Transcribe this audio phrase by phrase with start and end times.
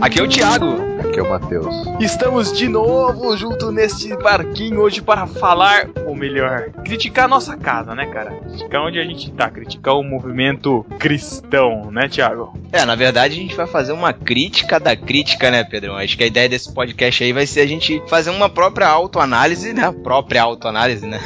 [0.00, 0.66] Aqui é o Thiago.
[1.00, 1.66] Aqui é o Matheus.
[2.00, 7.94] Estamos de novo junto neste barquinho hoje para falar, ou melhor, criticar a nossa casa,
[7.94, 8.32] né, cara?
[8.32, 12.52] Criticar onde a gente tá, criticar o movimento cristão, né, Thiago?
[12.72, 15.96] É, na verdade a gente vai fazer uma crítica da crítica, né, Pedrão?
[15.96, 19.72] Acho que a ideia desse podcast aí vai ser a gente fazer uma própria autoanálise,
[19.72, 19.90] né?
[20.02, 21.18] Própria autoanálise, né?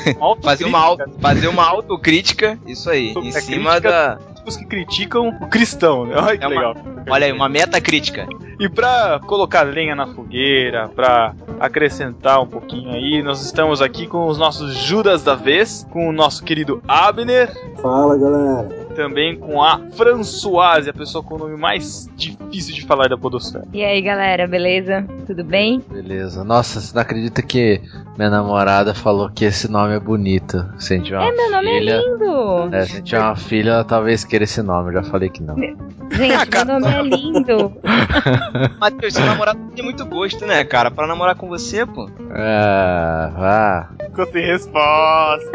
[0.42, 4.19] Fazer uma, auto, fazer uma autocrítica, isso aí, em cima crítica da.
[4.47, 6.14] Os que criticam o cristão, né?
[6.16, 6.75] Olha que É uma- legal.
[7.11, 8.27] Olha aí, uma metacrítica.
[8.61, 14.27] E pra colocar lenha na fogueira, pra acrescentar um pouquinho aí, nós estamos aqui com
[14.27, 17.50] os nossos Judas da vez, com o nosso querido Abner,
[17.81, 18.80] Fala galera.
[18.91, 23.64] Também com a Françoise, a pessoa com o nome mais difícil de falar da podosfera.
[23.72, 25.05] E aí, galera, beleza?
[25.27, 25.82] Tudo bem?
[25.91, 26.44] Beleza.
[26.44, 27.80] Nossa, você não acredita que
[28.16, 30.64] minha namorada falou que esse nome é bonito?
[30.78, 32.74] Se a gente É, meu nome filha, é lindo!
[32.74, 34.91] É, se a gente tiver uma filha, ela talvez queira esse nome.
[34.91, 35.56] Eu já falei que não.
[35.56, 37.72] Gente, meu nome é lindo!
[38.80, 40.91] Matheus, seu namorado tem muito gosto, né, cara?
[40.91, 42.08] Pra namorar com você, pô.
[42.32, 43.91] Ah, vá.
[44.06, 45.50] Ficou sem resposta.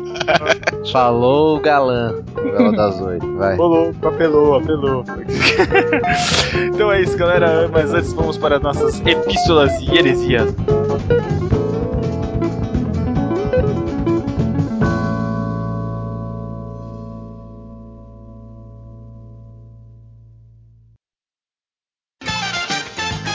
[0.92, 2.14] Falou o galã.
[2.60, 3.56] Novela das oito, vai.
[3.56, 5.04] Rolou, apelou, apelou.
[6.74, 7.68] então é isso, galera.
[7.68, 10.54] Mas antes vamos para as nossas epístolas e heresias.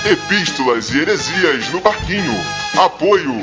[0.07, 2.33] Epístolas e heresias no barquinho.
[2.77, 3.41] Apoio.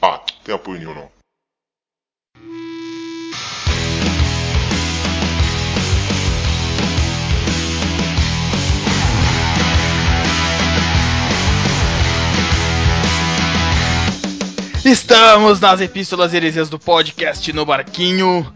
[0.00, 1.19] Ah, tem apoio nenhum não.
[14.84, 18.50] Estamos nas epístolas heresias do podcast no Barquinho.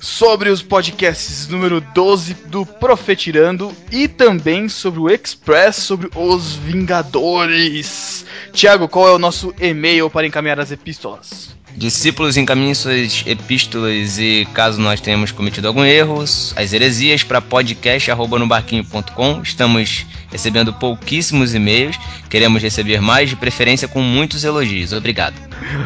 [0.00, 8.24] Sobre os podcasts número 12 do Profetirando e também sobre o Express sobre os Vingadores.
[8.52, 11.56] Tiago, qual é o nosso e-mail para encaminhar as epístolas?
[11.76, 19.42] Discípulos encaminhem suas epístolas e caso nós tenhamos cometido algum erro, as heresias para podcast@nobarquinho.com.
[19.42, 21.96] Estamos recebendo pouquíssimos e-mails,
[22.28, 24.92] queremos receber mais, de preferência com muitos elogios.
[24.92, 25.34] Obrigado.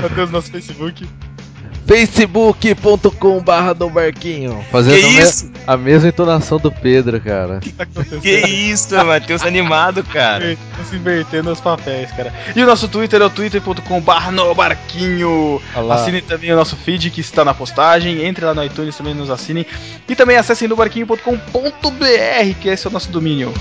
[0.01, 1.06] Matheus, nosso Facebook.
[1.92, 4.64] facebook.com barra do barquinho.
[4.70, 5.50] Fazendo Que a me- isso?
[5.66, 7.60] a mesma entonação do Pedro, cara.
[7.76, 8.20] Tá acontecendo?
[8.22, 10.56] Que isso, Matheus animado, cara.
[10.76, 12.32] Tá se invertendo os papéis, cara.
[12.56, 15.60] E o nosso Twitter é o twitter.com.br no barquinho.
[15.91, 18.24] Assine também o nosso feed que está na postagem.
[18.24, 19.66] Entre lá no iTunes também nos assinem.
[20.09, 23.53] E também acessem no barquinho.com.br, que esse é o nosso domínio.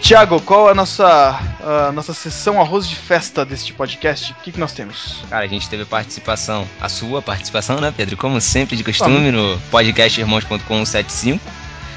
[0.00, 4.32] Tiago, qual é a nossa, a nossa sessão arroz de festa deste podcast?
[4.32, 5.22] O que, que nós temos?
[5.28, 8.16] Cara, a gente teve participação, a sua participação, né, Pedro?
[8.16, 11.38] Como sempre, de costume, no podcast irmãos.com75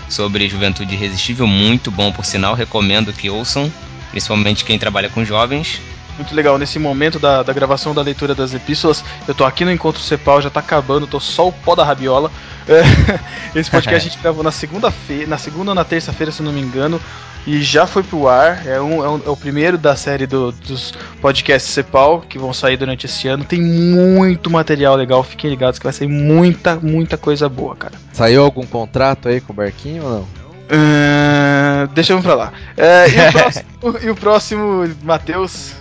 [0.09, 1.47] sobre juventude irresistível.
[1.47, 2.53] Muito bom, por sinal.
[2.53, 3.72] Recomendo que ouçam,
[4.12, 5.81] principalmente quem trabalha com jovens.
[6.18, 9.72] Muito legal, nesse momento da, da gravação da leitura das epístolas, eu tô aqui no
[9.72, 12.31] Encontro Cepal, já tá acabando, tô só o pó da rabiola.
[12.68, 12.81] É,
[13.59, 16.62] Esse podcast a gente gravou na segunda-feira, na segunda ou na terça-feira, se não me
[16.62, 17.01] engano,
[17.47, 18.66] e já foi pro ar.
[18.68, 22.53] É, um, é, um- é o primeiro da série do- dos podcasts Cepal, que vão
[22.53, 23.44] sair durante esse ano.
[23.44, 27.95] Tem muito material legal, fiquem ligados que vai sair muita, muita coisa boa, cara.
[28.13, 30.28] Saiu algum contrato aí com o barquinho ou não?
[30.69, 32.53] Ah, deixa eu pra lá.
[32.78, 35.74] É, e o próximo, e o próximo Matheus.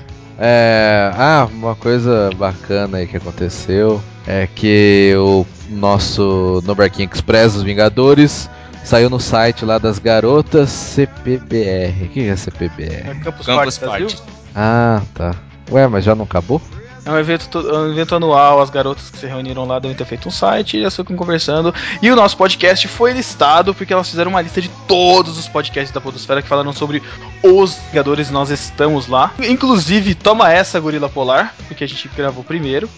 [0.44, 7.52] É, ah, uma coisa bacana aí que aconteceu é que o nosso No Barquinho Express
[7.54, 8.50] dos Vingadores
[8.82, 12.06] saiu no site lá das garotas CPBR.
[12.06, 13.20] O que é CPBR?
[13.20, 14.06] Campus, Campus Party Brasil.
[14.08, 14.22] Party.
[14.52, 15.36] Ah, tá.
[15.70, 16.60] Ué, mas já não acabou?
[17.04, 19.96] É um evento, to- é um evento anual, as garotas que se reuniram lá devem
[19.96, 21.74] ter feito um site e elas ficam conversando.
[22.00, 25.92] E o nosso podcast foi listado porque elas fizeram uma lista de todos os podcasts
[25.92, 27.02] da Podosfera que falaram sobre
[27.42, 29.32] os Vingadores nós estamos lá.
[29.40, 32.88] Inclusive, toma essa, Gorila Polar, porque a gente gravou primeiro.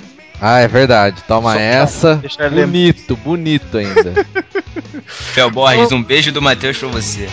[0.41, 1.23] Ah, é verdade.
[1.27, 2.21] Toma Só essa.
[2.67, 4.27] Bonito, bonito ainda.
[5.07, 7.29] Fel Borges, um beijo do Matheus pra você.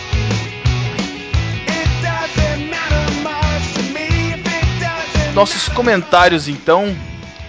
[5.34, 6.94] Nossos comentários, então.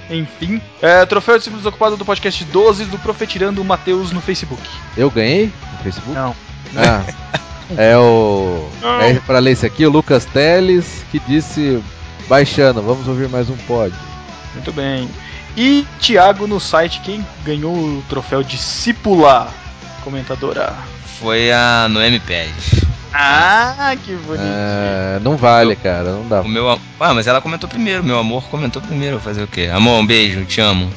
[0.10, 0.62] Enfim.
[0.82, 4.62] É, troféu de simples ocupado do podcast 12 do Profetirando o Matheus no Facebook.
[4.96, 6.14] Eu ganhei no Facebook?
[6.14, 6.36] Não.
[6.76, 7.04] Ah,
[7.78, 8.70] é o.
[9.02, 11.82] É pra ler esse aqui, o Lucas Teles, que disse.
[12.28, 13.94] Baixando, vamos ouvir mais um pod.
[14.54, 15.10] Muito bem.
[15.58, 19.50] E Thiago no site, quem ganhou o troféu discípula
[20.04, 20.74] comentadora?
[21.20, 22.84] Foi a Noemi Pérez.
[23.16, 24.44] Ah, que bonito.
[24.44, 26.42] É, não vale, cara, não dá.
[26.42, 26.68] O meu.
[27.00, 28.04] Ah, mas ela comentou primeiro.
[28.04, 29.20] Meu amor comentou primeiro.
[29.20, 29.70] Fazer o quê?
[29.72, 30.90] Amor, um beijo, te amo.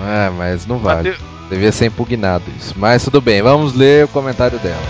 [0.00, 1.14] É, mas não vale.
[1.50, 2.74] Devia ser impugnado isso.
[2.76, 4.82] Mas tudo bem, vamos ler o comentário dela.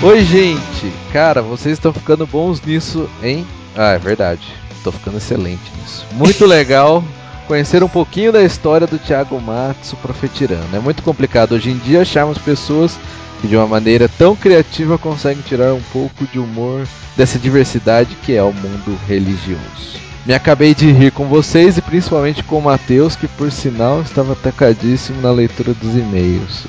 [0.00, 0.92] Oi, gente!
[1.12, 3.44] Cara, vocês estão ficando bons nisso, hein?
[3.76, 4.46] Ah, é verdade.
[4.84, 6.06] Tô ficando excelente nisso.
[6.12, 7.02] Muito legal
[7.48, 10.68] conhecer um pouquinho da história do Thiago Matos, o profetirano.
[10.74, 12.98] É muito complicado hoje em dia acharmos pessoas
[13.40, 16.86] que de uma maneira tão criativa conseguem tirar um pouco de humor
[17.16, 19.98] dessa diversidade que é o mundo religioso.
[20.26, 24.34] Me acabei de rir com vocês e principalmente com o Matheus, que por sinal estava
[24.34, 26.64] atacadíssimo na leitura dos e-mails.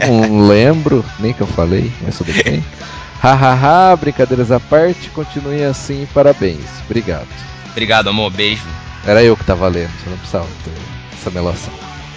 [0.00, 2.64] Eu não lembro, nem que eu falei, mas tudo bem.
[3.22, 6.64] Hahaha, brincadeiras à parte, continuem assim parabéns.
[6.84, 7.28] Obrigado.
[7.70, 8.32] Obrigado, amor.
[8.32, 8.64] Beijo.
[9.06, 10.72] Era eu que tava lendo, você não precisava ter
[11.12, 11.72] essa melação.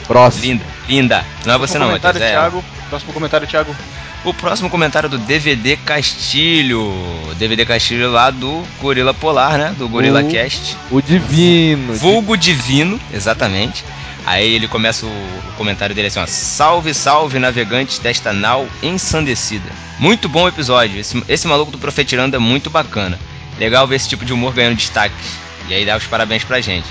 [0.07, 0.43] Próximo.
[0.43, 1.25] Linda, linda.
[1.45, 2.15] Não é você Próximo não, Matheus.
[2.15, 2.31] É.
[2.31, 2.63] Thiago.
[2.89, 3.75] Próximo comentário, Thiago.
[4.23, 6.93] O próximo comentário é do DVD Castilho.
[7.37, 9.75] DVD Castilho lá do Gorila Polar, né?
[9.77, 10.29] Do Gorila Uh.
[10.29, 10.77] Cast.
[10.89, 11.93] O divino.
[11.93, 13.83] Vulgo Divino, exatamente.
[14.25, 16.25] Aí ele começa o, o comentário dele assim, ó.
[16.27, 19.69] Salve, salve, navegantes desta nau ensandecida.
[19.99, 20.99] Muito bom episódio.
[20.99, 23.17] Esse, esse maluco do Profetirando é muito bacana.
[23.57, 25.15] Legal ver esse tipo de humor ganhando destaque.
[25.67, 26.87] E aí dá os parabéns pra gente.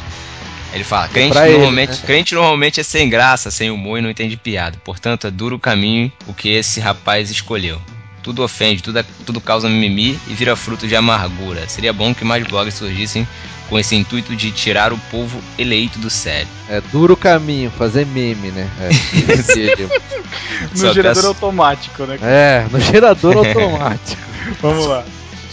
[0.72, 2.02] Ele fala, crente ele, normalmente, né?
[2.04, 4.76] crente normalmente é sem graça, sem humor e não entende piada.
[4.84, 7.80] Portanto, é duro o caminho o que esse rapaz escolheu.
[8.22, 11.66] Tudo ofende, tudo, tudo causa mimimi e vira fruto de amargura.
[11.68, 13.26] Seria bom que mais blogs surgissem
[13.70, 16.48] com esse intuito de tirar o povo eleito do sério.
[16.68, 18.68] É duro caminho, fazer meme, né?
[18.80, 18.88] É,
[20.72, 22.18] No Só gerador peço- automático, né?
[22.22, 24.22] é no gerador automático.
[24.60, 25.04] Vamos lá.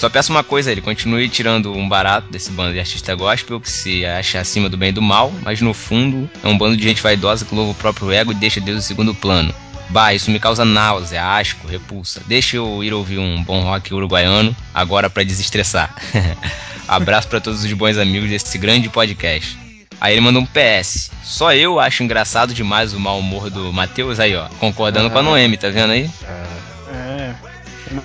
[0.03, 3.71] Só peço uma coisa, ele continue tirando um barato desse bando de artista gospel que
[3.71, 6.83] se acha acima do bem e do mal, mas no fundo é um bando de
[6.83, 9.55] gente vaidosa que louva o próprio ego e deixa Deus em segundo plano.
[9.87, 12.21] Bah, isso me causa náusea, asco, repulsa.
[12.27, 15.95] Deixa eu ir ouvir um bom rock uruguaiano agora pra desestressar.
[16.85, 19.57] Abraço pra todos os bons amigos desse grande podcast.
[20.01, 21.11] Aí ele manda um PS.
[21.23, 24.49] Só eu acho engraçado demais o mau humor do Matheus aí, ó.
[24.59, 26.11] Concordando com a Noemi, tá vendo aí?
[26.27, 26.72] É.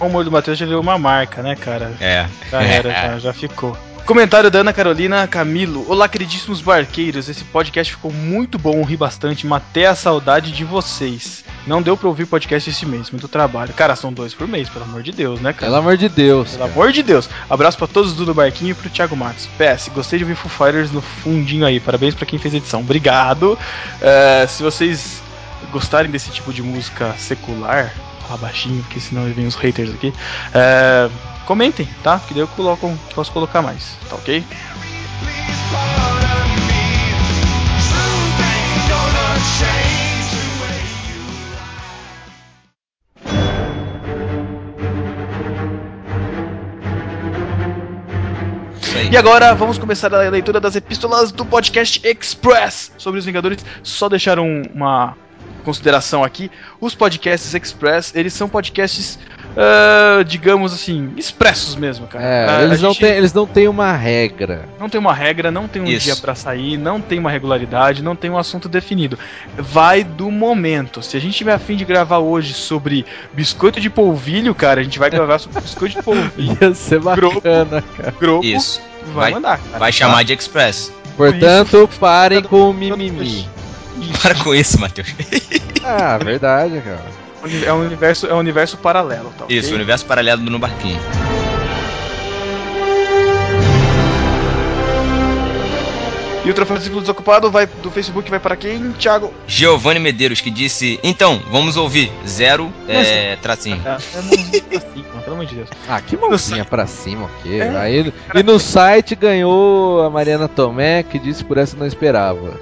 [0.01, 1.93] O humor do Matheus já virou uma marca, né, cara?
[2.01, 2.27] É.
[2.51, 3.77] Já era, já, já ficou.
[4.09, 5.85] Comentário da Ana Carolina Camilo.
[5.87, 7.29] Olá, queridíssimos barqueiros.
[7.29, 11.45] Esse podcast ficou muito bom, ri bastante, matei a saudade de vocês.
[11.67, 13.75] Não deu pra ouvir podcast esse mês, muito trabalho.
[13.75, 15.67] Cara, são dois por mês, pelo amor de Deus, né, cara?
[15.67, 16.53] Pelo amor de Deus.
[16.53, 16.73] Pelo cara.
[16.73, 17.29] amor de Deus.
[17.51, 19.47] Abraço pra todos do Barquinho e pro Thiago Matos.
[19.59, 21.79] PS, gostei de ouvir Foo Fighters no fundinho aí.
[21.79, 22.81] Parabéns pra quem fez a edição.
[22.81, 23.59] Obrigado.
[24.01, 25.21] É, se vocês
[25.71, 27.93] gostarem desse tipo de música secular,
[28.29, 30.13] falar baixinho, porque senão vem os haters aqui.
[30.55, 31.09] é,
[31.47, 32.21] comentem, tá?
[32.21, 34.45] Que daí eu coloco, posso colocar mais, tá ok?
[49.11, 53.65] E agora vamos começar a leitura das epístolas do podcast Express sobre os Vingadores.
[53.83, 55.17] Só deixar um- uma
[55.69, 56.51] consideração aqui.
[56.81, 59.19] Os podcasts Express, eles são podcasts,
[59.55, 62.25] ah, digamos assim, expressos mesmo, cara.
[62.25, 64.65] É, Ah, eles, não gente têm, eles não têm uma regra.
[64.81, 66.07] não tem uma regra, não tem um Isso.
[66.07, 69.19] dia pra sair, não tem uma regularidade, não tem um assunto definido.
[69.59, 71.03] Vai do momento.
[71.03, 74.85] Se a gente tiver a fim de gravar hoje sobre biscoito de polvilho, cara, a
[74.85, 76.57] gente vai gravar sobre biscoito de polvilho.
[76.63, 78.15] Ia ser bacana, cara.
[78.19, 78.81] Grupo Isso.
[79.09, 79.59] vai, Vai- mandar.
[79.59, 79.79] cara.
[79.79, 80.91] Vai chamar de Express.
[81.17, 83.47] Portanto, parem com o mimimi.
[84.23, 85.09] Para com isso, Matheus.
[85.91, 87.01] Ah, verdade, cara.
[87.65, 89.47] É um universo, é um universo paralelo, tá?
[89.49, 91.01] Isso, o universo paralelo do No Barquinho.
[96.49, 98.93] E o troféu discípulo desocupado vai do Facebook vai para quem?
[98.93, 99.35] Thiago.
[99.47, 102.11] Giovanni Medeiros, que disse: Então, vamos ouvir.
[102.27, 103.79] Zero, é, tracinho.
[103.85, 105.69] Ah, é mãozinha pra cima, pelo amor de Deus.
[105.87, 107.59] Ah, que mãozinha pra cima, o quê?
[107.61, 107.77] É.
[107.77, 112.59] Aí, e no site ganhou a Mariana Tomé, que disse por essa não esperava.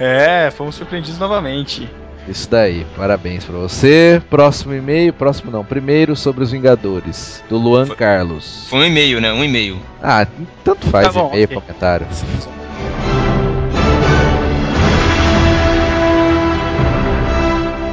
[0.00, 1.90] É, fomos surpreendidos novamente.
[2.26, 4.20] Isso daí, parabéns pra você.
[4.30, 8.66] Próximo e-mail, próximo não, primeiro sobre os Vingadores, do Luan Foi- Carlos.
[8.70, 9.30] Foi um e-mail, né?
[9.30, 9.78] Um e-mail.
[10.02, 10.26] Ah,
[10.64, 11.56] tanto faz Tá bom, e-mail, ok.
[11.60, 12.06] comentário.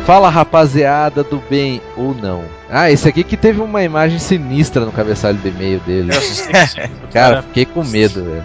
[0.05, 2.43] Fala rapaziada do bem ou não.
[2.69, 6.11] Ah, esse aqui que teve uma imagem sinistra no cabeçalho do e-mail dele.
[7.13, 8.43] Cara, fiquei com medo, velho.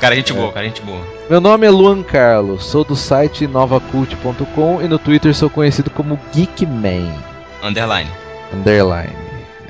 [0.00, 1.02] Cara, gente boa, cara, gente boa.
[1.28, 6.18] Meu nome é Luan Carlos, sou do site novacult.com e no Twitter sou conhecido como
[6.32, 7.12] Geekman.
[7.60, 8.08] Underline.
[8.54, 9.12] underline,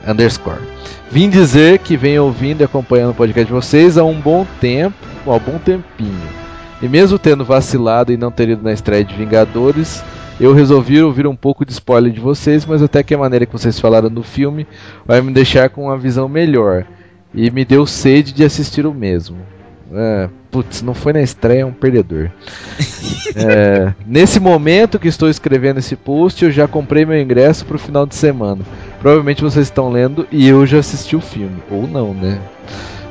[0.07, 0.61] underscore.
[1.11, 4.95] Vim dizer que venho ouvindo e acompanhando o podcast de vocês há um bom tempo,
[5.27, 6.29] há um bom tempinho.
[6.83, 10.05] E mesmo tendo vacilado e não ter ido na estreia de Vingadores,
[10.41, 13.53] eu resolvi ouvir um pouco de spoiler de vocês, mas até que a maneira que
[13.53, 14.67] vocês falaram do filme
[15.05, 16.87] vai me deixar com uma visão melhor.
[17.35, 19.39] E me deu sede de assistir o mesmo.
[19.93, 22.31] É, putz, não foi na estreia, é um perdedor.
[23.37, 28.07] É, nesse momento que estou escrevendo esse post, eu já comprei meu ingresso pro final
[28.07, 28.63] de semana.
[29.01, 31.63] Provavelmente vocês estão lendo e eu já assisti o filme.
[31.71, 32.41] Ou não, né?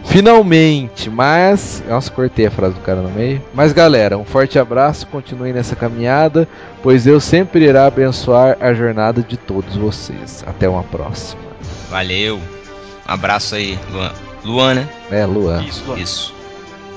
[0.08, 1.84] Finalmente, mas.
[1.88, 3.42] Nossa, cortei a frase do cara no meio.
[3.54, 6.48] Mas galera, um forte abraço, continuem nessa caminhada,
[6.82, 10.44] pois Deus sempre irá abençoar a jornada de todos vocês.
[10.48, 11.42] Até uma próxima.
[11.90, 12.38] Valeu.
[12.38, 14.12] Um abraço aí, Luan.
[14.44, 14.90] Luan, né?
[15.12, 15.64] É, Luan.
[15.64, 16.00] Isso, Luan.
[16.00, 16.34] Isso.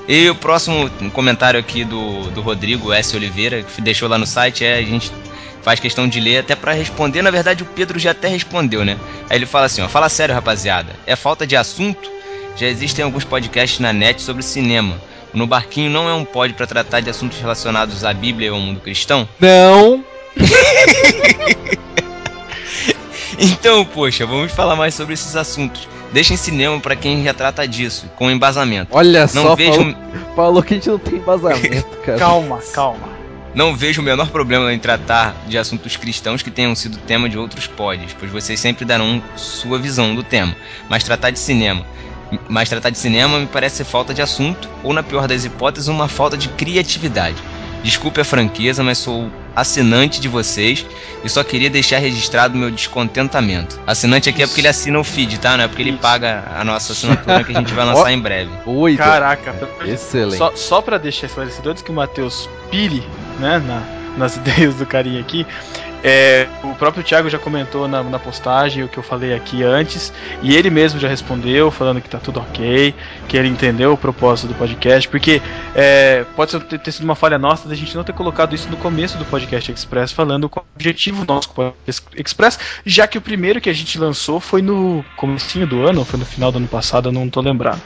[0.07, 3.15] E o próximo comentário aqui do, do Rodrigo S.
[3.15, 5.11] Oliveira, que deixou lá no site, é a gente
[5.61, 7.21] faz questão de ler até pra responder.
[7.21, 8.97] Na verdade, o Pedro já até respondeu, né?
[9.29, 10.93] Aí ele fala assim: ó, fala sério, rapaziada.
[11.05, 12.20] É falta de assunto?
[12.55, 14.95] Já existem alguns podcasts na net sobre cinema.
[15.33, 18.51] O No Barquinho não é um pod pra tratar de assuntos relacionados à Bíblia e
[18.51, 19.27] ao mundo cristão?
[19.39, 20.03] Não!
[23.39, 25.87] Então, poxa, vamos falar mais sobre esses assuntos.
[26.13, 28.89] Deixem cinema pra quem já trata disso, com embasamento.
[28.91, 29.95] Olha Não só, vejo, falou,
[30.35, 32.19] falou que a gente não tem embasamento, cara.
[32.19, 33.09] Calma, calma.
[33.55, 37.37] não vejo o menor problema em tratar de assuntos cristãos que tenham sido tema de
[37.37, 40.55] outros pods, pois vocês sempre darão sua visão do tema.
[40.89, 41.83] Mas tratar de cinema,
[42.49, 45.87] mas tratar de cinema me parece ser falta de assunto, ou na pior das hipóteses,
[45.87, 47.37] uma falta de criatividade.
[47.83, 50.85] Desculpe a franqueza, mas sou assinante de vocês
[51.23, 53.79] e só queria deixar registrado meu descontentamento.
[53.87, 55.57] Assinante aqui é porque ele assina o feed, tá?
[55.57, 55.99] Não é porque ele Isso.
[55.99, 58.51] paga a nossa assinatura que a gente vai lançar em breve.
[58.67, 60.37] Oi, Caraca, excelente.
[60.37, 63.03] Só, só pra deixar esclarecido, antes que o Matheus pire,
[63.39, 63.83] né, na-
[64.17, 65.45] nas ideias do carinha aqui,
[66.03, 70.11] é, o próprio Thiago já comentou na, na postagem o que eu falei aqui antes,
[70.41, 72.93] e ele mesmo já respondeu, falando que tá tudo ok,
[73.27, 75.41] que ele entendeu o propósito do podcast, porque
[75.75, 78.77] é, pode ter, ter sido uma falha nossa da gente não ter colocado isso no
[78.77, 83.61] começo do podcast Express, falando qual o objetivo nosso podcast Express, já que o primeiro
[83.61, 87.09] que a gente lançou foi no comecinho do ano, foi no final do ano passado,
[87.09, 87.81] eu não tô lembrado.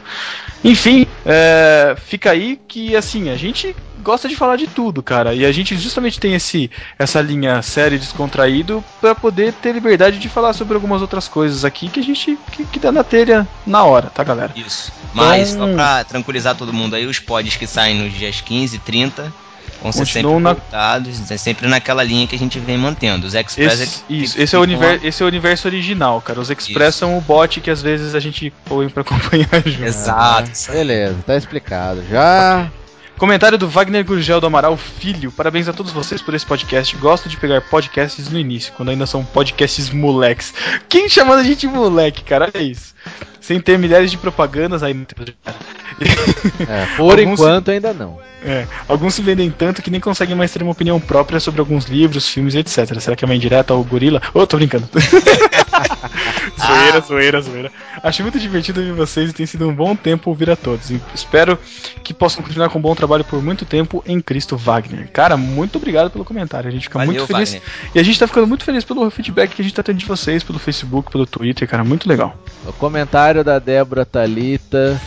[0.63, 5.33] Enfim, é, fica aí que assim, a gente gosta de falar de tudo, cara.
[5.33, 10.19] E a gente justamente tem esse, essa linha séria e descontraído pra poder ter liberdade
[10.19, 13.47] de falar sobre algumas outras coisas aqui que a gente que, que dá na telha
[13.65, 14.51] na hora, tá, galera?
[14.55, 14.91] Isso.
[15.13, 18.75] Mas Então- só pra tranquilizar todo mundo aí, os pods que saem nos dias 15
[18.75, 19.33] e 30
[19.81, 23.25] vão ser sempre na- voltados, é sempre naquela linha que a gente vem mantendo.
[23.27, 25.67] Os Express Esse, é- isso, que esse é, o ficam univer, esse é o universo
[25.67, 26.39] original, cara.
[26.39, 26.99] Os Express Isso.
[26.99, 29.83] são o bot que às vezes a gente põe pra acompanhar junto.
[29.83, 30.51] Exato.
[30.71, 32.03] Beleza, tá explicado.
[32.09, 32.69] Já.
[33.17, 35.31] Comentário do Wagner Gurgel do Amaral Filho.
[35.31, 36.95] Parabéns a todos vocês por esse podcast.
[36.97, 40.53] Gosto de pegar podcasts no início, quando ainda são podcasts moleques.
[40.89, 42.51] Quem chamando a gente de moleque, cara?
[42.53, 42.93] Olha isso.
[43.39, 44.93] Sem ter milhares de propagandas aí.
[46.67, 48.19] É, por Alguns- enquanto ainda não.
[48.43, 51.85] É, alguns se vendem tanto que nem conseguem mais ter uma opinião própria sobre alguns
[51.85, 52.99] livros, filmes, etc.
[52.99, 54.21] Será que é uma indireta ao gorila?
[54.33, 54.87] Ô, tô brincando.
[56.59, 57.71] zoeira, zoeira, zoeira.
[58.03, 60.91] Acho muito divertido ouvir vocês e tem sido um bom tempo ouvir a todos.
[60.91, 61.57] E espero
[62.03, 65.09] que possam continuar com um bom trabalho por muito tempo em Cristo Wagner.
[65.11, 66.67] Cara, muito obrigado pelo comentário.
[66.67, 67.53] A gente fica Valeu, muito feliz.
[67.53, 67.69] Wagner.
[67.93, 70.05] E a gente tá ficando muito feliz pelo feedback que a gente tá tendo de
[70.05, 71.83] vocês, pelo Facebook, pelo Twitter, cara.
[71.83, 72.35] Muito legal.
[72.65, 74.99] O comentário da Débora Talita.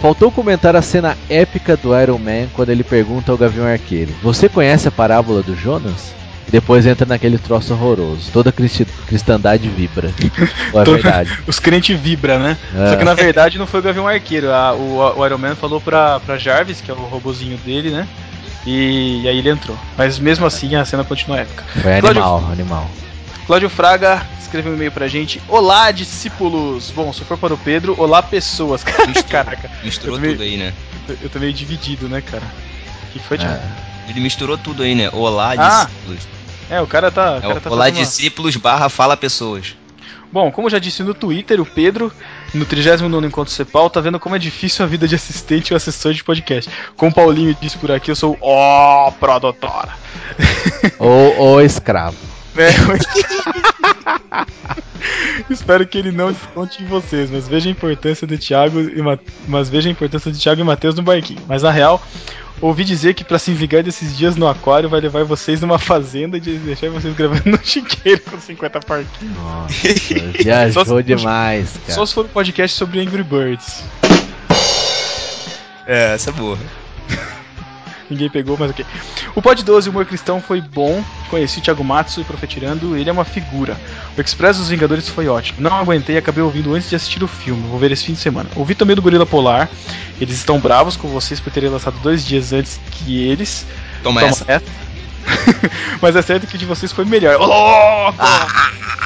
[0.00, 4.48] Faltou comentar a cena épica do Iron Man quando ele pergunta ao Gavião Arqueiro: Você
[4.48, 6.14] conhece a parábola do Jonas?
[6.48, 8.30] E depois entra naquele troço horroroso.
[8.32, 10.12] Toda a cristi- cristandade vibra.
[10.74, 11.38] É verdade?
[11.46, 12.56] Os crentes vibram, né?
[12.74, 12.90] É.
[12.90, 14.52] Só que na verdade não foi o Gavião Arqueiro.
[14.52, 18.06] a- o, o Iron Man falou pra, pra Jarvis, que é o robozinho dele, né?
[18.64, 19.76] E, e aí ele entrou.
[19.96, 21.64] Mas mesmo assim a cena continua épica.
[21.72, 22.90] Foi Cláudio- animal, animal.
[23.46, 25.40] Cláudio Fraga escreveu um e-mail pra gente.
[25.48, 26.92] Olá, discípulos!
[26.94, 28.82] Bom, se for para o Pedro, olá, pessoas.
[29.28, 30.72] Caraca, Misturou também- tudo aí, né?
[31.08, 32.42] eu, eu tô meio dividido, né, cara?
[33.08, 33.54] O que foi, Thiago?
[33.54, 34.10] É.
[34.10, 35.10] Ele misturou tudo aí, né?
[35.12, 36.28] Olá, Ah, discípulos.
[36.70, 37.34] É, o cara tá.
[37.34, 39.76] o É cara o tá Olá, discípulos barra fala pessoas.
[40.32, 42.12] Bom, como eu já disse no Twitter, o Pedro,
[42.52, 46.12] no 39 Encontro Cepal, tá vendo como é difícil a vida de assistente ou assessor
[46.12, 46.68] de podcast.
[46.96, 49.90] Como o Paulinho disse por aqui, eu sou o produtora.
[50.98, 52.16] Ou, ou escravo.
[52.58, 52.70] É,
[55.50, 59.18] Espero que ele não desconte em vocês, mas veja a importância de Thiago e Ma-
[59.46, 61.42] mas veja a importância de Thiago e Matheus no barquinho.
[61.46, 62.02] Mas na real,
[62.60, 66.36] ouvi dizer que pra se vingar desses dias no aquário vai levar vocês numa fazenda
[66.36, 69.36] e deixar vocês gravando no chiqueiro com 50 parquinhos.
[69.36, 69.74] Nossa,
[70.42, 71.92] viajou Só se- demais, cara.
[71.94, 73.84] Só se for um podcast sobre Angry Birds.
[75.86, 76.58] É, essa é boa.
[78.10, 78.84] Ninguém pegou, mas ok.
[79.34, 81.02] O Pod 12 Humor Cristão foi bom.
[81.28, 83.76] Conheci o Thiago Matsu e Profetirando, ele é uma figura.
[84.16, 85.60] O Express dos Vingadores foi ótimo.
[85.60, 87.66] Não aguentei acabei ouvindo antes de assistir o filme.
[87.68, 88.48] Vou ver esse fim de semana.
[88.54, 89.68] Ouvi também do Gorila Polar.
[90.20, 93.66] Eles estão bravos com vocês por terem lançado dois dias antes que eles.
[94.02, 94.44] Toma, Toma essa.
[94.48, 94.86] essa.
[96.00, 97.36] Mas é certo que o de vocês foi melhor.
[97.40, 98.24] Ô, louco!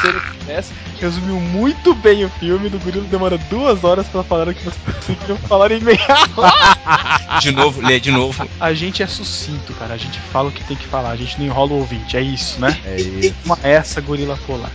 [0.02, 2.68] Ser o que tivesse, resumiu muito bem o filme.
[2.68, 5.98] Do Gorila demora duas horas pra falar o que você conseguiu falar em meia
[6.36, 7.40] hora.
[7.40, 8.48] De novo, lê de novo.
[8.58, 9.94] A gente é sucinto, cara.
[9.94, 11.10] A gente fala o que tem que falar.
[11.10, 12.16] A gente não enrola o ouvinte.
[12.16, 12.78] É isso, né?
[12.84, 13.34] É isso.
[13.44, 14.70] Uma essa gorila polar.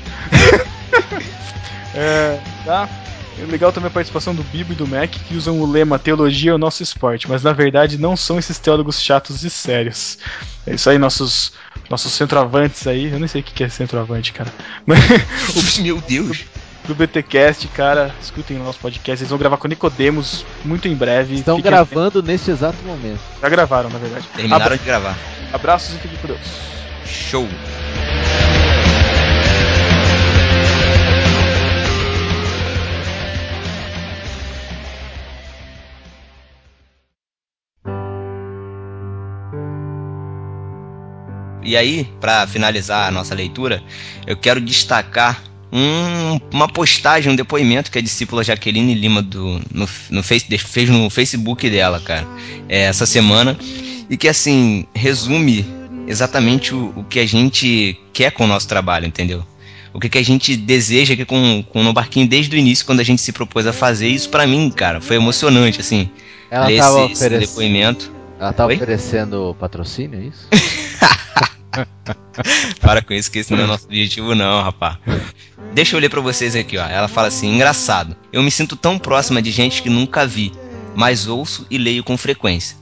[1.93, 2.89] é, tá?
[3.37, 6.51] É legal também a participação do Bibo e do Mac, que usam o lema Teologia
[6.51, 10.17] é o nosso esporte, mas na verdade não são esses teólogos chatos e sérios.
[10.65, 11.51] É isso aí, nossos,
[11.89, 13.11] nossos centroavantes aí.
[13.11, 14.51] Eu nem sei o que é centroavante, cara.
[14.85, 14.99] Mas
[15.79, 16.45] Meu Deus.
[16.87, 19.21] do BTcast, cara, escutem o nosso podcast.
[19.23, 21.35] Eles vão gravar com Nicodemos muito em breve.
[21.35, 23.19] Estão Fiquem- gravando neste exato momento.
[23.41, 24.25] Já gravaram, na verdade.
[24.35, 25.17] Terminaram Abra- de gravar.
[25.51, 26.39] Abraços e fiquem com Deus.
[27.05, 27.47] Show.
[41.65, 43.83] E aí, para finalizar a nossa leitura,
[44.27, 45.41] eu quero destacar
[45.73, 50.89] um- uma postagem, um depoimento que a discípula Jaqueline Lima do, no, no face, fez
[50.89, 52.25] no Facebook dela, cara,
[52.69, 53.57] é, essa semana,
[54.09, 55.65] e que assim resume
[56.07, 59.43] exatamente o, o que a gente quer com o nosso trabalho, entendeu?
[59.91, 62.99] O que, que a gente deseja aqui com, com o Barquinho desde o início, quando
[62.99, 66.09] a gente se propôs a fazer isso, pra mim, cara, foi emocionante, assim,
[66.51, 68.11] Ela ler tava, esse, esse oferec- depoimento.
[68.39, 68.75] Ela tava Oi?
[68.75, 70.47] oferecendo patrocínio, é isso?
[72.81, 74.99] Para com isso, que esse não é nosso objetivo, não, rapá.
[75.73, 76.85] Deixa eu ler pra vocês aqui, ó.
[76.85, 78.15] Ela fala assim: engraçado.
[78.31, 80.51] Eu me sinto tão próxima de gente que nunca vi,
[80.95, 82.77] mas ouço e leio com frequência.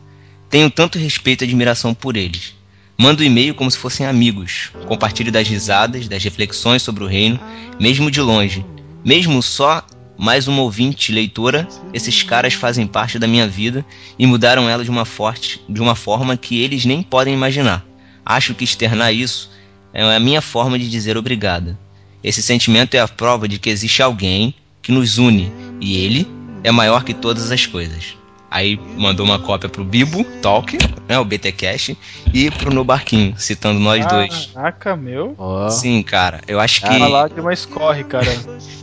[0.50, 2.56] Tenho tanto respeito e admiração por eles.
[2.98, 4.72] Mando e-mail como se fossem amigos.
[4.88, 7.40] Compartilho das risadas, das reflexões sobre o reino,
[7.80, 8.64] mesmo de longe.
[9.04, 9.84] Mesmo só
[10.18, 13.84] mais uma ouvinte leitora, esses caras fazem parte da minha vida
[14.18, 17.84] e mudaram ela de uma, forte, de uma forma que eles nem podem imaginar.
[18.26, 19.50] Acho que externar isso
[19.94, 21.78] é a minha forma de dizer obrigada.
[22.24, 26.28] Esse sentimento é a prova de que existe alguém que nos une e ele
[26.64, 28.18] é maior que todas as coisas.
[28.50, 30.78] Aí mandou uma cópia pro Bibo Talk,
[31.10, 31.98] né, o BTcast,
[32.32, 34.52] e pro No Barquinho, citando nós dois.
[34.54, 35.36] Caraca, meu.
[35.72, 38.32] Sim, cara, eu acho que Uma lágrima escorre, cara.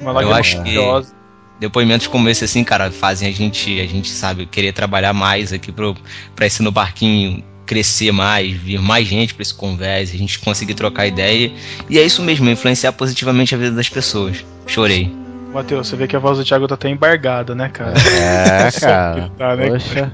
[0.01, 1.15] Uma lágrima acho que- maravilhosa.
[1.61, 5.71] depoimentos como esse assim, cara, fazem a gente, a gente sabe, querer trabalhar mais aqui
[5.71, 5.95] pro,
[6.35, 10.75] pra esse No Barquinho crescer mais, vir mais gente pra esse conversa, a gente conseguir
[10.75, 11.53] trocar ideia.
[11.89, 14.45] E é isso mesmo, influenciar positivamente a vida das pessoas.
[14.67, 15.15] Chorei.
[15.55, 17.95] Matheus, você vê que a voz do Thiago tá até embargada, né, cara?
[17.97, 19.21] É, cara.
[19.23, 19.69] que tá, né?
[19.69, 20.11] Poxa.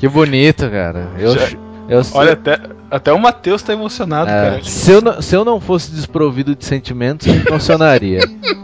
[0.00, 1.06] Que bonito, cara.
[1.18, 1.48] Eu, Já-
[1.86, 4.64] eu, Olha, até, até o Matheus tá emocionado, é, cara.
[4.64, 8.20] se, eu não, se eu não fosse desprovido de sentimentos, eu me emocionaria.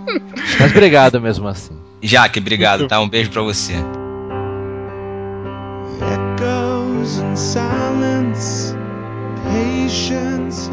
[0.59, 1.75] Mas obrigado mesmo assim.
[2.01, 2.99] Jaque, obrigado, tá?
[2.99, 3.75] Um beijo pra você.
[9.45, 10.71] Patience.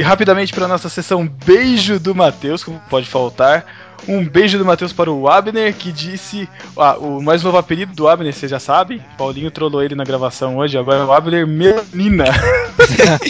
[0.00, 3.66] E rapidamente para nossa sessão Beijo do Matheus, como pode faltar.
[4.08, 6.48] Um beijo do Matheus para o Abner, que disse.
[6.76, 9.02] Ah, o mais novo apelido do Abner, você já sabe?
[9.16, 12.24] Paulinho trollou ele na gravação hoje, agora é o Abner Melanina.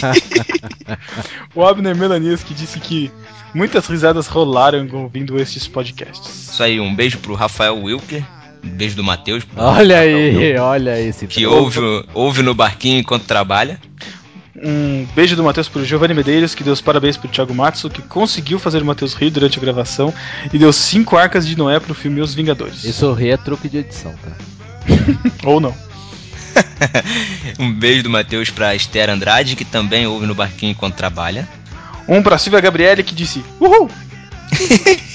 [1.53, 3.11] o Abner Melanias que disse que
[3.53, 6.51] muitas risadas rolaram ouvindo estes podcasts.
[6.51, 8.23] Isso aí, um beijo pro Rafael Wilker.
[8.63, 9.43] Um beijo do Matheus.
[9.55, 11.79] Olha aí, olha aí esse Que ouve,
[12.13, 13.79] ouve no barquinho enquanto trabalha.
[14.55, 18.01] Um beijo do Matheus pro Giovanni Medeiros, que deu os parabéns pro Thiago Matsu, que
[18.01, 20.13] conseguiu fazer o Matheus rir durante a gravação
[20.51, 22.83] e deu cinco arcas de Noé pro filme Os Vingadores.
[22.83, 24.31] Isso sorrir é truque de edição, tá?
[25.45, 25.75] Ou não.
[27.59, 31.47] Um beijo do Matheus pra Esther Andrade, que também ouve no barquinho enquanto trabalha.
[32.07, 33.89] Um pra Silvia Gabriele que disse Uhul!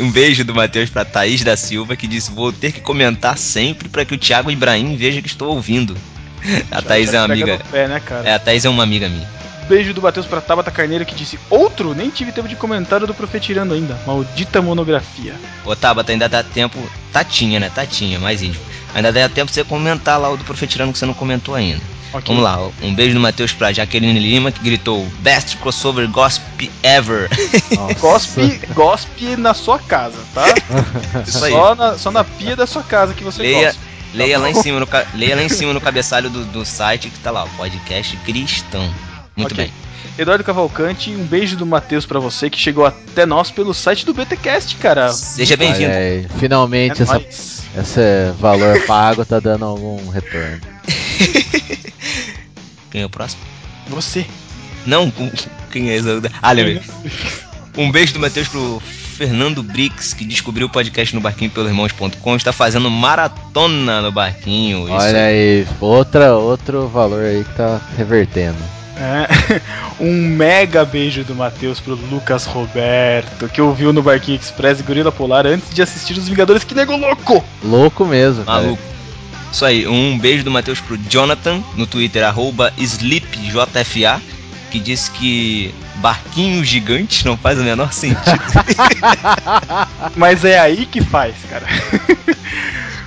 [0.00, 3.88] Um beijo do Matheus pra Thaís da Silva, que disse: Vou ter que comentar sempre
[3.88, 5.94] pra que o Thiago Ibrahim veja que estou ouvindo.
[6.70, 7.60] A Thaís é uma amiga.
[7.70, 8.28] Pé, né, cara?
[8.28, 9.28] É, a Thaís é uma amiga minha.
[9.68, 11.94] Beijo do Matheus pra Tabata Carneiro que disse Outro?
[11.94, 13.96] Nem tive tempo de comentário do Profetirando ainda.
[14.04, 15.34] Maldita monografia.
[15.64, 16.76] Ô Tabata, ainda dá tempo.
[17.12, 17.70] Tatinha, né?
[17.72, 18.64] Tatinha, mais íntimo.
[18.94, 21.80] Ainda dá tempo pra você comentar lá o do Profetirando que você não comentou ainda.
[22.12, 22.34] Ok.
[22.34, 27.28] Vamos lá, um beijo do Matheus pra Jaqueline Lima, que gritou: Best crossover gospel ever.
[28.00, 30.44] Gospe, gospe na sua casa, tá?
[31.24, 31.52] Isso aí.
[31.52, 33.80] Só na, só na pia da sua casa que você Leia, gosta.
[34.14, 37.18] Leia, lá em cima no, leia lá em cima no cabeçalho do, do site que
[37.20, 38.82] tá lá, o podcast cristão.
[39.36, 39.64] Muito Ok.
[39.64, 39.72] bem.
[40.18, 44.12] Eduardo Cavalcante, um beijo do Matheus pra você que chegou até nós pelo site do
[44.12, 45.10] BTcast, cara.
[45.12, 45.92] Seja bem-vindo.
[45.92, 47.62] aí, finalmente É essa, nóis.
[47.78, 50.60] esse valor pago tá dando algum retorno.
[52.90, 53.40] Quem é o próximo?
[53.88, 54.26] Você.
[54.86, 55.12] Não,
[55.70, 56.06] quem é esse?
[56.42, 56.80] Ah, lembrei.
[57.76, 58.82] Um beijo do Matheus pro
[59.20, 64.84] Fernando Brix, que descobriu o podcast no barquinho pelo irmãos.com, está fazendo maratona no barquinho.
[64.84, 68.56] Isso Olha aí, outra, outro valor aí que tá revertendo.
[68.96, 69.60] É.
[70.00, 75.12] Um mega beijo do Matheus pro Lucas Roberto, que ouviu no Barquinho Express e Gorila
[75.12, 76.64] Polar antes de assistir os Vingadores.
[76.64, 77.44] Que nego louco!
[77.62, 78.42] Louco mesmo.
[78.46, 78.62] cara.
[78.62, 78.82] Maluco.
[79.52, 84.22] Isso aí, um beijo do Matheus pro Jonathan, no Twitter, arroba SleepJFA,
[84.70, 88.20] que disse que barquinho gigante não faz o menor sentido.
[90.16, 91.66] Mas é aí que faz, cara.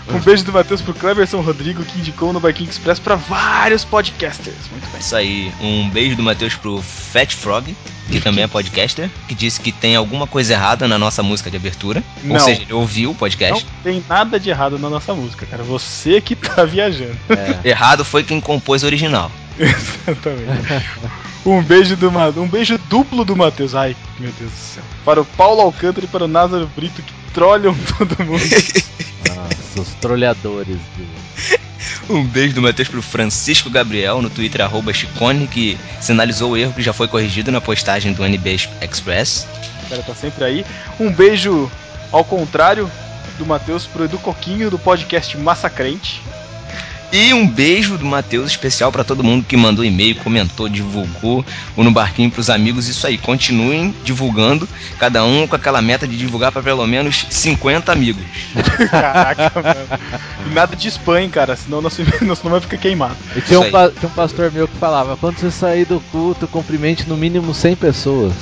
[0.10, 4.56] Um beijo do Matheus pro Cleberson Rodrigo, que indicou no Barquinho Express pra vários podcasters.
[4.70, 5.00] Muito bem.
[5.00, 7.76] Isso aí, um beijo do Matheus pro Fat Frog,
[8.12, 11.58] que também é podcaster, que disse que tem alguma coisa errada na nossa música de
[11.58, 12.04] abertura.
[12.24, 12.36] Não.
[12.36, 13.66] Ou seja, ele ouviu o Não podcast.
[13.82, 15.64] tem nada de errado na nossa música, cara.
[15.64, 17.18] Você que tá viajando.
[17.30, 17.70] É.
[17.70, 19.32] Errado foi quem compôs o original.
[19.60, 20.86] Exatamente.
[21.46, 23.76] Um beijo do um beijo duplo do Matheus.
[23.76, 24.84] Ai, meu Deus do céu.
[25.04, 28.44] Para o Paulo Alcântara e para o Názaro Brito que trolham todo mundo.
[29.28, 31.64] Nossa, os trolhadores do.
[32.10, 36.74] Um beijo do Matheus pro Francisco Gabriel no Twitter, arroba Chicone, que sinalizou o erro
[36.74, 39.48] que já foi corrigido na postagem do NB Express.
[39.86, 40.66] O cara tá sempre aí.
[41.00, 41.72] Um beijo
[42.12, 42.92] ao contrário
[43.38, 46.22] do Matheus pro Edu Coquinho do podcast Massacrente.
[47.14, 51.46] E um beijo do Matheus especial pra todo mundo que mandou e-mail, comentou, divulgou
[51.78, 52.88] o No Barquinho pros amigos.
[52.88, 57.92] Isso aí, continuem divulgando, cada um com aquela meta de divulgar pra pelo menos 50
[57.92, 58.24] amigos.
[58.90, 60.10] Caraca, mano.
[60.48, 63.16] E nada de spam, hein, cara, senão nosso, nosso nome vai ficar queimado.
[63.36, 67.08] E tinha um, tinha um pastor meu que falava: quando você sair do culto, cumprimente
[67.08, 68.34] no mínimo 100 pessoas.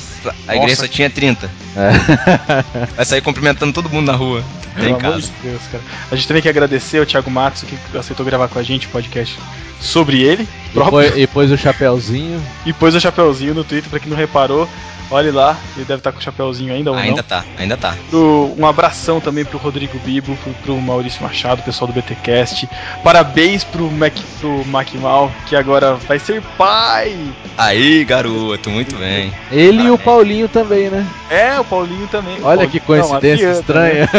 [0.48, 1.52] A igreja só tinha 30.
[1.76, 2.88] É.
[2.96, 4.42] Vai sair cumprimentando todo mundo na rua.
[4.76, 5.22] Pelo amor casa.
[5.22, 5.84] de Deus, cara.
[6.12, 8.90] A gente também quer agradecer ao Thiago Matos que aceitou gravar com a gente o
[8.90, 9.38] podcast
[9.80, 12.42] sobre ele, E próprio, pôs, e pôs o chapéuzinho.
[12.66, 14.68] e pôs o chapeuzinho no Twitter pra quem não reparou.
[15.14, 17.24] Olhe lá, ele deve estar com o chapeuzinho ainda ou Ainda não.
[17.24, 17.96] tá, ainda tá.
[18.10, 22.70] Pro- um abração também pro Rodrigo Bibo, pro, pro Maurício Machado, pessoal do BTcast.
[23.04, 27.18] Parabéns pro Mac, pro Macmal, que agora vai ser pai.
[27.58, 29.34] Aí, garoto, muito bem.
[29.52, 31.06] Ele e o Paulinho também, né?
[31.30, 32.36] É, o Paulinho também.
[32.40, 34.10] O Olha Paulinho- que coincidência Não, estranha.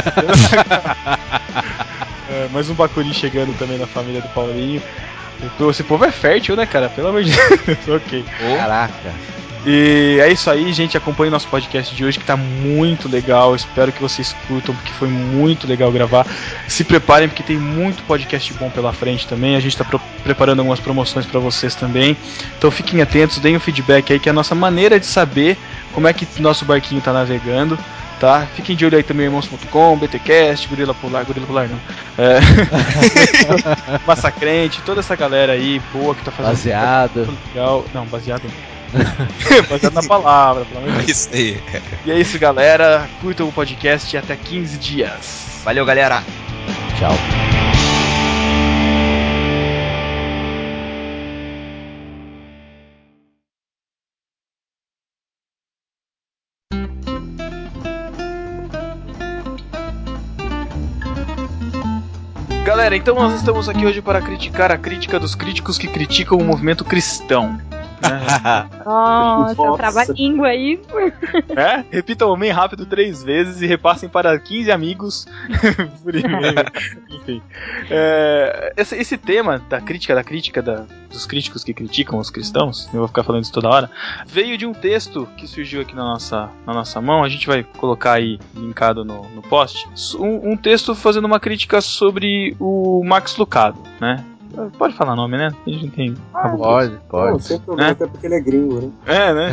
[2.30, 4.82] É, mais um Bacuri chegando também na família do Paulinho.
[5.70, 6.88] Esse povo é fértil, né, cara?
[6.88, 7.30] Pelo amor de
[7.66, 7.88] Deus.
[7.88, 8.24] ok.
[8.56, 9.12] Caraca.
[9.64, 10.96] E é isso aí, gente.
[10.96, 13.54] Acompanhe nosso podcast de hoje que tá muito legal.
[13.54, 16.26] Espero que vocês curtam, porque foi muito legal gravar.
[16.66, 19.54] Se preparem, porque tem muito podcast bom pela frente também.
[19.54, 22.16] A gente tá pro- preparando algumas promoções pra vocês também.
[22.58, 25.56] Então fiquem atentos, deem o feedback aí, que é a nossa maneira de saber
[25.92, 27.78] como é que nosso barquinho tá navegando.
[28.18, 28.46] Tá?
[28.54, 31.78] Fiquem de olho aí também, irmãos.com, BTcast, Gorila Polar, Gorila Polar não.
[32.24, 32.38] É...
[34.06, 37.16] Massacrente, toda essa galera aí boa que tá fazendo Baseado.
[37.26, 37.84] muito legal.
[37.92, 38.42] Não, baseado
[39.68, 41.18] baseado na palavra, pelo amor de Deus.
[41.18, 41.62] Isso aí.
[42.04, 43.08] E é isso, galera.
[43.20, 45.60] Curtam o podcast e até 15 dias.
[45.64, 46.22] Valeu, galera.
[46.98, 47.12] Tchau.
[62.64, 66.44] Galera, então nós estamos aqui hoje para criticar a crítica dos críticos que criticam o
[66.44, 67.60] movimento cristão.
[68.84, 69.76] Nossa, Nossa.
[69.76, 70.82] trava-língua isso.
[71.56, 71.84] É?
[71.90, 75.26] Repitam o homem rápido três vezes e repassem para 15 amigos
[76.02, 76.54] por e-mail.
[77.10, 77.42] Enfim.
[77.90, 82.88] É, esse, esse tema da crítica, da crítica da- dos críticos que criticam os cristãos,
[82.92, 83.90] eu vou ficar falando isso toda hora,
[84.26, 87.62] veio de um texto que surgiu aqui na nossa, na nossa mão, a gente vai
[87.62, 89.86] colocar aí linkado no, no post,
[90.18, 94.24] um, um texto fazendo uma crítica sobre o Max Lucado, né?
[94.78, 95.52] Pode falar nome, né?
[95.66, 96.14] A gente não tem.
[96.32, 97.44] Pode, Não, pode.
[97.44, 97.92] sem problema, É?
[97.92, 98.90] até porque ele é gringo, né?
[99.06, 99.50] É, né?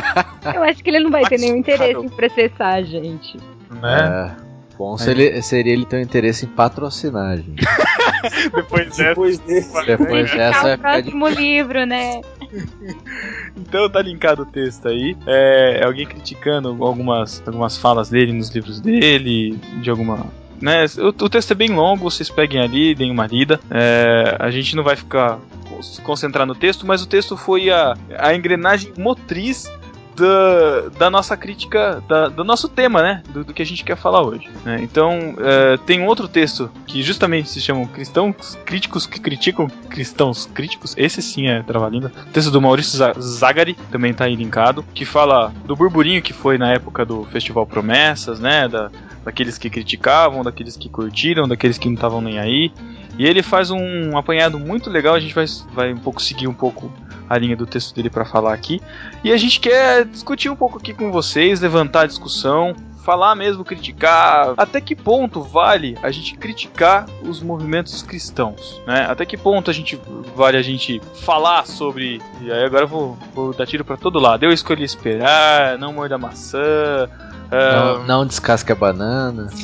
[0.54, 3.36] Eu acho que ele não vai ter nenhum interesse em processar a gente.
[3.82, 4.34] né?
[4.44, 4.48] É.
[4.78, 7.64] Bom seria, seria ele ter um interesse em patrocinar, gente.
[8.54, 9.04] Depois dessa.
[9.08, 9.86] Depois desse.
[9.86, 11.10] Depois Indicar dessa vai o ficar de...
[11.10, 12.20] próximo livro, né?
[13.56, 15.16] Então tá linkado o texto aí.
[15.26, 20.26] É, é alguém criticando algumas, algumas falas dele nos livros dele, de alguma.
[20.60, 20.84] Né?
[20.98, 23.60] O, o texto é bem longo, vocês peguem ali, deem uma lida.
[23.70, 25.38] É, a gente não vai ficar
[25.82, 29.70] se concentrar no texto, mas o texto foi a, a engrenagem motriz
[30.16, 33.22] da, da nossa crítica, da- do nosso tema, né?
[33.32, 34.48] Do, do que a gente quer falar hoje.
[34.64, 34.80] né?
[34.82, 40.46] Então, é, tem um outro texto que justamente se chama Cristãos Críticos que Criticam Cristãos
[40.52, 40.92] Críticos.
[40.96, 42.10] Esse sim é trava-língua.
[42.32, 46.58] Texto do Maurício Za- Zagari, também tá aí linkado, que fala do burburinho que foi
[46.58, 48.66] na época do Festival Promessas, né?
[48.66, 48.90] Da,
[49.24, 52.72] daqueles que criticavam, daqueles que curtiram, daqueles que não estavam nem aí.
[53.18, 56.54] E ele faz um apanhado muito legal, a gente vai, vai um pouco seguir um
[56.54, 56.92] pouco
[57.28, 58.80] a linha do texto dele para falar aqui.
[59.22, 62.74] E a gente quer discutir um pouco aqui com vocês, levantar a discussão,
[63.08, 64.52] falar mesmo, criticar.
[64.54, 69.06] Até que ponto vale a gente criticar os movimentos cristãos, né?
[69.08, 69.98] Até que ponto a gente
[70.36, 72.20] vale a gente falar sobre.
[72.42, 74.44] E aí agora eu vou, vou dar tiro pra todo lado.
[74.44, 77.08] Eu escolhi esperar, não morda maçã.
[77.50, 79.48] ah, Não, não descasque a banana.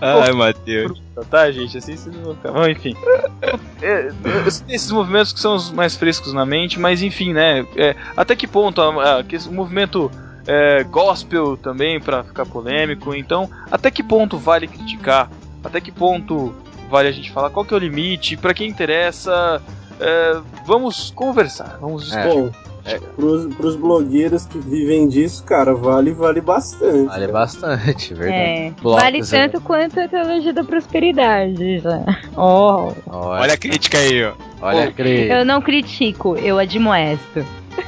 [0.00, 1.00] Ai, Matheus.
[1.30, 1.76] tá, gente?
[1.78, 2.52] Assim vocês não vão ficar.
[2.52, 2.94] Bom, enfim.
[3.82, 4.10] É,
[4.44, 7.66] eu sei esses movimentos que são os mais frescos na mente, mas enfim, né?
[7.74, 10.10] é, até que ponto a- a- que esse- o movimento
[10.46, 15.30] é, gospel também, pra ficar polêmico, então, até que ponto vale criticar?
[15.64, 16.54] Até que ponto
[16.90, 17.48] vale a gente falar?
[17.48, 18.36] Qual que é o limite?
[18.36, 19.62] Pra quem interessa,
[19.98, 22.50] é, vamos conversar, vamos discutir.
[22.84, 27.06] Bom, pros, pros blogueiros que vivem disso, cara, vale, vale bastante.
[27.06, 28.40] Vale bastante, verdade.
[28.40, 29.26] É, Blocos, vale né?
[29.30, 31.78] tanto quanto a teologia da prosperidade.
[31.80, 32.04] Já.
[32.36, 34.32] Oh, Olha, Olha a crítica aí, ó.
[34.62, 35.30] olha, Cris.
[35.30, 37.44] eu não critico, eu admoesto.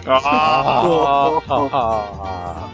[0.07, 0.83] Ah,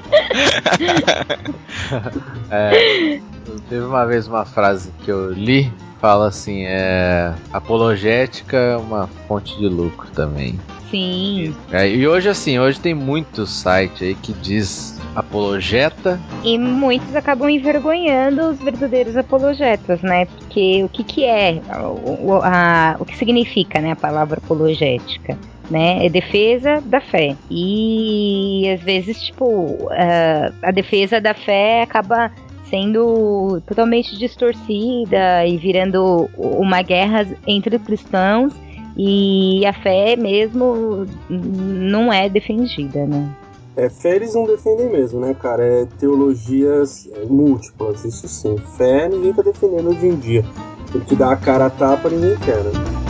[2.51, 3.21] É,
[3.69, 9.57] teve uma vez uma frase que eu li, fala assim, é apologética é uma fonte
[9.59, 10.59] de lucro também.
[10.90, 11.55] Sim.
[11.70, 16.20] É, e hoje assim, hoje tem muito site aí que diz apologeta.
[16.44, 20.27] E muitos acabam envergonhando os verdadeiros apologetas, né?
[20.27, 25.37] Porque o que, que é, o, a- o que significa né, a palavra apologética?
[25.70, 26.07] Né?
[26.07, 27.37] É defesa da fé.
[27.51, 32.31] E às vezes, tipo, a- a defesa da fé acaba
[32.70, 38.53] sendo totalmente distorcida e virando uma guerra entre cristãos
[38.99, 43.31] e a fé mesmo não é defendida, né?
[43.77, 45.63] É, fé eles não defendem mesmo, né, cara?
[45.63, 48.57] É teologias múltiplas, isso sim.
[48.77, 50.45] Fé ninguém tá defendendo hoje em dia.
[50.91, 53.08] Porque dar a cara a tapa ninguém quer, né?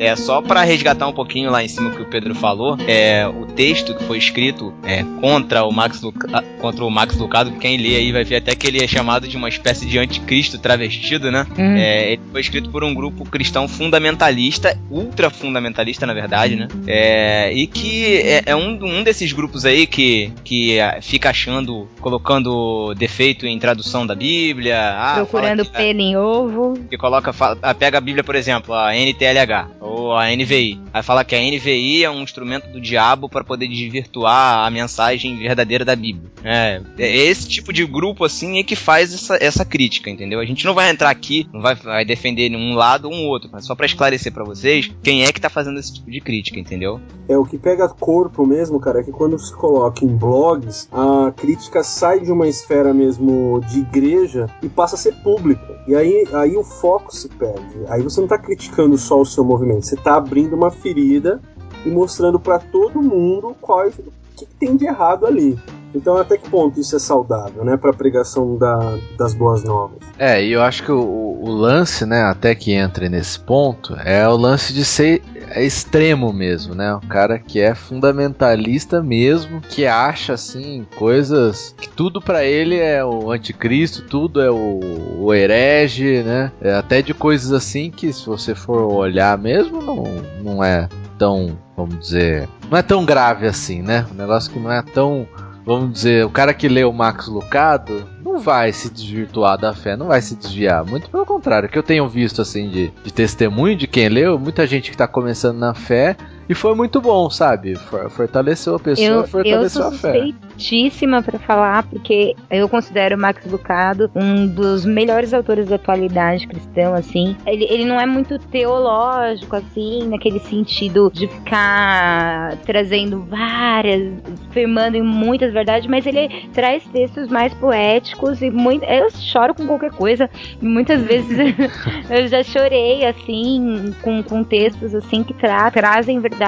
[0.00, 3.26] É só pra resgatar um pouquinho lá em cima o que o Pedro falou, é
[3.28, 7.76] o texto que foi escrito é, contra o Max Luca- contra o Max Lucado, quem
[7.76, 11.30] lê aí vai ver até que ele é chamado de uma espécie de anticristo travestido,
[11.30, 11.46] né?
[11.58, 11.76] Hum.
[11.76, 16.66] É, ele foi escrito por um grupo cristão fundamentalista, ultra fundamentalista, na verdade, né?
[16.86, 21.86] É, e que é, é um, um desses grupos aí que, que é, fica achando,
[22.00, 24.78] colocando defeito em tradução da Bíblia.
[24.96, 26.78] ah, Procurando que- pelo em ovo.
[26.88, 30.80] que coloca, fala- ah, pega a Bíblia, por exemplo, a NTLH ou a NVI.
[30.92, 35.38] Aí fala que a NVI é um instrumento do diabo para poder desvirtuar a mensagem
[35.38, 36.30] verdadeira da Bíblia.
[36.44, 40.40] É, é esse tipo de grupo assim é que faz essa, essa crítica, entendeu?
[40.40, 43.48] A gente não vai entrar aqui, não vai, vai defender um lado ou um outro,
[43.52, 46.58] mas só para esclarecer para vocês quem é que tá fazendo esse tipo de crítica,
[46.58, 47.00] entendeu?
[47.28, 51.32] É o que pega corpo mesmo, cara, é que quando se coloca em blogs, a
[51.32, 55.80] crítica sai de uma esfera mesmo de igreja e passa a ser pública.
[55.86, 57.84] E aí, aí o foco se perde.
[57.88, 61.40] Aí você não tá criticando só o seu movimento, você tá abrindo uma ferida
[61.84, 63.92] e mostrando pra todo mundo qual, o
[64.36, 65.58] que que tem de errado ali.
[65.94, 69.98] Então, até que ponto isso é saudável, né, pra pregação da, das boas novas?
[70.18, 71.00] É, e eu acho que o,
[71.42, 75.22] o- lance, né, até que entre nesse ponto, é o lance de ser
[75.56, 76.94] extremo mesmo, né?
[76.94, 83.04] O cara que é fundamentalista mesmo, que acha assim coisas que tudo pra ele é
[83.04, 84.80] o anticristo, tudo é o,
[85.18, 86.52] o herege, né?
[86.60, 90.04] É até de coisas assim que se você for olhar mesmo não,
[90.42, 94.06] não é tão, vamos dizer, não é tão grave assim, né?
[94.12, 95.26] Um negócio que não é tão
[95.70, 99.96] vamos dizer, o cara que lê o Max Lucado não vai se desvirtuar da fé,
[99.96, 100.84] não vai se desviar.
[100.84, 104.36] Muito pelo contrário, o que eu tenho visto assim de, de testemunho de quem leu,
[104.36, 106.16] muita gente que tá começando na fé
[106.50, 107.76] e foi muito bom, sabe?
[107.76, 110.12] For- Fortaleceu a pessoa, Eu, eu fortaleceu sou a fé.
[110.14, 116.48] suspeitíssima pra falar, porque eu considero o Max Lucado um dos melhores autores da atualidade
[116.48, 117.36] cristã, assim.
[117.46, 124.12] Ele, ele não é muito teológico, assim, naquele sentido de ficar trazendo várias,
[124.50, 128.84] firmando em muitas verdades, mas ele traz textos mais poéticos e muito.
[128.86, 130.28] Eu choro com qualquer coisa,
[130.60, 131.30] e muitas vezes
[132.10, 136.39] eu já chorei, assim, com, com textos, assim, que tra trazem verdades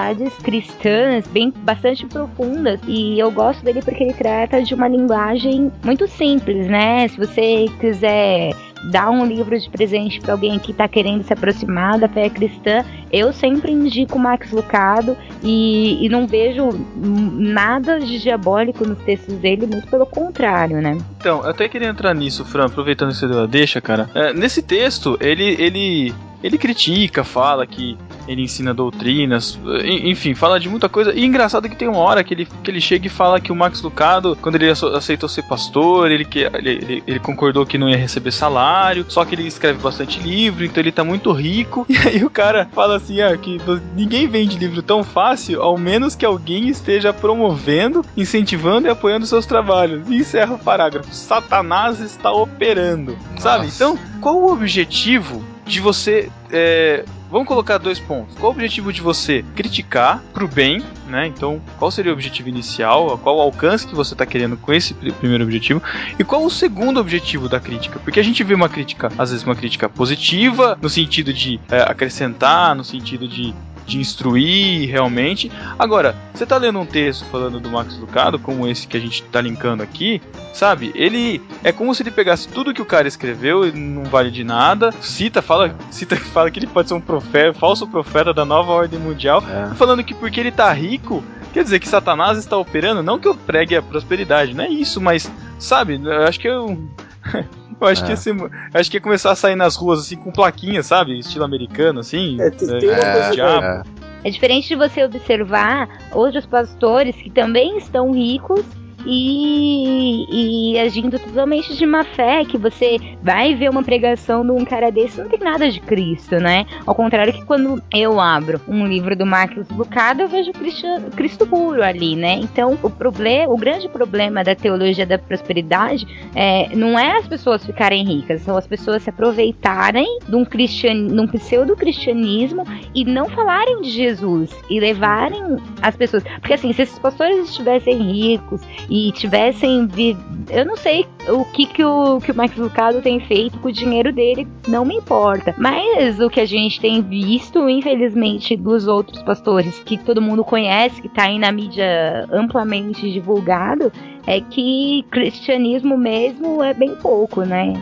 [0.42, 2.80] cristãs bem bastante profundas.
[2.86, 7.08] E eu gosto dele porque ele trata de uma linguagem muito simples, né?
[7.08, 8.52] Se você quiser
[8.90, 12.84] dar um livro de presente para alguém que está querendo se aproximar da fé cristã,
[13.12, 19.66] eu sempre indico Max Lucado e, e não vejo nada de diabólico nos textos dele,
[19.66, 20.98] muito pelo contrário, né?
[21.18, 24.10] Então, eu até queria entrar nisso, Fran, aproveitando que você deu a deixa, cara.
[24.14, 30.68] É, nesse texto, ele, ele ele critica, fala que ele ensina doutrinas, enfim, fala de
[30.68, 31.12] muita coisa.
[31.12, 33.56] E engraçado que tem uma hora que ele, que ele chega e fala que o
[33.56, 37.88] Max Lucado, quando ele aceitou ser pastor, ele, que, ele, ele, ele concordou que não
[37.88, 41.86] ia receber salário, só que ele escreve bastante livro, então ele tá muito rico.
[41.92, 43.58] E aí o cara fala assim: ah, que
[43.94, 49.44] ninguém vende livro tão fácil, ao menos que alguém esteja promovendo, incentivando e apoiando seus
[49.44, 50.08] trabalhos.
[50.08, 53.12] E encerra o parágrafo: Satanás está operando.
[53.32, 53.42] Nossa.
[53.42, 53.66] Sabe?
[53.66, 56.30] Então, qual o objetivo de você.
[56.50, 58.36] É, vamos colocar dois pontos.
[58.36, 61.26] Qual o objetivo de você criticar pro bem, né?
[61.26, 63.18] Então, qual seria o objetivo inicial?
[63.18, 65.82] Qual o alcance que você está querendo com esse primeiro objetivo?
[66.18, 67.98] E qual o segundo objetivo da crítica?
[68.00, 71.80] Porque a gente vê uma crítica, às vezes uma crítica positiva, no sentido de é,
[71.80, 73.54] acrescentar, no sentido de
[73.92, 75.50] de instruir realmente.
[75.78, 79.22] Agora, você tá lendo um texto falando do Max Lucado, como esse que a gente
[79.24, 80.20] tá linkando aqui,
[80.52, 80.92] sabe?
[80.94, 84.42] Ele é como se ele pegasse tudo que o cara escreveu e não vale de
[84.42, 88.72] nada, cita, fala, cita, fala que ele pode ser um profeta, falso profeta da nova
[88.72, 89.74] ordem mundial, é.
[89.74, 93.34] falando que porque ele tá rico, quer dizer que Satanás está operando, não que eu
[93.34, 96.78] pregue a prosperidade, não é isso, mas sabe, eu acho que eu
[97.82, 98.06] Eu acho, é.
[98.06, 98.30] que esse,
[98.72, 101.18] acho que ia começar a sair nas ruas assim com plaquinhas, sabe?
[101.18, 102.40] Estilo americano, assim.
[102.40, 103.42] É, tem, uma é, coisa.
[103.42, 104.28] É.
[104.28, 108.64] é diferente de você observar outros pastores que também estão ricos
[109.06, 114.64] e, e agindo totalmente de má fé, que você vai ver uma pregação de um
[114.64, 116.66] cara desse, não tem nada de Cristo, né?
[116.86, 120.86] Ao contrário que quando eu abro um livro do Marcos Lucado, eu vejo Cristo,
[121.16, 122.34] Cristo puro ali, né?
[122.34, 127.64] Então, o problema, o grande problema da teologia da prosperidade é, não é as pessoas
[127.64, 133.28] ficarem ricas, são as pessoas se aproveitarem de um, cristian, de um pseudo-cristianismo e não
[133.28, 136.22] falarem de Jesus e levarem as pessoas.
[136.40, 138.60] Porque assim, se esses pastores estivessem ricos
[138.92, 140.14] e tivessem vi...
[140.50, 143.72] eu não sei o que que o que o Max Lucado tem feito com o
[143.72, 145.54] dinheiro dele, não me importa.
[145.56, 151.00] Mas o que a gente tem visto, infelizmente, dos outros pastores que todo mundo conhece,
[151.00, 153.90] que tá aí na mídia amplamente divulgado,
[154.26, 157.72] é que cristianismo mesmo é bem pouco, né?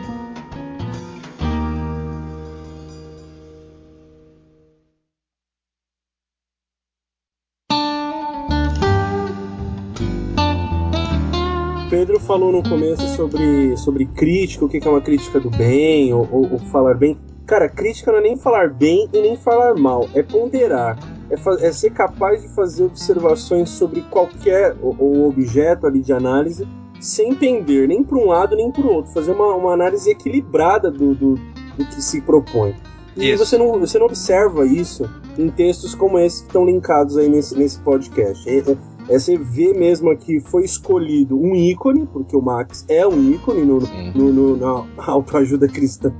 [11.91, 16.25] Pedro falou no começo sobre, sobre crítica, o que é uma crítica do bem, ou,
[16.31, 17.17] ou, ou falar bem.
[17.45, 20.97] Cara, crítica não é nem falar bem e nem falar mal, é ponderar.
[21.29, 26.65] É, é ser capaz de fazer observações sobre qualquer o, o objeto ali de análise
[27.01, 29.11] sem entender nem para um lado nem para o outro.
[29.11, 31.35] Fazer uma, uma análise equilibrada do, do,
[31.77, 32.73] do que se propõe.
[33.17, 37.27] E você não, você não observa isso em textos como esse que estão linkados aí
[37.27, 38.49] nesse, nesse podcast.
[38.49, 38.77] É, é,
[39.11, 43.63] é você vê mesmo que foi escolhido um ícone, porque o Max é um ícone
[43.63, 43.79] no,
[44.15, 46.13] no, no na autoajuda cristã.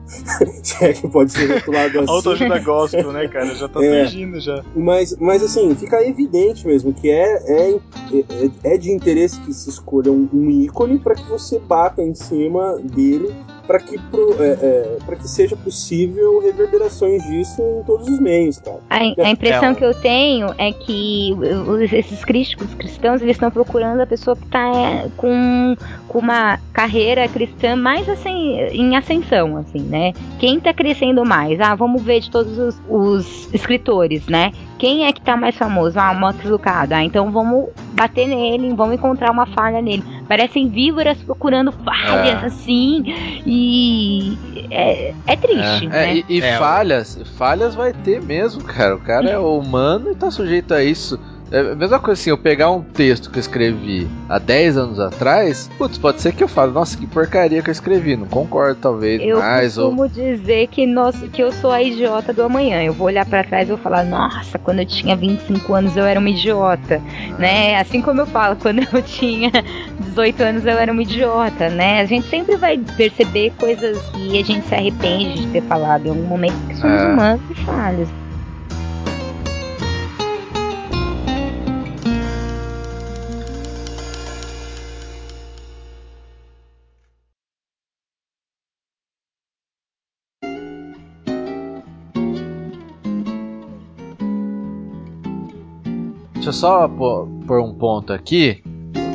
[0.62, 2.12] Se é que pode ser rotulado assim.
[2.12, 3.56] autoajuda gospel, né, cara?
[3.56, 4.64] Já tá é, surgindo já.
[4.76, 7.80] Mas, mas assim, fica evidente mesmo que é, é,
[8.14, 12.14] é, é de interesse que se escolha um, um ícone para que você bata em
[12.14, 13.34] cima dele
[13.72, 18.80] para que, é, é, que seja possível reverberações disso em todos os meios, cara.
[18.90, 21.34] A, a impressão é, que eu tenho é que
[21.94, 25.78] esses críticos cristãos eles estão procurando a pessoa que está é, com,
[26.10, 30.12] com uma carreira cristã mais assim, em ascensão, assim, né?
[30.38, 31.62] Quem está crescendo mais?
[31.62, 34.52] Ah, vamos ver de todos os, os escritores, né?
[34.82, 36.00] Quem é que tá mais famoso?
[36.00, 36.94] Ah, o Max Lucado.
[36.94, 40.04] Ah, então vamos bater nele, vamos encontrar uma falha nele.
[40.28, 42.46] Parecem víboras procurando falhas, é.
[42.48, 43.04] assim.
[43.46, 44.36] E
[44.72, 45.88] é, é triste, é.
[45.88, 46.16] né?
[46.16, 48.96] e, e é, falhas, falhas vai ter mesmo, cara.
[48.96, 51.20] O cara é humano e tá sujeito a isso.
[51.52, 55.00] É a mesma coisa assim, eu pegar um texto que eu escrevi há 10 anos
[55.02, 58.80] atrás, putz, pode ser que eu fale, nossa, que porcaria que eu escrevi, não concordo
[58.80, 59.76] talvez eu mais.
[59.76, 60.08] Eu costumo ou...
[60.08, 62.82] dizer que, nós, que eu sou a idiota do amanhã.
[62.82, 66.06] Eu vou olhar para trás e vou falar, nossa, quando eu tinha 25 anos eu
[66.06, 67.38] era uma idiota, ah.
[67.38, 67.78] né?
[67.78, 69.52] Assim como eu falo, quando eu tinha
[70.00, 72.00] 18 anos eu era uma idiota, né?
[72.00, 76.10] A gente sempre vai perceber coisas que a gente se arrepende de ter falado em
[76.10, 77.10] algum momento que somos ah.
[77.10, 78.21] humanos e falhos.
[96.52, 98.62] Eu só pôr um ponto aqui.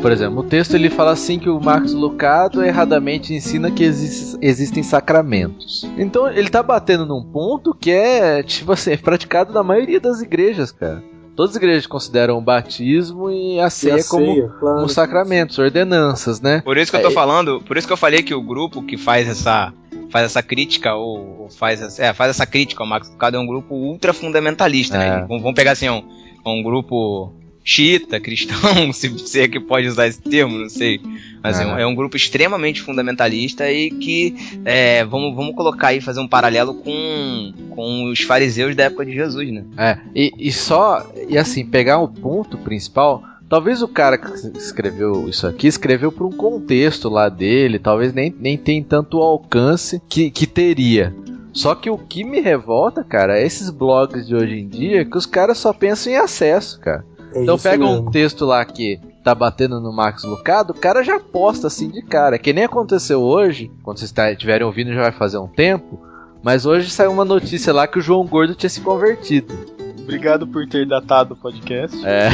[0.00, 4.38] Por exemplo, o texto ele fala assim que o Marcos Lucado erradamente ensina que existe-
[4.40, 5.86] existem sacramentos.
[5.98, 10.22] Então ele tá batendo num ponto que é, tipo assim, é praticado na maioria das
[10.22, 11.02] igrejas, cara.
[11.34, 14.76] Todas as igrejas consideram o batismo e a E a ceia como, ceia, claro.
[14.76, 16.62] como sacramentos, ordenanças, né?
[16.64, 17.12] Por isso que eu tô É.
[17.12, 19.72] falando, por isso que eu falei que o grupo que faz essa
[20.10, 23.40] faz essa crítica ou, ou faz essa, é, faz essa crítica ao Max Lucado é
[23.40, 24.98] um grupo ultra fundamentalista, É.
[25.20, 25.26] né?
[25.28, 26.02] Vamos, vamos pegar assim, um,
[26.50, 27.32] um grupo
[27.64, 31.00] xiita, cristão, se, se é que pode usar esse termo, não sei.
[31.42, 31.86] Mas é, um, É.
[31.86, 34.34] um grupo extremamente fundamentalista e que
[34.64, 39.12] é, vamos, vamos colocar aí, fazer um paralelo com, com os fariseus da época de
[39.12, 39.64] Jesus, né?
[39.76, 45.28] É, e, e só, e assim, pegar o ponto principal, talvez o cara que escreveu
[45.28, 50.30] isso aqui escreveu por um contexto lá dele, talvez nem, nem tem tanto alcance que,
[50.30, 51.12] que teria.
[51.56, 55.16] Só que o que me revolta, cara, é esses blogs de hoje em dia que
[55.16, 57.04] os caras só pensam em acesso, cara.
[57.34, 58.10] É Então pega um mesmo.
[58.10, 62.38] texto lá que tá batendo no Max Lucado, o cara já posta assim de cara.
[62.38, 65.98] Que nem aconteceu hoje, quando vocês tá- estiverem ouvindo já vai fazer um tempo.
[66.42, 69.52] Mas hoje saiu uma notícia lá que o João Gordo tinha se convertido.
[70.00, 71.96] Obrigado por ter datado o podcast.
[72.06, 72.28] É.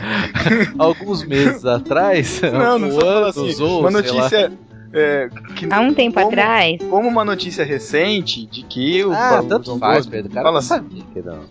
[0.78, 3.62] Alguns meses atrás, Não, não um falando ano, assim.
[3.62, 4.52] ou, uma notícia.
[4.92, 9.12] É, que, Há um tempo como, atrás, Como uma notícia recente de que o.
[9.12, 10.30] Ah, tanto faz, Pedro.
[10.30, 11.44] O cara Fala não sabia que não.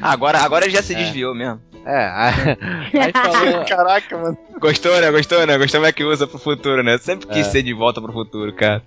[0.00, 0.98] Ah, agora, agora ele já se É.
[0.98, 1.60] desviou mesmo.
[1.84, 2.32] É, aí,
[3.00, 3.64] aí falou.
[3.68, 4.38] Caraca, mano.
[4.60, 5.10] Gostou, né?
[5.10, 5.58] Gostou, né?
[5.58, 6.96] Gostou como é que usa pro futuro, né?
[6.98, 7.50] Sempre quis É.
[7.50, 8.82] ser de volta pro futuro, cara.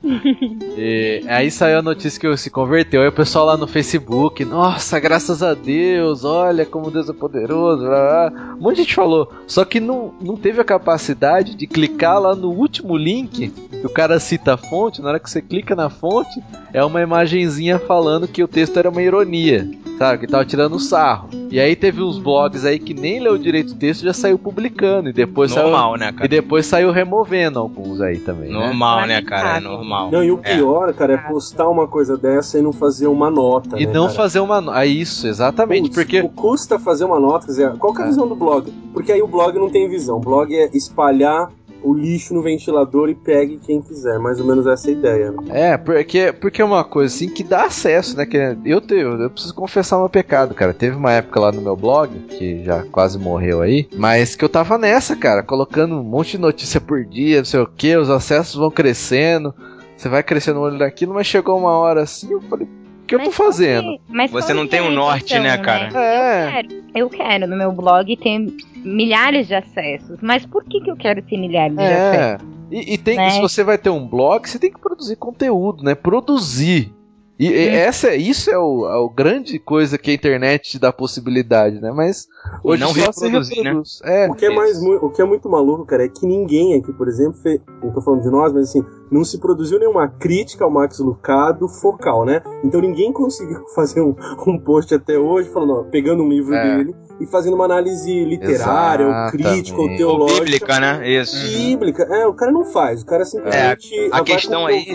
[0.78, 3.02] E aí saiu a notícia que eu se converteu.
[3.02, 7.84] Aí o pessoal lá no Facebook, nossa, graças a Deus, olha como Deus é poderoso.
[7.86, 8.56] Blá, blá.
[8.56, 9.32] Um monte de gente falou.
[9.48, 13.90] Só que não, não teve a capacidade de clicar lá no último link, que o
[13.90, 15.02] cara cita a fonte.
[15.02, 16.42] Na hora que você clica na fonte,
[16.74, 19.70] é uma imagenzinha falando que o texto era uma ironia.
[19.98, 21.30] Sabe, que tava tirando sarro.
[21.52, 24.40] E aí teve uns blogs aí que nem leu direito o texto e já saiu
[24.40, 25.10] publicando.
[25.10, 25.72] E depois saiu.
[25.72, 26.28] Normal, né, E cara?
[26.28, 28.50] depois saiu removendo alguns aí também.
[28.52, 28.54] Né?
[28.60, 29.58] Normal, né, cara?
[29.58, 30.10] É normal.
[30.12, 30.56] Não, e o É.
[30.56, 33.80] pior, cara, é postar uma coisa dessa e não fazer uma nota.
[33.80, 34.16] E né, não cara?
[34.16, 34.62] fazer uma.
[34.62, 35.84] no- Ah, isso, exatamente.
[35.90, 36.22] Putz, porque.
[36.22, 38.10] o custa fazer uma nota, quer dizer, qual que é a É.
[38.10, 38.72] visão do blog?
[38.94, 40.18] Porque aí o blog não tem visão.
[40.18, 41.50] O blog é espalhar
[41.82, 44.20] o lixo no ventilador e pegue quem quiser.
[44.20, 45.32] Mais ou menos essa é a ideia.
[45.32, 45.38] Né?
[45.50, 48.26] É, porque, porque é uma coisa assim que dá acesso, né?
[48.26, 50.74] Que eu, te, eu preciso confessar meu pecado, cara.
[50.74, 54.50] Teve uma época lá no meu blog, que já quase morreu aí, mas que eu
[54.50, 58.10] tava nessa, cara, colocando um monte de notícia por dia, não sei o que, os
[58.10, 59.54] acessos vão crescendo,
[59.96, 63.16] você vai crescendo o olho daquilo, mas chegou uma hora assim, eu falei, o que
[63.16, 63.94] eu tô Mas fazendo?
[63.94, 65.90] que- mas Você não tem é um norte, né, cara?
[65.98, 66.46] É.
[66.46, 68.46] Eu quero, eu quero no meu blog ter
[68.84, 70.18] milhares de acessos.
[70.22, 72.46] Mas por que, que eu quero ter milhares de acessos?
[72.46, 72.60] É.
[72.72, 73.32] E, e tem, Né?
[73.32, 75.96] se você vai ter um blog, você tem que produzir conteúdo, né?
[75.96, 76.94] Produzir.
[77.40, 81.80] E, e essa, isso é o, a grande coisa que a internet te dá possibilidade,
[81.80, 81.90] né?
[81.90, 82.28] Mas
[82.62, 83.40] hoje não só se né?
[83.40, 84.02] reproduz.
[84.04, 86.92] É, O que, é mais, o que é muito maluco, cara, é que ninguém aqui,
[86.92, 87.62] por exemplo, fe...
[87.82, 91.70] não tô falando de nós, mas assim, não se produziu nenhuma crítica ao Max Lucado
[91.70, 92.42] focal, né?
[92.62, 94.14] Então ninguém conseguiu fazer um,
[94.46, 96.78] um post até hoje falando, ó, pegando um livro É.
[96.78, 100.44] dele e fazendo uma análise literária, ou crítica, ou teológica.
[100.44, 101.10] Bíblica, né?
[101.10, 101.36] Isso.
[101.58, 102.04] Bíblica.
[102.04, 103.02] É, o cara não faz.
[103.02, 103.94] O cara simplesmente.
[103.96, 104.88] É, a questão aí-.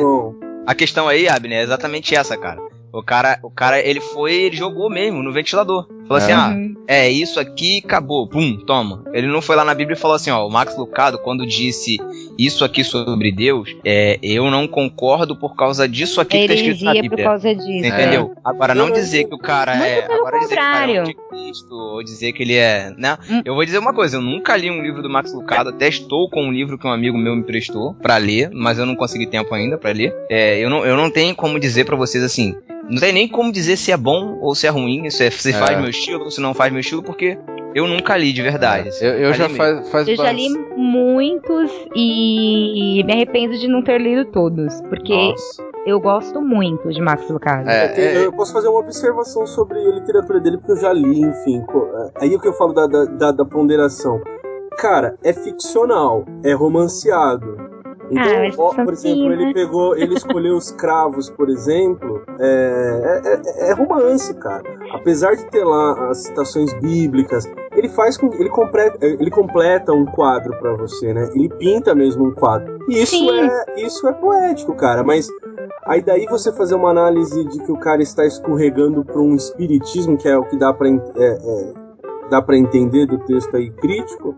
[0.66, 2.61] A questão aí, Abner, é exatamente essa, cara.
[2.95, 5.87] O cara, o cara, ele foi, ele jogou mesmo no ventilador.
[6.07, 6.35] Falou assim, É.
[6.35, 6.75] ah, Uhum.
[6.87, 9.03] é isso aqui, acabou, pum, toma.
[9.13, 11.97] Ele não foi lá na Bíblia e falou assim, ó, o Max Lucado, quando disse
[12.39, 16.85] isso aqui sobre Deus, é, eu não concordo por causa disso aqui que tá escrito
[16.85, 17.25] na Heresia por Bíblia.
[17.31, 17.81] causa disso.
[17.81, 18.35] Você Entendeu?
[18.45, 20.03] Agora, não Não, dizer que o cara Muito é.
[20.03, 21.17] pelo Agora dizer que o cara é contrário.
[21.73, 22.93] um ou dizer que ele é.
[22.99, 23.17] Né?
[23.31, 23.43] Hum.
[23.45, 26.29] Eu vou dizer uma coisa, eu nunca li um livro do Max Lucado, até estou
[26.29, 29.27] com um livro que um amigo meu me prestou pra ler, mas eu não consegui
[29.27, 30.15] tempo ainda pra ler.
[30.31, 32.55] É, eu, não, eu não tenho como dizer pra vocês assim.
[32.91, 35.51] Não tem nem como dizer se é bom ou se é ruim, se, é, se
[35.51, 35.53] É.
[35.53, 37.39] faz meu estilo ou se não faz meu estilo, porque
[37.74, 38.89] eu nunca li de verdade.
[38.91, 39.05] assim.
[39.05, 43.82] eu, eu já li faz, faz Eu já li muitos e me arrependo de não
[43.82, 45.62] ter lido todos, porque Nossa.
[45.87, 47.68] eu gosto muito de Max Lucado.
[47.68, 51.20] É, Eu, eu posso fazer uma observação sobre a literatura dele, porque eu já li,
[51.20, 51.61] enfim.
[51.61, 54.20] é, Aí é o que eu falo da, da, da- da ponderação.
[54.78, 57.57] Cara, é ficcional, é romanceado.
[58.11, 63.21] Então, Ah, ó, são por exemplo, ele pegou, ele escolheu os cravos, por exemplo, é,
[63.25, 64.63] é, é- é romance, cara.
[64.93, 67.45] Apesar de ter lá as citações bíblicas,
[67.75, 71.29] ele faz com, ele completa, ele completa um quadro pra você, né?
[71.35, 72.79] Ele pinta mesmo um quadro.
[72.89, 73.31] E isso Sim.
[73.41, 75.03] é, isso é poético, cara.
[75.03, 75.29] Mas
[75.87, 80.17] Aí daí você fazer uma análise de que o cara está escorregando para um espiritismo,
[80.17, 80.89] que é o que dá para
[82.31, 84.35] dá para entender do texto aí crítico,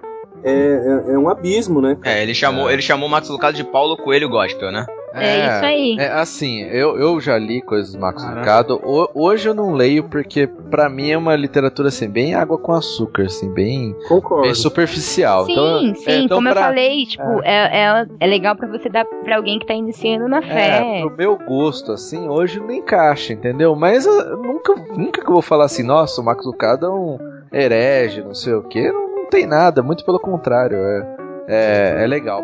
[0.46, 1.96] é, é, é um abismo, né?
[2.04, 4.86] É, ele chamou, ele chamou o Max Lucado de Paulo Coelho Gospel, né?
[5.18, 5.96] É, isso aí.
[5.98, 8.40] É assim, eu, eu já li coisas do Marcos Caraca.
[8.40, 8.80] Lucado.
[8.84, 12.72] Ho- Hoje eu não leio porque pra mim é uma literatura assim bem água com
[12.72, 13.96] açúcar, assim, bem,
[14.42, 15.46] bem superficial.
[15.46, 18.68] Sim, então, sim, é, então como eu pra- falei, tipo, é, é, é legal pra
[18.68, 21.00] você dar pra alguém que tá iniciando na É, fé.
[21.00, 23.74] pro meu gosto, assim, hoje não encaixa, entendeu?
[23.74, 27.18] Mas eu nunca, nunca que eu vou falar assim, nossa, o Max Lucado é um
[27.50, 31.16] herege, não sei o que, não, não tem nada, muito pelo contrário, é,
[31.48, 32.42] é, é legal.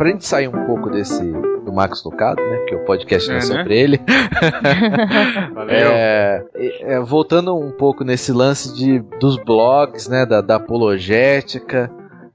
[0.00, 2.56] Pra gente sair um pouco desse do Max Lucado, né?
[2.60, 3.46] Porque o podcast não é É, né?
[3.58, 4.00] sobre ele.
[5.54, 5.76] Valeu.
[5.76, 11.90] É, é, é, voltando um pouco nesse lance de, dos blogs, né, da, da apologética,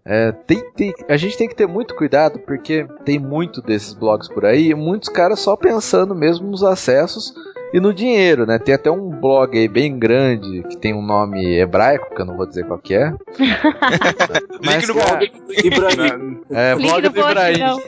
[0.05, 4.27] é, tem, tem- a gente tem que ter muito cuidado porque tem muito desses blogs
[4.27, 7.33] por aí, e muitos caras só pensando mesmo nos acessos
[7.75, 8.57] e no dinheiro, né?
[8.57, 12.37] Tem até um blog aí bem grande que tem um nome hebraico, que eu não
[12.37, 13.13] vou dizer qual que é.
[14.63, 15.31] Link no blog.
[15.61, 16.41] Ibrahim.
[16.51, 17.59] É, Link blog do Ibrahim.
[17.59, 17.79] não.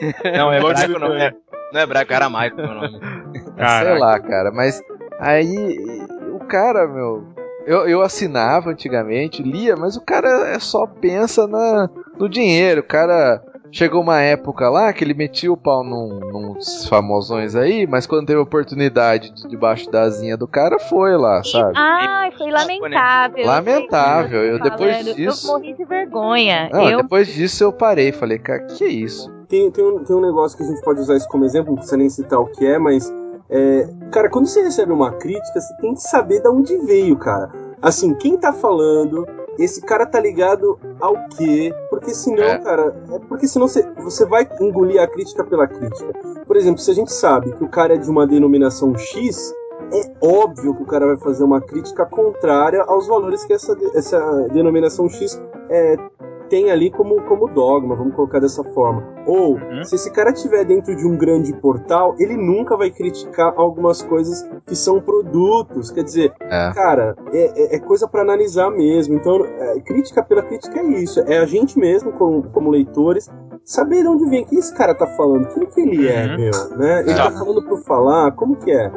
[0.52, 1.32] É hebraico, não é.
[1.72, 3.00] Não é hebraico, é aramaico meu nome.
[3.32, 3.98] Sei Caraca.
[3.98, 4.78] lá, cara, mas
[5.18, 7.24] aí o cara, meu.
[7.66, 12.82] Eu, eu assinava antigamente, lia, mas o cara é só pensa na, no dinheiro.
[12.82, 17.86] O cara chegou uma época lá que ele metia o pau num, nos famosões aí,
[17.86, 21.72] mas quando teve a oportunidade de debaixo da asinha do cara, foi lá, sabe?
[21.76, 23.46] Ai, foi lamentável.
[23.46, 26.68] Lamentável, eu depois disso- Eu morri de vergonha.
[26.72, 29.30] Não, eu depois disso eu parei, falei, cara, que é isso?
[29.48, 31.76] Tem, tem, um, tem um negócio que a gente pode usar isso como exemplo, não
[31.76, 33.12] precisa nem citar o que é, mas.
[33.50, 37.50] é, cara, quando você recebe uma crítica, você tem que saber de onde veio, cara.
[37.80, 39.26] Assim, quem tá falando,
[39.58, 41.72] esse cara tá ligado ao quê?
[41.90, 42.58] Porque senão, É.
[42.58, 46.12] cara, é porque senão você, você vai engolir a crítica pela crítica.
[46.46, 49.52] Por exemplo, se a gente sabe que o cara é de uma denominação X,
[49.92, 54.18] é óbvio que o cara vai fazer uma crítica contrária aos valores que essa, essa
[54.52, 55.40] denominação X
[55.70, 55.96] é,
[56.48, 59.02] tem ali como, como dogma, vamos colocar dessa forma.
[59.26, 59.84] Ou, Uhum.
[59.84, 64.48] se esse cara estiver dentro de um grande portal, ele nunca vai criticar algumas coisas
[64.66, 65.90] que são produtos.
[65.90, 66.72] Quer dizer, É.
[66.74, 69.14] cara, é, é- é coisa pra analisar mesmo.
[69.14, 71.20] Então, é, crítica pela crítica é isso.
[71.26, 73.30] É a gente mesmo, como, como leitores,
[73.64, 74.42] saber de onde vem.
[74.42, 75.48] O que esse cara tá falando?
[75.48, 76.36] Quem que ele é, Uhum.
[76.38, 76.78] meu?
[76.78, 77.00] Né?
[77.00, 77.30] Ele Tá.
[77.30, 78.32] tá falando por falar?
[78.32, 78.90] Como que é?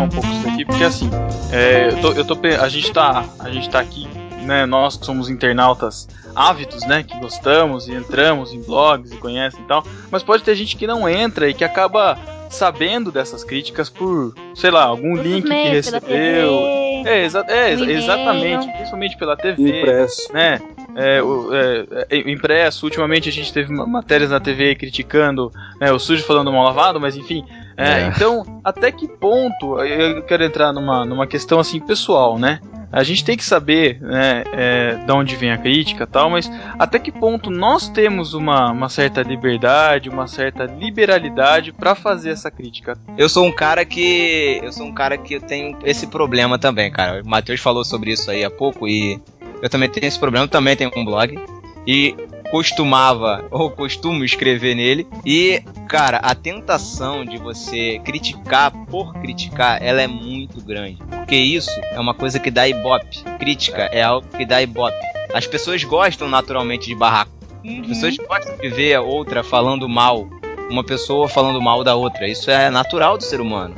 [0.00, 1.10] Um pouco isso daqui, porque assim,
[1.52, 4.06] é, eu tô, eu tô a gente tá, a gente tá aqui,
[4.42, 4.66] né?
[4.66, 7.02] Nós que somos internautas ávidos, né?
[7.02, 10.86] Que gostamos e entramos em blogs e conhecem e tal, mas pode ter gente que
[10.86, 15.68] não entra e que acaba sabendo dessas críticas por, sei lá, algum os link que
[15.68, 16.66] recebeu.
[17.06, 20.32] É, exa é, exa- exatamente, principalmente pela TV, Impresso.
[20.32, 20.60] né?
[20.96, 25.92] É, o, é, é, impresso, ultimamente a gente teve ma- matérias na TV criticando né,
[25.92, 27.44] o sujo falando mal lavado, mas enfim.
[27.80, 28.06] É, É.
[28.08, 32.60] Então, até que ponto, eu quero entrar numa, numa questão assim pessoal, né?
[32.92, 36.50] A gente tem que saber né, é, de onde vem a crítica e tal, mas
[36.76, 42.50] até que ponto nós temos uma, uma certa liberdade, uma certa liberalidade pra fazer essa
[42.50, 42.98] crítica.
[43.16, 44.60] Eu sou um cara que.
[44.60, 47.22] Eu sou um cara que eu tenho esse problema também, cara.
[47.22, 49.20] O Matheus falou sobre isso aí há pouco e
[49.62, 51.38] eu também tenho esse problema, também tenho um blog.
[51.86, 52.16] E
[52.50, 55.06] costumava, ou costumo escrever nele.
[55.24, 60.98] E, cara, a tentação de você criticar por criticar, ela é muito grande.
[61.08, 63.22] Porque isso é uma coisa que dá ibope.
[63.38, 64.98] Crítica é algo que dá ibope.
[65.32, 67.30] As pessoas gostam naturalmente de barraco.
[67.64, 70.28] As pessoas gostam de ver a outra falando mal.
[70.70, 72.28] Uma pessoa falando mal da outra.
[72.28, 73.74] Isso é natural do ser humano.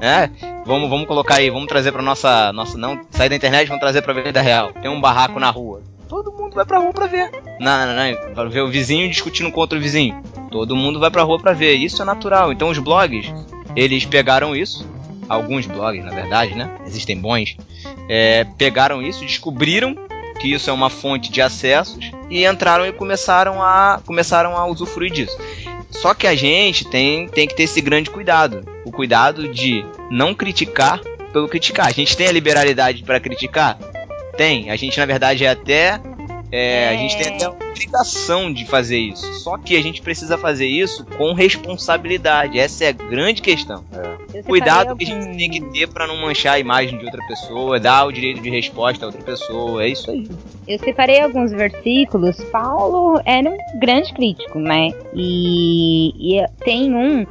[0.00, 0.28] É,
[0.66, 2.76] vamos, vamos colocar aí, vamos trazer pra nossa, nossa.
[2.76, 4.72] Não sair da internet, vamos trazer pra vida real.
[4.72, 5.82] Tem um barraco na rua.
[6.08, 7.30] Todo mundo vai pra rua pra ver.
[7.60, 8.34] Não, não, não.
[8.34, 10.22] Pra ver o vizinho discutindo com outro vizinho.
[10.50, 11.74] Todo mundo vai pra rua pra ver.
[11.74, 12.52] Isso é natural.
[12.52, 13.32] Então os blogs,
[13.74, 14.86] eles pegaram isso.
[15.28, 16.70] Alguns blogs, na verdade, né?
[16.86, 17.56] Existem bons.
[18.08, 19.96] é, pegaram isso, descobriram
[20.38, 25.12] que isso é uma fonte de acessos e entraram e começaram a começaram a usufruir
[25.12, 25.36] disso.
[25.90, 30.34] Só que a gente tem, tem que ter esse grande cuidado, o cuidado de não
[30.34, 31.00] criticar
[31.32, 31.86] pelo criticar.
[31.86, 33.78] A gente tem a liberalidade para criticar,
[34.36, 34.70] tem.
[34.70, 36.00] A gente na verdade é até
[36.56, 39.34] é, a gente tem até a obrigação de fazer isso.
[39.40, 42.60] Só que a gente precisa fazer isso com responsabilidade.
[42.60, 43.84] Essa é a grande questão.
[44.28, 47.20] separei Cuidado que a gente tem que ter pra não manchar a imagem de outra
[47.26, 50.28] pessoa, dar o direito de resposta a outra pessoa, é isso aí.
[50.68, 52.36] Eu separei alguns versículos.
[52.44, 54.90] Paulo era um grande crítico, né?
[55.12, 57.26] E, e tem um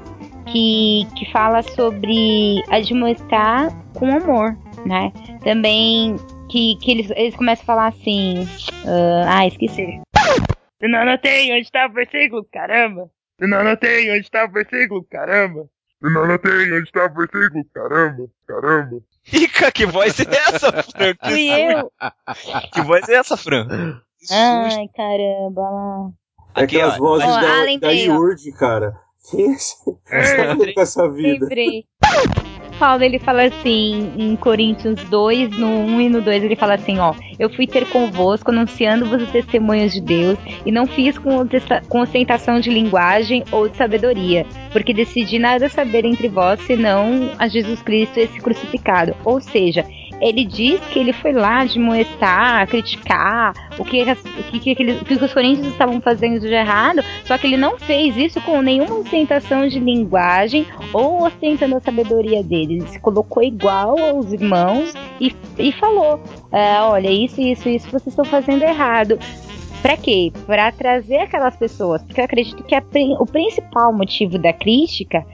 [0.47, 5.13] que, que fala sobre admoestar com amor, né?
[5.45, 6.17] Também
[6.53, 8.47] que, que eles, eles começam a falar assim.
[8.85, 9.99] ah, ah, esqueci.
[10.79, 13.09] Eu não anotei onde tá o versículo, caramba.
[13.39, 15.67] Eu não anotei onde tá o versículo, caramba.
[15.99, 17.65] Eu não anotei onde tá o versículo.
[17.73, 19.01] Caramba, caramba.
[19.23, 21.15] Fica, que voz é essa, Fran?
[21.15, 21.91] Que, Fui eu.
[22.71, 23.67] que voz é essa, Fran?
[24.19, 24.33] Que.
[24.33, 26.09] Ai, caramba lá.
[26.55, 26.97] É Aqui, aquelas ó.
[26.99, 28.13] vozes Ó, da, ah, da lembrei, ó.
[28.13, 28.93] Yurd, cara.
[29.31, 29.75] Quem é esse?
[29.85, 31.45] Você tá com essa vida?
[31.45, 31.85] Lembrei.
[32.73, 36.99] Paulo ele fala assim em Coríntios 2, no 1 e no 2, ele fala assim,
[36.99, 41.47] ó, eu fui ter convosco anunciando-vos os testemunhos de Deus e não fiz com,
[41.87, 47.47] com ostentação de linguagem ou de sabedoria, porque decidi nada saber entre vós senão a
[47.47, 49.15] Jesus Cristo esse crucificado.
[49.23, 49.85] Ou seja,
[50.21, 54.05] ele diz que ele foi lá admoestar, criticar o que,
[54.59, 58.15] que, que, o que os coríntios estavam fazendo de errado, só que ele não fez
[58.17, 62.75] isso com nenhuma ostentação de linguagem ou ostentando a sabedoria dele.
[62.75, 68.07] Ele se colocou igual aos irmãos e, e falou: é, olha, isso, isso, isso vocês
[68.07, 69.19] estão fazendo errado.
[69.81, 70.31] Pra quê?
[70.45, 72.01] Pra trazer aquelas pessoas.
[72.03, 72.81] Porque eu acredito que a
[73.19, 75.25] o principal motivo da crítica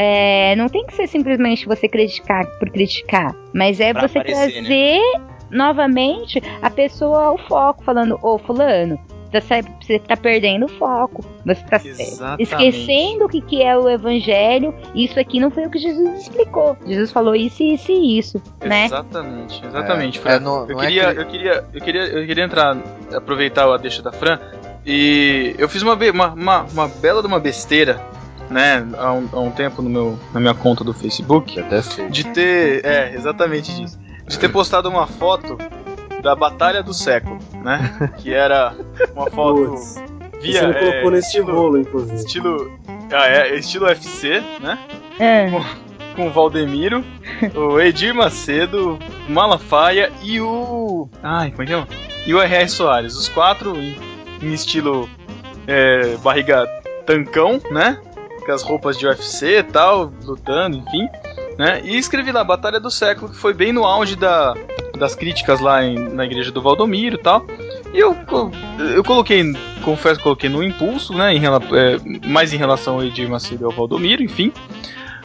[0.00, 4.62] é, não tem que ser simplesmente você criticar por criticar, mas é Pra você aparecer,
[4.62, 4.68] né?
[4.68, 5.00] trazer
[5.50, 8.96] novamente a pessoa ao foco, falando: Ô, Fulano,
[9.32, 9.40] tá
[9.80, 11.24] você tá perdendo o foco.
[11.44, 12.42] Você tá Exatamente.
[12.42, 14.74] esquecendo o que, que é o evangelho.
[14.94, 16.76] Isso aqui não foi o que Jesus explicou.
[16.86, 18.84] Jesus falou isso, isso e isso, né?
[18.84, 20.18] Exatamente, exatamente.
[20.18, 20.32] É, Fran.
[20.32, 22.76] é, não- eu, não é queria, que- eu, queria, eu, queria, eu queria entrar,
[23.14, 24.38] aproveitar a deixa da Fran,
[24.86, 28.00] e eu fiz uma, uma, uma, uma bela de uma besteira,
[28.50, 32.08] né, há um, há um tempo no meu, na minha conta do Facebook, Até sei.
[32.08, 35.58] de ter, é, exatamente disso, de ter postado uma foto
[36.22, 38.74] da Batalha do Século, né, que era
[39.14, 39.74] uma foto
[40.40, 42.14] via, você me é, colocou nesse estilo, rolo, inclusive.
[42.16, 42.78] estilo,
[43.12, 44.78] ah, é, estilo UFC, né,
[45.20, 45.76] Ah,
[46.16, 47.04] com o Valdemiro,
[47.54, 51.08] o Edir Macedo, o Malafaia e o.
[51.22, 51.88] Ai, como é que chama?
[52.26, 52.68] E o R.R.
[52.68, 53.14] Soares.
[53.14, 53.96] Os quatro em,
[54.42, 55.08] em estilo
[55.66, 56.66] é, barriga
[57.06, 57.98] tancão, né?
[58.48, 61.06] Com as roupas de UFC e tal, lutando, enfim.
[61.58, 61.82] Né?
[61.84, 64.54] E escrevi lá Batalha do Século, que foi bem no auge da,
[64.96, 67.44] das críticas lá em- na igreja do Valdomiro e tal.
[67.92, 68.16] E eu,
[68.94, 69.42] eu coloquei,
[69.84, 71.34] confesso que coloquei no impulso, né?
[71.34, 74.50] Em, é, mais em relação ao Edir Macedo e ao Valdomiro, enfim.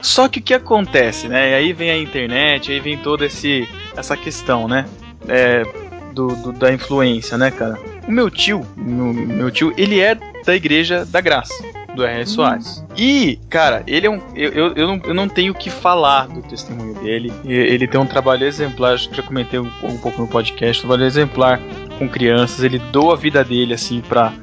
[0.01, 1.51] Só que o que acontece, né?
[1.51, 3.65] E aí vem a internet, aí vem toda esse,
[3.95, 4.86] essa questão, né?
[5.30, 5.63] É,
[6.11, 7.80] do, do- da influência, né, cara?
[8.05, 10.13] O meu tio, meu, meu tio, ele é
[10.45, 11.53] da Igreja da Graça,
[11.96, 12.26] do R.R.
[12.26, 12.84] Soares.
[12.98, 14.22] E, cara, ele é um.
[14.36, 17.32] Eu, eu, eu, não, eu não tenho o que falar do testemunho dele.
[17.46, 20.88] Ele tem um trabalho exemplar, acho que já comentei um, um pouco no podcast, um
[20.88, 21.60] trabalho exemplar
[21.98, 22.64] com crianças.
[22.64, 24.34] Ele doa a vida dele, assim, pra,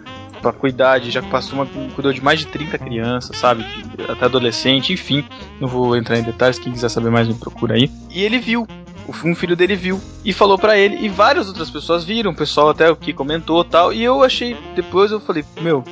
[0.41, 1.11] pra cuidar de.
[1.11, 1.67] Já passou uma.
[1.95, 3.65] cuidou de mais de 30 crianças, sabe?
[4.09, 5.25] Até adolescente, enfim.
[5.61, 7.91] Não vou entrar em detalhes, quem quiser saber mais me procura aí.
[8.11, 8.67] E ele viu.
[9.25, 12.69] Um filho dele viu e falou pra ele, e várias outras pessoas viram, o pessoal
[12.69, 13.93] até o que comentou tal.
[13.93, 15.83] E eu achei, depois eu falei, meu,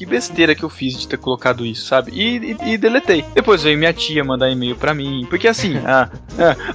[0.00, 2.10] que besteira que eu fiz de ter colocado isso, sabe?
[2.14, 3.22] E, e- e deletei.
[3.34, 6.08] Depois veio minha tia mandar e-mail pra mim, porque assim, a,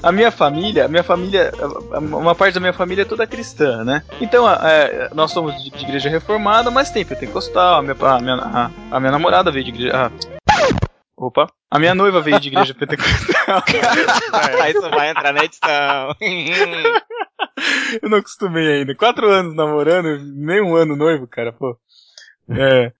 [0.03, 1.51] a, minha família, a minha família,
[1.91, 4.03] a- uma parte da minha família é toda cristã, né?
[4.21, 8.19] Então, a- é, nós somos de, de igreja reformada, mas tem pentecostal, a minha, a
[8.19, 10.11] minha, a, minha namorada veio de igreja.
[11.17, 11.47] opa!
[11.71, 13.63] A minha noiva veio de igreja pentecostal.
[14.69, 16.15] Isso vai entrar na edição.
[18.03, 18.93] Eu não acostumei ainda.
[18.93, 21.75] Quatro anos namorando, nem um ano noivo, cara, pô.
[22.51, 22.91] É.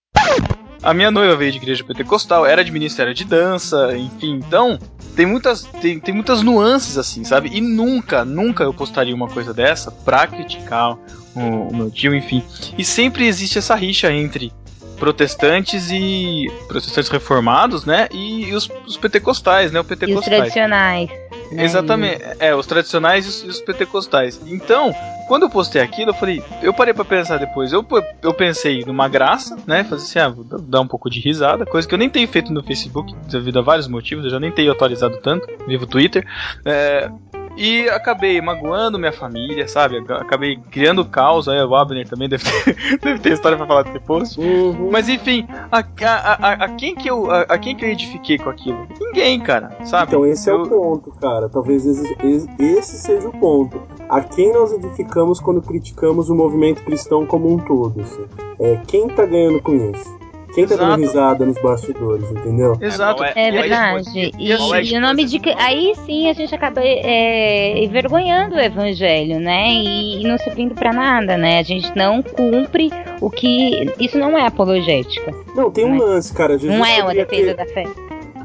[0.86, 4.78] A minha noiva veio de igreja pentecostal, era de ministério de dança, enfim, então
[5.16, 7.50] tem muitas, tem, tem muitas nuances assim, sabe?
[7.52, 10.96] E nunca, nunca eu postaria uma coisa dessa pra criticar
[11.36, 12.44] o, o meu tio, enfim.
[12.78, 14.54] E sempre existe essa rixa entre
[14.96, 18.08] protestantes e protestantes reformados, né?
[18.12, 19.80] E, os, os pentecostais, né?
[19.80, 20.26] O e os pentecostais.
[20.26, 21.10] tradicionais.
[21.52, 21.64] Né?
[21.64, 24.40] Exatamente, é, os tradicionais e os, e os pentecostais.
[24.46, 24.94] Então,
[25.28, 27.72] quando eu postei aquilo, eu falei, eu parei pra pensar depois.
[27.72, 27.86] Eu,
[28.22, 29.84] eu pensei numa graça, né?
[29.84, 32.54] Fazer assim, ah, vou dar um pouco de risada, coisa que eu nem tenho feito
[32.54, 36.26] no Facebook, devido a vários motivos, eu já nem tenho atualizado tanto, vivo o Twitter.
[36.64, 37.10] É,
[37.58, 39.98] e acabei magoando minha família, sabe?
[40.10, 44.40] Acabei criando caos, aí o Abner também deve ter, deve ter história pra falar post.
[44.40, 44.90] Uhum.
[44.92, 48.50] Mas enfim, a, a, a, a quem que eu, a, quem que eu edifiquei com
[48.50, 48.88] aquilo?
[49.00, 50.12] Ninguém, cara, sabe?
[50.12, 51.50] Então esse é Eu- o ponto, cara.
[51.50, 53.82] Talvez esse, esse- esse seja o ponto.
[54.10, 58.02] A quem nós edificamos quando criticamos o movimento cristão como um todo?
[58.02, 58.26] assim?
[58.60, 60.16] É, quem tá ganhando com isso?
[60.56, 61.02] Quem tá dando Exato.
[61.02, 62.78] risada nos bastidores, entendeu?
[62.82, 63.18] Exato.
[63.18, 63.98] qual É a verdade.
[64.00, 64.40] exposição?
[64.40, 65.42] E, a e o nome de.
[65.58, 69.68] Aí sim a gente acaba é, envergonhando o evangelho, né?
[69.70, 71.60] E, e não servindo pra nada, né?
[71.60, 72.90] A gente não cumpre
[73.20, 73.92] o que.
[74.00, 75.34] Isso não é apologética.
[75.54, 76.58] Não, tem um lance, cara.
[76.58, 77.84] Jesus não é uma defesa ter- da fé.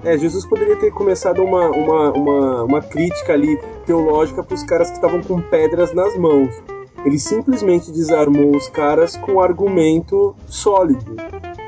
[0.03, 4.97] É, Jesus poderia ter começado uma, uma, uma, uma crítica ali teológica pros caras que
[4.97, 6.51] estavam com pedras nas mãos.
[7.05, 11.17] Ele simplesmente desarmou os caras com um argumento sólido.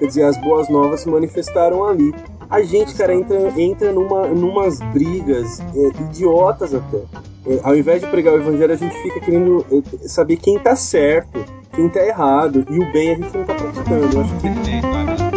[0.03, 2.13] Quer dizer, as boas novas se manifestaram ali.
[2.51, 6.99] A gente, cara, entra, entra numa, numas brigas é, idiotas até.
[7.47, 10.75] É, ao invés de pregar o evangelho, a gente fica querendo é, saber quem tá
[10.75, 12.67] certo, quem tá errado.
[12.69, 14.17] E o bem a gente não tá praticando.
[14.17, 15.32] Eu acho que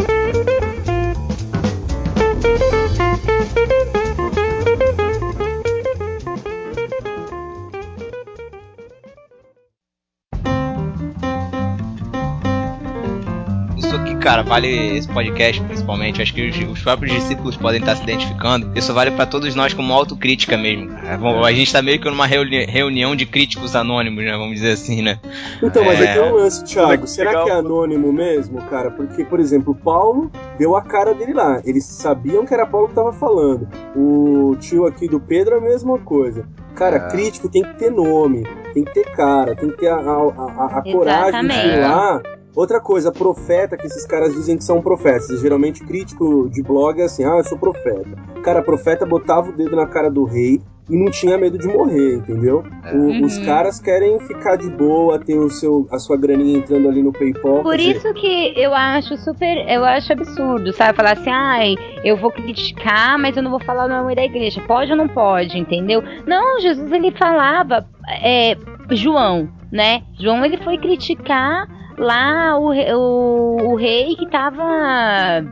[14.25, 16.19] cara, vale esse podcast principalmente.
[16.19, 18.71] Acho que os, os próprios discípulos podem estar se identificando.
[18.75, 20.89] Isso vale pra todos nós como autocrítica mesmo.
[20.89, 21.15] cara.
[21.17, 24.31] Bom, A gente tá meio que numa reuni- reunião de críticos anônimos, né?
[24.31, 25.19] Vamos dizer assim, né?
[25.61, 26.09] Então, mas É.
[26.09, 27.05] aqui é um lance, Thiago.
[27.05, 27.45] Será Legal.
[27.45, 28.89] que é anônimo mesmo, cara?
[28.89, 31.61] Porque, por exemplo, o Paulo deu a cara dele lá.
[31.63, 33.67] Eles sabiam que era Paulo que tava falando.
[33.95, 36.47] O tio aqui do Pedro é a mesma coisa.
[36.73, 37.07] Cara, É.
[37.09, 40.79] crítico tem que ter nome, tem que ter cara, tem que ter a, a, a-
[40.79, 42.21] a coragem de ir lá.
[42.55, 45.41] Outra coisa, profeta, que esses caras dizem que são profetas.
[45.41, 48.09] Geralmente crítico de blog é assim, ah, eu sou profeta.
[48.43, 52.17] Cara, profeta botava o dedo na cara do rei e não tinha medo de morrer,
[52.17, 52.63] entendeu?
[52.93, 53.25] O- Uhum.
[53.25, 57.11] Os caras querem ficar de boa, ter o seu, a sua graninha entrando ali no
[57.11, 57.63] PayPal.
[57.63, 60.95] Por dizer, isso que eu acho super, eu acho absurdo, sabe?
[60.95, 64.61] Falar assim, ai, eu vou criticar, mas eu não vou falar o nome da igreja.
[64.67, 66.03] Pode ou não pode, entendeu?
[66.27, 67.85] Não, Jesus ele falava,
[68.23, 68.55] é,
[68.91, 70.03] João, né?
[70.19, 74.63] João ele foi criticar lá o, o, o rei que tava,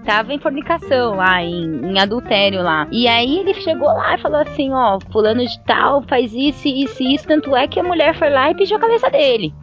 [0.05, 2.87] tava em fornicação lá, em, em adultério lá.
[2.91, 7.01] E aí ele chegou lá e falou assim, ó, fulano de tal faz isso, isso
[7.03, 9.53] isso, tanto é que a mulher foi lá e pediu a cabeça dele.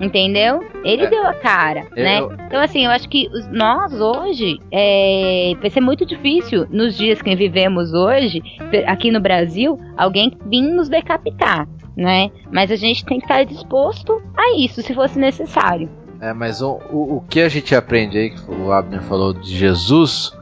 [0.00, 0.64] Entendeu?
[0.82, 1.10] Ele É.
[1.10, 2.18] deu a cara, Eu- né?
[2.46, 7.36] Então, assim, eu acho que nós hoje é, vai ser muito difícil nos dias que
[7.36, 8.42] vivemos hoje,
[8.86, 12.30] aqui no Brasil, alguém vir nos decapitar, né?
[12.50, 15.90] Mas a gente tem que estar disposto a isso, se fosse necessário.
[16.20, 19.56] É, mas o, o, o que a gente aprende aí, que o Abner falou de
[19.56, 20.32] Jesus,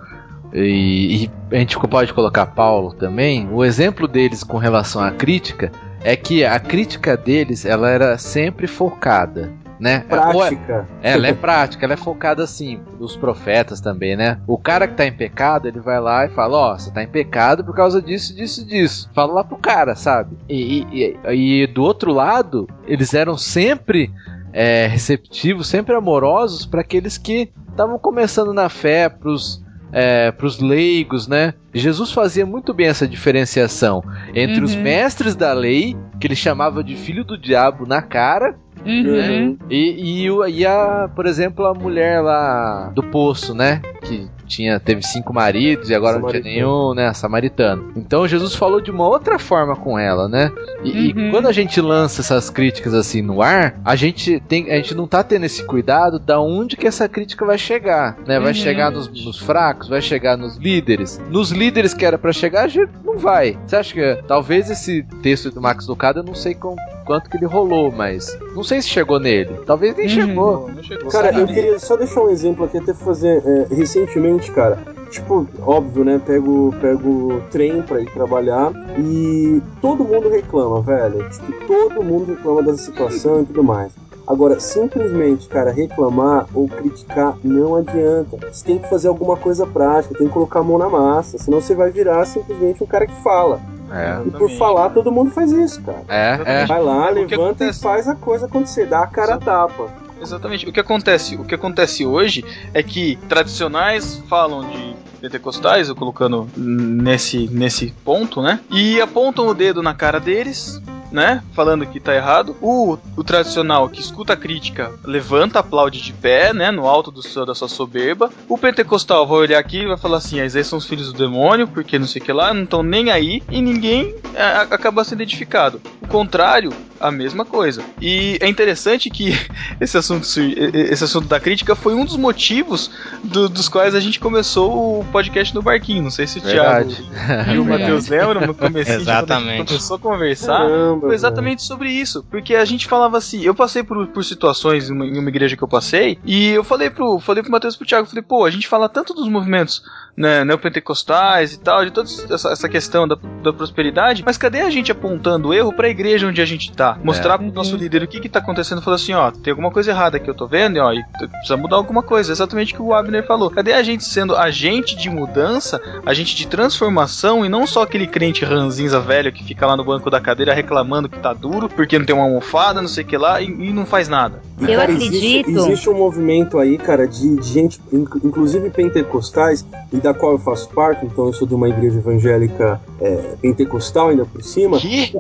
[0.53, 5.70] e, e a gente pode colocar Paulo também, o exemplo deles com relação à crítica
[6.03, 9.53] é que a crítica deles ela era sempre focada.
[9.81, 10.05] Né?
[10.11, 10.89] Ou é- prática.
[11.01, 14.41] ela é prática, ela é focada assim, dos profetas também, né?
[14.45, 17.07] O cara que tá em pecado, ele vai lá e fala, ó, você tá em
[17.07, 19.09] pecado por causa disso, disso, disso.
[19.14, 20.37] Fala lá pro cara, sabe?
[20.49, 24.11] E- e- e do outro lado, eles eram sempre
[24.53, 31.28] é, receptivos, sempre amorosos para aqueles que estavam começando na fé, pros, é, pros leigos,
[31.28, 31.55] né?
[31.72, 34.03] Jesus fazia muito bem essa diferenciação
[34.34, 34.82] entre os Uhum.
[34.82, 39.57] mestres da lei, que ele chamava de filho do diabo na cara, Uhum.
[39.70, 43.81] e, e, o- e a, por exemplo, a mulher lá do poço, né?
[44.03, 47.12] Que tinha, teve cinco maridos e agora não tinha nenhum, né?
[47.12, 47.93] Samaritano.
[47.97, 50.51] Então Jesus falou de uma outra forma com ela, né?
[50.83, 51.31] E, e Uhum.
[51.31, 55.07] quando a gente lança essas críticas assim no ar, a gente tem, a gente não
[55.07, 58.39] tá tendo esse cuidado da onde que essa crítica vai chegar, né?
[58.39, 58.55] Vai Uhum.
[58.55, 61.20] chegar nos, nos fracos, vai chegar nos líderes.
[61.29, 63.59] Nos líderes que era pra chegar, a gente não vai.
[63.66, 66.74] Você acha que talvez esse texto do Max Lucado, eu não sei com,
[67.09, 69.61] quanto que ele rolou, mas não sei se chegou nele.
[69.67, 70.13] Talvez nem Uhum.
[70.13, 70.69] chegou.
[70.69, 71.11] Não chegou.
[71.11, 74.79] Cara, eu queria só deixar um exemplo aqui, até fazer é, recentemente, cara.
[75.11, 76.21] Tipo, óbvio, né?
[76.25, 81.27] Pego, pego trem pra ir trabalhar e todo mundo reclama, velho.
[81.31, 83.91] Tipo, todo mundo reclama dessa situação e tudo mais.
[84.27, 88.37] Agora, simplesmente, cara, reclamar ou criticar não adianta.
[88.53, 91.63] Você tem que fazer alguma coisa prática, tem que colocar a mão na massa, senão
[91.63, 93.59] você vai virar simplesmente um cara que fala.
[93.91, 96.03] É, E por falar, todo mundo faz isso, cara.
[96.09, 96.66] é, é.
[96.66, 97.80] Vai lá, levanta e acontece?
[97.80, 99.89] faz a coisa acontecer, dá a cara a tapa.
[100.20, 100.68] Exatamente.
[100.68, 101.36] O que acontece?
[101.36, 108.43] O que acontece hoje é que tradicionais falam de pentecostais, eu colocando nesse, nesse ponto,
[108.43, 108.61] né?
[108.70, 110.80] E apontam o dedo na cara deles,
[111.11, 111.43] né?
[111.53, 112.57] Falando que tá errado.
[112.61, 116.71] O, o tradicional que escuta a crítica levanta, aplaude de pé, né?
[116.71, 118.31] No alto do seu, da sua soberba.
[118.49, 121.19] O pentecostal vai olhar aqui e vai falar assim: ah, esses são os filhos do
[121.19, 123.43] demônio, porque não sei o que lá, não estão nem aí.
[123.51, 125.81] E ninguém é, acaba sendo identificado.
[126.03, 127.83] O contrário a mesma coisa.
[128.01, 129.33] E é interessante que
[129.81, 130.27] esse assunto,
[130.75, 132.91] esse assunto da crítica foi um dos motivos
[133.23, 136.03] do, dos quais a gente começou o podcast no barquinho.
[136.03, 136.97] Não sei se o Verdade.
[136.97, 139.69] Thiago e o Matheus lembram no começo Exatamente.
[139.69, 140.59] começou a conversar.
[140.59, 142.24] Caramba, Foi exatamente sobre isso.
[142.30, 145.57] Porque a gente falava assim, eu passei por, por situações em uma, em uma igreja
[145.57, 148.44] que eu passei, e eu falei pro, falei pro Matheus e pro Thiago, falei, pô,
[148.44, 149.82] a gente fala tanto dos movimentos
[150.18, 154.70] né, neopentecostais e tal, de toda essa, essa questão da, da prosperidade, mas cadê a
[154.70, 156.99] gente apontando o erro pra igreja onde a gente tá?
[157.05, 159.92] Mostrar pro nosso líder o que que tá acontecendo, falar assim, ó, tem alguma coisa
[159.92, 162.82] errada que eu tô vendo, e, ó, e precisa mudar alguma coisa, exatamente o que
[162.82, 163.49] o Abner falou.
[163.49, 168.44] Cadê a gente sendo agente de mudança, agente de transformação, e não só aquele crente
[168.44, 172.07] ranzinza velho que fica lá no banco da cadeira reclamando que tá duro, porque não
[172.07, 174.41] tem uma almofada, não sei o que lá, e, e não faz nada.
[174.61, 175.14] Eu cara, acredito.
[175.14, 180.32] Existe, existe um movimento aí, cara, de, de gente, inc- inclusive pentecostais, e da qual
[180.32, 184.78] eu faço parte, então eu sou de uma igreja evangélica é, pentecostal ainda por cima.
[184.78, 185.12] Que?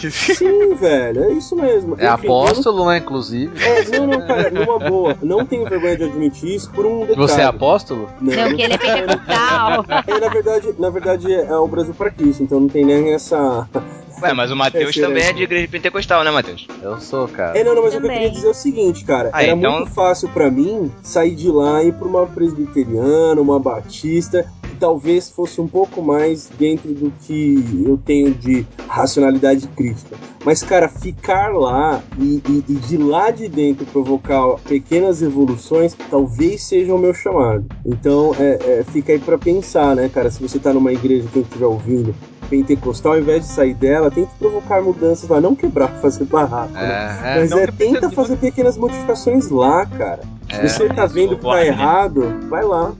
[0.10, 1.94] Sim, velho, é isso mesmo.
[1.98, 3.52] É Enfim, apóstolo, né, inclusive.
[3.58, 5.16] não- É, não, não, cara, numa boa.
[5.22, 7.16] Não tenho vergonha de admitir isso por um detalhe.
[7.16, 8.08] Você é apóstolo?
[8.20, 9.84] Não, que ele é pentecostal.
[10.06, 13.68] É, na verdade, na verdade é o Brasil para Cristo, então não tem nem essa.
[14.22, 16.66] Ué, mas o Matheus É, também é de igreja pentecostal, né, Matheus?
[16.82, 17.58] Eu sou, cara.
[17.58, 18.16] É, não, não, mas o que eu Também.
[18.18, 19.30] queria dizer é o seguinte, cara.
[19.32, 23.40] Ah, era então- muito fácil pra mim sair de lá e ir pra uma presbiteriana,
[23.40, 29.66] uma batista, que talvez fosse um pouco mais dentro do que eu tenho de racionalidade
[29.68, 30.16] crítica.
[30.44, 36.62] Mas, cara, ficar lá e, e- e de lá de dentro provocar pequenas evoluções, talvez
[36.62, 37.66] seja o meu chamado.
[37.84, 40.30] Então, é, é, fica aí pra pensar, né, cara?
[40.30, 42.14] Se você tá numa igreja que eu estiver ouvindo,
[42.46, 46.72] pentecostal, ao invés de sair dela, tente provocar mudanças lá, não quebrar, fazer barraco.
[46.72, 47.20] né?
[47.22, 47.40] É, é.
[47.40, 50.20] Mas é, tenta fazer pequenas modificações lá, cara.
[50.48, 52.92] É, Se você tá vendo que tá errado, vai lá.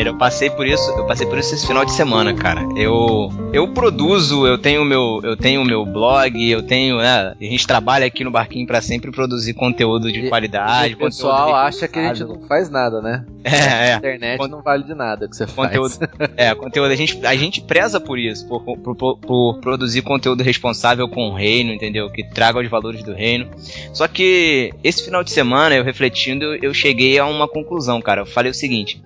[0.00, 2.62] Eu passei por isso, eu passei por isso esse final de semana, cara.
[2.76, 7.66] Eu eu produzo, eu tenho meu, eu tenho meu blog, eu tenho, né, a gente
[7.66, 11.98] trabalha aqui no barquinho pra sempre produzir conteúdo de E- qualidade, o pessoal acha que
[11.98, 13.24] a gente não faz nada, né?
[13.44, 13.96] É, A é.
[13.96, 16.30] internet Con- não vale de nada que você Conteúdo, faz.
[16.36, 20.42] é, conteúdo, a gente, a gente preza por isso, por, por, por- por produzir conteúdo
[20.42, 22.08] responsável com o reino, entendeu?
[22.10, 23.48] Que traga os valores do reino.
[23.92, 28.20] Só que esse final de semana, eu refletindo, eu cheguei a uma conclusão, cara.
[28.22, 29.02] Eu falei o seguinte: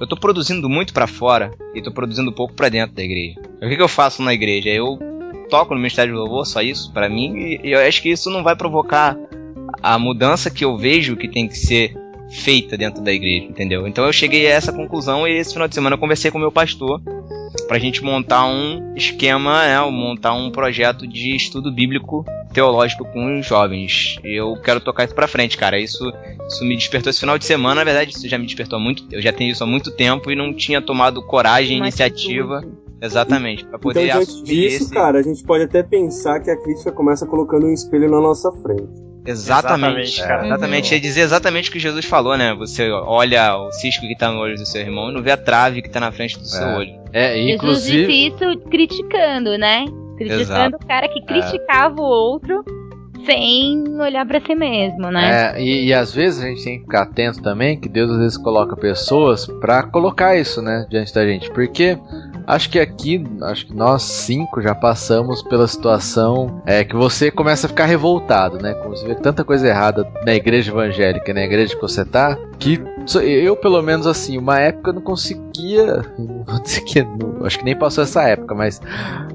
[0.00, 3.40] eu tô produzindo muito pra fora e tô produzindo pouco pra dentro da igreja.
[3.62, 4.68] O que, que eu faço na igreja?
[4.68, 4.98] Eu
[5.48, 8.30] toco no Ministério de Louvor, só isso, pra mim, e, e eu acho que isso
[8.30, 9.16] não vai provocar
[9.82, 11.94] a mudança que eu vejo que tem que ser
[12.28, 13.86] feita dentro da igreja, entendeu?
[13.86, 16.50] Então eu cheguei a essa conclusão e esse final de semana eu conversei com meu
[16.50, 17.00] pastor
[17.68, 22.24] pra gente montar um esquema, né, montar um projeto de estudo bíblico
[22.56, 24.16] teológico com os jovens.
[24.24, 25.78] E eu quero tocar isso pra frente, cara.
[25.78, 26.10] Isso,
[26.48, 29.20] isso me despertou esse final de semana, na verdade, isso já me despertou muito, eu
[29.20, 32.76] já tenho isso há muito tempo e não tinha tomado coragem, Uma iniciativa, atitude.
[33.02, 36.50] exatamente, pra poder então, diante assumir disso, esse cara, a gente pode até pensar que
[36.50, 39.04] a crítica começa colocando um espelho na nossa frente.
[39.28, 40.46] Exatamente, Exatamente, cara.
[40.46, 40.94] Exatamente.
[40.94, 42.54] Ia dizer exatamente o que Jesus falou, né?
[42.54, 45.36] Você olha o cisco que tá no olho do seu irmão e não vê a
[45.36, 46.76] trave que tá na frente do seu É.
[46.78, 46.92] olho.
[47.12, 48.06] É, Jesus inclusive.
[48.06, 49.84] disse isso criticando, né?
[50.16, 52.64] Criticando o cara que criticava o outro
[53.26, 55.54] sem olhar pra si mesmo, né?
[55.56, 58.18] É, e, e às vezes a gente tem que ficar atento também que Deus às
[58.18, 61.50] vezes coloca pessoas pra colocar isso, né, diante da gente.
[61.50, 61.98] Porque
[62.46, 67.66] acho que aqui, acho que nós cinco já passamos pela situação é, que você começa
[67.66, 68.74] a ficar revoltado, né?
[68.74, 72.80] Como você vê tanta coisa errada na igreja evangélica, na igreja que você tá, que
[73.22, 76.04] eu, pelo menos assim, uma época não conseguia.
[76.18, 77.06] Não vou dizer que.
[77.44, 78.80] acho que nem passou essa época, mas.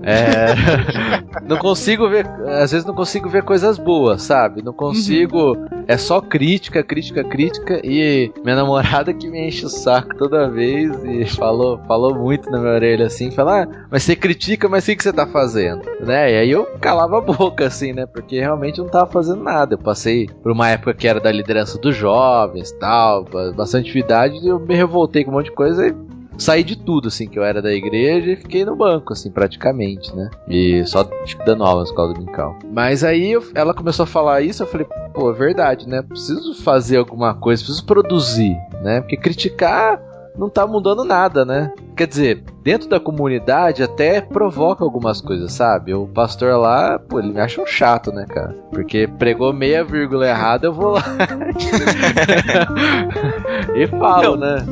[0.04, 0.54] É,
[1.48, 2.28] não consigo ver.
[2.48, 4.62] Às vezes não consigo ver coisas boas, sabe?
[4.62, 5.56] Não consigo.
[5.88, 7.82] É só crítica, crítica, crítica.
[7.84, 12.60] E minha namorada que me enche o saco toda vez e falou, falou muito na
[12.60, 15.82] minha orelha assim: fala, ah, mas você critica, mas o que que você tá fazendo?
[16.00, 16.34] Né?
[16.34, 18.06] E aí eu calava a boca, assim, né?
[18.06, 19.76] Porque realmente eu não tava fazendo nada.
[19.76, 24.46] Eu passei por uma época que era da liderança dos jovens tal, ba- bastante atividade,
[24.48, 25.96] eu me revoltei com um monte de coisa e
[26.38, 30.16] saí de tudo, assim, que eu era da igreja e fiquei no banco, assim, praticamente,
[30.16, 30.30] né?
[30.48, 31.08] E só
[31.46, 32.58] dando aula na escola dominical.
[32.72, 36.02] Mas aí eu- ela começou a falar isso, eu falei, pô, é verdade, né?
[36.02, 39.02] Preciso fazer alguma coisa, preciso produzir, né?
[39.02, 40.02] Porque criticar
[40.38, 41.74] não tá mudando nada, né?
[41.96, 45.94] Quer dizer, dentro da comunidade até provoca algumas coisas, sabe?
[45.94, 48.56] O pastor lá, pô, ele me acha um chato, né, cara?
[48.72, 51.04] Porque pregou meia vírgula errada, eu vou lá
[53.76, 54.66] e falo, né?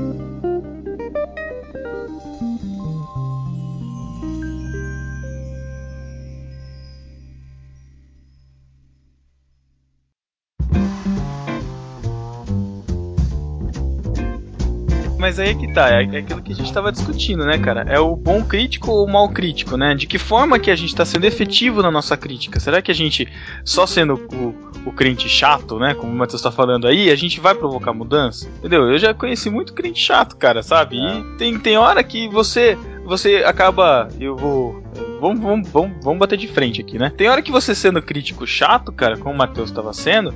[15.19, 17.81] Mas aí é que tá, é aquilo que a gente tava discutindo, né, cara?
[17.81, 19.93] É o bom crítico ou o mal crítico, né?
[19.93, 22.57] De que forma que a gente tá sendo efetivo na nossa crítica?
[22.57, 23.27] Será que a gente,
[23.65, 24.55] só sendo o,
[24.87, 25.93] o crente chato, né?
[25.93, 28.47] Como o Matheus tá falando aí, a gente vai provocar mudança?
[28.59, 28.89] Entendeu?
[28.89, 30.95] Eu já conheci muito crente chato, cara, sabe?
[30.95, 32.77] E tem, tem hora que você
[33.09, 34.07] você acaba.
[34.19, 34.83] Eu vou.
[35.19, 37.11] Vamos, vamos, vamos, vamos bater de frente aqui, né?
[37.15, 40.33] Tem hora que você sendo crítico chato, cara, como o Matheus estava sendo,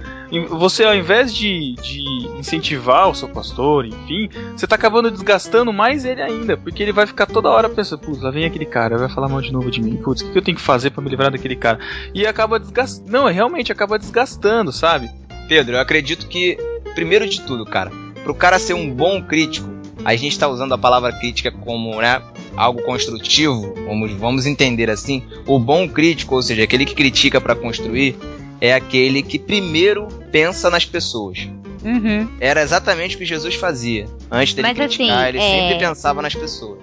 [0.50, 2.04] você ao invés de, de
[2.38, 7.08] incentivar o seu pastor, enfim, você tá acabando desgastando mais ele ainda, porque ele vai
[7.08, 9.82] ficar toda hora pensando, putz, lá vem aquele cara, vai falar mal de novo de
[9.82, 11.80] mim, putz, o que eu tenho que fazer para me livrar daquele cara?
[12.14, 13.12] E acaba desgastando.
[13.12, 15.10] Não, realmente acaba desgastando, sabe?
[15.48, 16.58] Pedro, eu acredito que,
[16.94, 17.92] primeiro de tudo, cara,
[18.24, 19.70] pro cara ser um bom crítico,
[20.06, 22.22] a gente está usando a palavra crítica como né,
[22.56, 25.24] algo construtivo, vamos, vamos entender assim.
[25.46, 28.16] O bom crítico, ou seja, aquele que critica para construir,
[28.62, 31.50] é aquele que primeiro pensa nas pessoas.
[31.84, 32.28] Uhum.
[32.40, 34.08] Era exatamente o que Jesus fazia.
[34.32, 36.80] Antes dele Mas, criticar, assim, ele é- sempre pensava nas pessoas.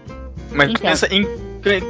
[0.52, 0.90] Mas Então.
[0.90, 1.26] pensa em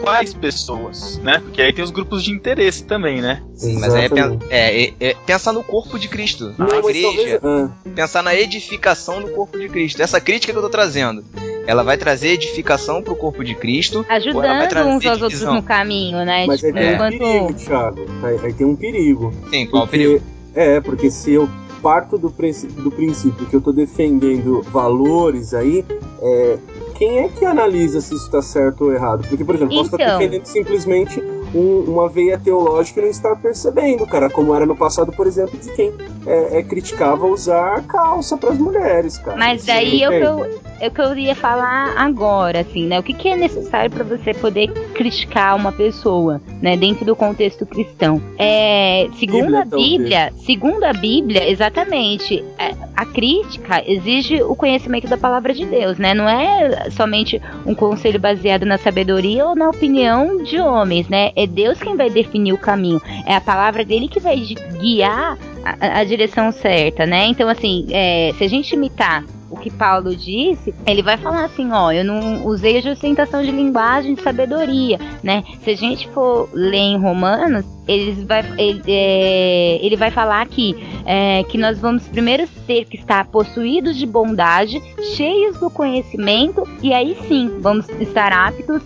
[0.03, 1.39] quais pessoas, né?
[1.39, 3.43] Porque aí tem os grupos de interesse também, né?
[3.55, 4.09] Sim, mas aí é,
[4.51, 9.21] é, é, é pensar no corpo de Cristo, na igreja, talvez- ah, pensar na edificação
[9.23, 10.03] do corpo de Cristo.
[10.03, 11.25] Essa crítica que eu tô trazendo,
[11.71, 13.99] ela vai trazer edificação pro corpo de Cristo.
[13.99, 16.45] ou ela vai Ajudando trazer uns aos outros no caminho, né?
[16.47, 18.07] mas aí Tipo, tem um perigo, Thiago.
[18.23, 19.33] Aí, aí tem um perigo.
[19.51, 20.25] Sim, qual o Porque- perigo?
[20.55, 21.49] É, porque se eu
[21.81, 25.85] parto do, do princípio que eu tô defendendo valores aí,
[26.21, 26.59] é,
[26.97, 29.27] quem é que analisa se isso tá certo ou errado?
[29.29, 30.19] Porque, por exemplo, eu posso estar Então.
[30.19, 31.23] defendendo simplesmente
[31.55, 35.59] um- uma veia teológica e não estar percebendo, cara, como era no passado, por exemplo,
[35.59, 35.93] de quem
[36.27, 39.37] é, é, criticava usar calça pras mulheres, cara.
[39.37, 42.99] Mas daí é o que eu, o que eu ia falar agora, assim, né?
[42.99, 46.77] O que, que é necessário para você poder criticar uma pessoa, né?
[46.77, 48.21] Dentro do contexto cristão.
[48.39, 55.09] É, segundo Bíblia, a Bíblia, segundo a Bíblia, exatamente, é, a crítica exige o conhecimento
[55.09, 56.13] da palavra de Deus, né?
[56.15, 61.31] Não é somente um conselho baseado na sabedoria ou na opinião de homens, né?
[61.43, 63.01] É Deus quem vai definir o caminho.
[63.27, 64.37] É a palavra dele que vai
[64.81, 67.27] guiar a, a- direção certa, né?
[67.27, 71.71] Então, assim, é, se a gente imitar o que Paulo disse, ele vai falar assim,
[71.73, 75.43] ó, eu não usei a ostentação de linguagem de sabedoria, né?
[75.65, 80.77] Se a gente for ler em Romanos, eles vai, ele, é, ele vai falar aqui
[81.05, 84.81] é, que nós vamos primeiro ter que estar possuídos de bondade,
[85.17, 88.83] cheios do conhecimento, e aí sim vamos estar aptos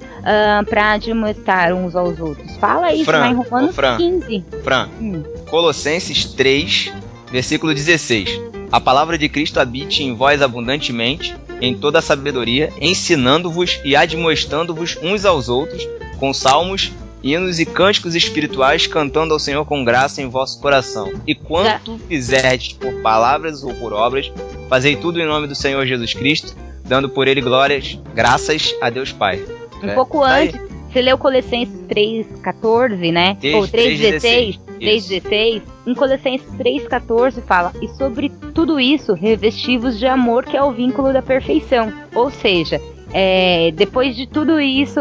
[0.71, 2.57] para admoestar uns aos outros.
[2.57, 3.97] Fala isso Fran, lá em Romanos Fran.
[3.99, 4.45] 15.
[4.62, 5.23] Fran, Hum.
[5.51, 6.93] Colossenses 3,
[7.31, 8.53] versículo 16.
[8.73, 14.99] A palavra de Cristo habite em vós abundantemente, em toda a sabedoria, ensinando-vos e admoestando-vos
[15.03, 15.87] uns aos outros,
[16.19, 16.91] com salmos,
[17.23, 21.12] hinos e cânticos espirituais, cantando ao Senhor com graça em vosso coração.
[21.27, 24.31] E quanto fizerdes por palavras ou por obras,
[24.69, 26.55] fazei tudo em nome do Senhor Jesus Cristo,
[26.85, 29.43] dando por ele glórias, graças a Deus Pai.
[29.83, 30.49] Um É, pouco tá aí.
[30.49, 30.61] antes,
[30.93, 33.37] você leu Colossenses 3,14, né?
[33.41, 35.62] Três- Ou 3,16, 3,16, 3,16.
[35.87, 41.12] Em Colossenses 3,14 fala, e sobre tudo isso, revestivos de amor, que é o vínculo
[41.12, 41.93] da perfeição.
[42.14, 42.80] Ou seja,
[43.12, 45.01] é, depois de tudo isso,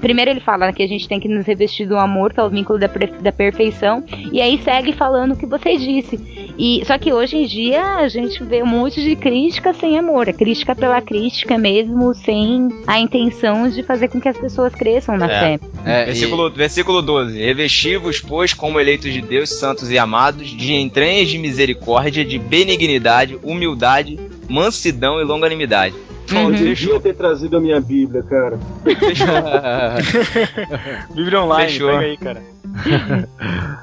[0.00, 2.50] primeiro ele fala que a gente tem que nos revestir do amor, que é o
[2.50, 6.18] vínculo da, da perfeição, e aí segue falando o que você disse.
[6.58, 10.28] E, só que hoje em dia a gente vê um monte de crítica sem amor,
[10.28, 15.16] é crítica pela crítica mesmo, sem a intenção de fazer com que as pessoas cresçam
[15.16, 15.40] na É.
[15.40, 15.60] fé.
[15.86, 20.74] É, e- Versículo, versículo 12: Revesti-vos, pois, como eleitos de Deus, santos e amados, de
[20.74, 24.18] entranhas de misericórdia, de benignidade, humildade,
[24.50, 25.94] mansidão e longanimidade.
[26.32, 26.50] Uhum.
[26.50, 28.58] Eu devia ter trazido a minha Bíblia, cara.
[31.14, 31.88] Bíblia online, Fechou.
[31.88, 32.42] pega aí, cara.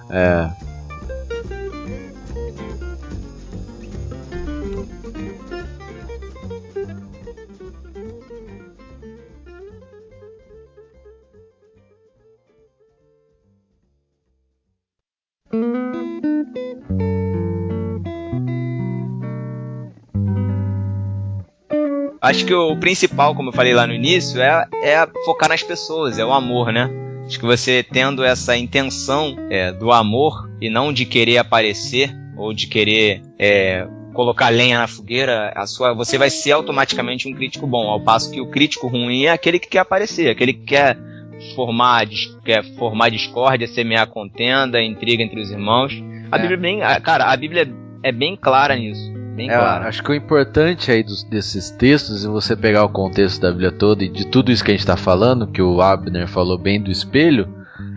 [0.10, 0.67] é.
[22.28, 26.20] Acho que o principal, como eu falei lá no início, é, é focar nas pessoas,
[26.20, 26.90] é o amor, né?
[27.26, 32.54] Acho que você tendo essa intenção é, do amor e não de querer aparecer ou
[32.54, 37.66] de querer é, colocar lenha na fogueira, a sua, você vai ser automaticamente um crítico
[37.66, 37.88] bom.
[37.90, 40.98] Ao passo que o crítico ruim é aquele que quer aparecer, aquele que quer
[41.56, 42.06] formar,
[42.44, 45.94] quer formar discórdia, semear contenda, intriga entre os irmãos.
[46.30, 46.42] A É.
[46.42, 47.74] Bíblia é bem, cara, a Bíblia
[48.04, 49.88] é bem clara nisso, bem É, clara.
[49.88, 53.72] acho que o importante aí dos- desses textos, e você pegar o contexto da Bíblia
[53.72, 56.82] toda e de tudo isso que a gente está falando, que o Abner falou bem
[56.82, 57.48] do espelho,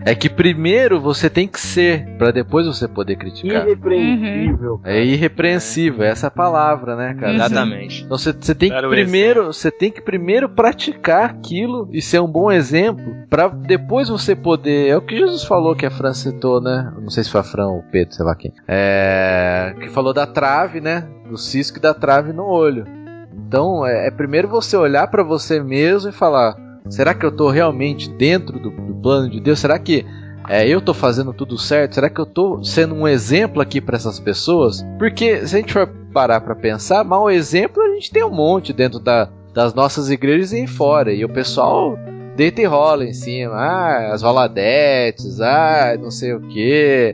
[0.05, 3.65] É que primeiro você tem que ser, pra depois você poder criticar.
[3.65, 4.81] Irrepreensível.
[4.83, 7.29] É irrepreensível, essa é a palavra, né, cara?
[7.29, 7.35] Uhum.
[7.35, 8.03] Exatamente.
[8.03, 12.19] Então você, você tem que Claro, primeiro, você tem que primeiro praticar aquilo e ser
[12.19, 14.89] um bom exemplo pra depois você poder.
[14.89, 16.91] É o que Jesus falou que a Fran citou, né?
[16.99, 18.53] Não sei se foi a Fran ou o Pedro, sei lá quem.
[18.67, 21.07] É, que falou da trave, né?
[21.29, 22.85] Do cisco e da trave no olho.
[23.33, 26.55] Então é, é primeiro você olhar pra você mesmo e falar:
[26.89, 29.59] será que eu tô realmente dentro do, do plano de Deus?
[29.59, 30.05] Será que
[30.49, 31.95] é, eu tô fazendo tudo certo?
[31.95, 34.85] Será que eu tô sendo um exemplo aqui pra essas pessoas?
[34.97, 38.73] Porque se a gente for parar pra pensar, mau exemplo a gente tem um monte
[38.73, 41.13] dentro da, das nossas igrejas e fora.
[41.13, 41.97] E o pessoal
[42.41, 43.53] deita e rola em cima.
[43.55, 47.13] Ah, as roladetes, ah, não sei o que.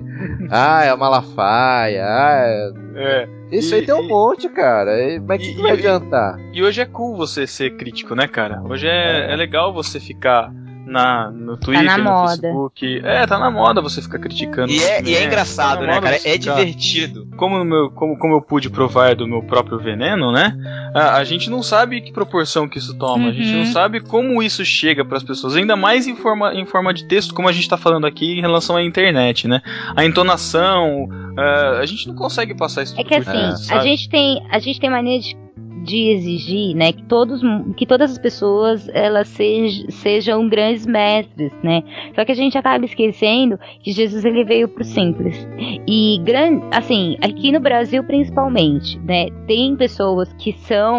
[0.49, 2.05] Ah, é a Malafaia.
[2.05, 3.27] Ah, É.
[3.51, 4.91] isso E- aí tem um e- monte, cara.
[5.03, 6.39] E- Mas o que, que vai e- adiantar?
[6.53, 8.61] E hoje é cool você ser crítico, né, cara?
[8.63, 10.49] Hoje é, é legal você ficar
[10.87, 12.29] na, no Twitter, na no moda.
[12.41, 13.01] Facebook.
[13.03, 14.71] É, tá na moda você ficar criticando.
[14.71, 15.25] E é, e é né?
[15.25, 16.15] engraçado, Tá né, cara?
[16.15, 17.27] É ficar- divertido.
[17.37, 20.57] Como, no meu, como, como eu pude provar do meu próprio veneno, né?
[20.93, 23.29] A, a gente não sabe que proporção que isso toma.
[23.29, 23.57] A gente Uhum.
[23.59, 25.55] não sabe como isso chega pras pessoas.
[25.55, 28.41] Ainda mais em forma, em forma de texto, como a gente tá falando aqui em
[28.41, 29.61] relação à internet, né?
[29.95, 31.07] A entonação.
[31.37, 34.41] ah, a gente não consegue passar isso É que por assim, cima, a gente tem
[34.49, 35.37] a gente tem mania de,
[35.83, 37.41] de exigir, né, que todos
[37.75, 41.83] que todas as pessoas elas sej, sejam grandes mestres, né?
[42.15, 45.47] Só que a gente acaba esquecendo que Jesus ele veio pro simples.
[45.87, 50.97] E grande, assim, aqui no Brasil principalmente, né, tem pessoas que são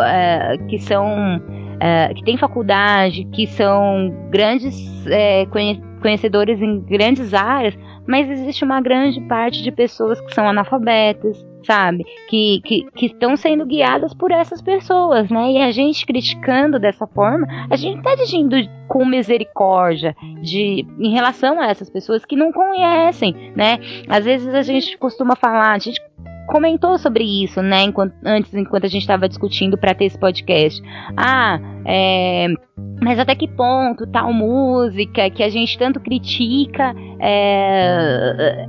[0.00, 1.40] eh, que são
[1.80, 4.74] eh, que têm faculdade, que são grandes
[5.06, 10.48] eh, conhe- conhecedores em grandes áreas, mas existe uma grande parte de pessoas que são
[10.48, 12.04] analfabetas, sabe?
[12.28, 15.52] Que, que, que estão sendo guiadas por essas pessoas, né?
[15.52, 18.56] E a gente criticando dessa forma, a gente está agindo
[18.88, 23.78] com misericórdia de, em relação a essas pessoas que não conhecem, né?
[24.08, 26.00] Às vezes a gente costuma falar, a gente
[26.46, 27.82] comentou sobre isso, né?
[27.82, 30.82] Enquanto, antes, enquanto a gente estava discutindo para ter esse podcast.
[31.16, 32.48] Ah, é,
[33.00, 38.66] mas até que ponto tal música que a gente tanto critica é,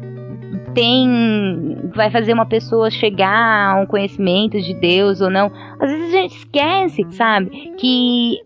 [0.74, 5.52] tem vai fazer uma pessoa chegar a um conhecimento de Deus ou não?
[5.80, 8.40] Às vezes a gente esquece, sabe, que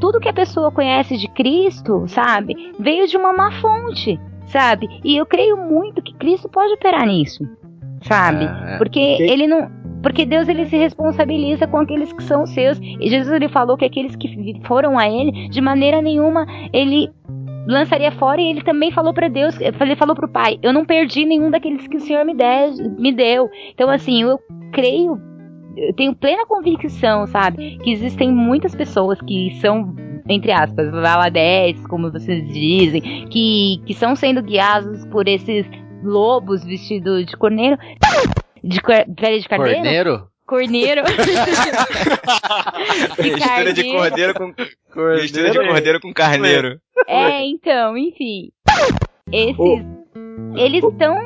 [0.00, 4.88] tudo que a pessoa conhece de Cristo, sabe, veio de uma má fonte, sabe?
[5.04, 7.44] E eu creio muito que Cristo pode operar nisso,
[8.02, 8.44] sabe?
[8.44, 8.78] É, é.
[8.78, 9.70] Porque ele não.
[10.02, 12.78] Porque Deus ele se responsabiliza com aqueles que são seus.
[12.78, 17.10] E Jesus ele falou que aqueles que foram a ele, de maneira nenhuma, ele
[17.66, 18.40] lançaria fora.
[18.40, 21.50] E ele também falou para Deus, ele falou para o Pai: Eu não perdi nenhum
[21.50, 23.48] daqueles que o Senhor me, de, me deu.
[23.72, 24.38] Então, assim, eu
[24.72, 25.18] creio,
[25.76, 29.94] eu tenho plena convicção, sabe, que existem muitas pessoas que são.
[30.26, 35.66] Entre aspas, valadetes, como vocês dizem, que, que são sendo guiados por esses
[36.02, 37.76] lobos vestidos de corneiro.
[38.62, 39.82] De cor- pele de carneiro?
[39.82, 40.28] Corneiro?
[40.46, 41.02] Corneiro.
[43.22, 44.54] Mistura de cordeiro com.
[45.20, 46.80] Mistura de cordeiro com carneiro.
[47.08, 48.50] É, então, enfim.
[49.30, 49.58] Esses.
[49.58, 50.04] Ô.
[50.56, 51.16] Eles estão,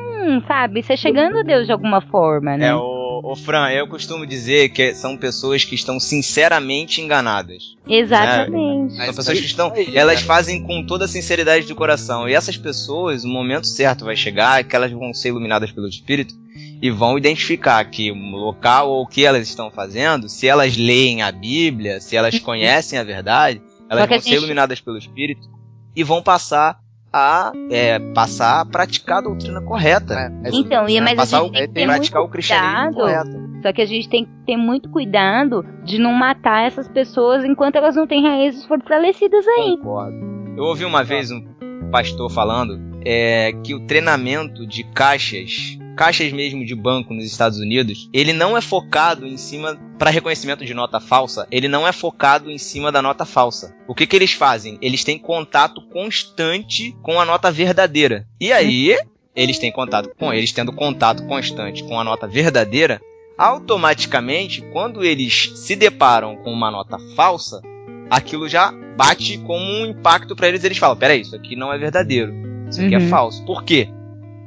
[0.47, 2.67] sabe, se chegando a Deus de alguma forma, né?
[2.67, 7.75] É, o, o Fran, eu costumo dizer que são pessoas que estão sinceramente enganadas.
[7.87, 8.95] Exatamente.
[8.95, 9.73] São pessoas que estão.
[9.93, 12.27] Elas fazem com toda a sinceridade do coração.
[12.27, 16.33] E essas pessoas, o momento certo vai chegar, que elas vão ser iluminadas pelo Espírito
[16.81, 21.21] e vão identificar que o local ou o que elas estão fazendo, se elas leem
[21.21, 25.58] a Bíblia, se elas conhecem a verdade, elas vão a ser gente- iluminadas pelo Espírito
[25.99, 26.79] e vão passar
[27.11, 30.31] a é, passar a praticar a doutrina correta.
[30.53, 33.31] Então, e mas a passar gente o, tem que ter praticar muito o cristianismo cuidado.
[33.31, 33.49] correto.
[33.61, 37.75] Só que a gente tem que ter muito cuidado de não matar essas pessoas enquanto
[37.75, 39.75] elas não têm raízes fortalecidas aí.
[39.75, 40.15] Concordo.
[40.55, 41.43] Eu ouvi uma vez um
[41.91, 48.09] pastor falando é, que o treinamento de caixas, caixas mesmo de banco nos Estados Unidos,
[48.13, 51.45] ele não é focado em cima para reconhecimento de nota falsa.
[51.51, 53.75] Ele não é focado em cima da nota falsa.
[53.85, 54.77] O que que eles fazem?
[54.81, 58.25] Eles têm contato constante com a nota verdadeira.
[58.39, 58.97] E aí
[59.35, 63.01] eles têm contato com eles tendo contato constante com a nota verdadeira,
[63.37, 67.61] automaticamente quando eles se deparam com uma nota falsa
[68.09, 70.63] aquilo já bate como um impacto pra eles.
[70.63, 72.33] Eles falam: peraí, isso aqui não é verdadeiro.
[72.69, 73.09] Isso aqui é Uhum.
[73.09, 73.45] falso.
[73.45, 73.89] Por quê?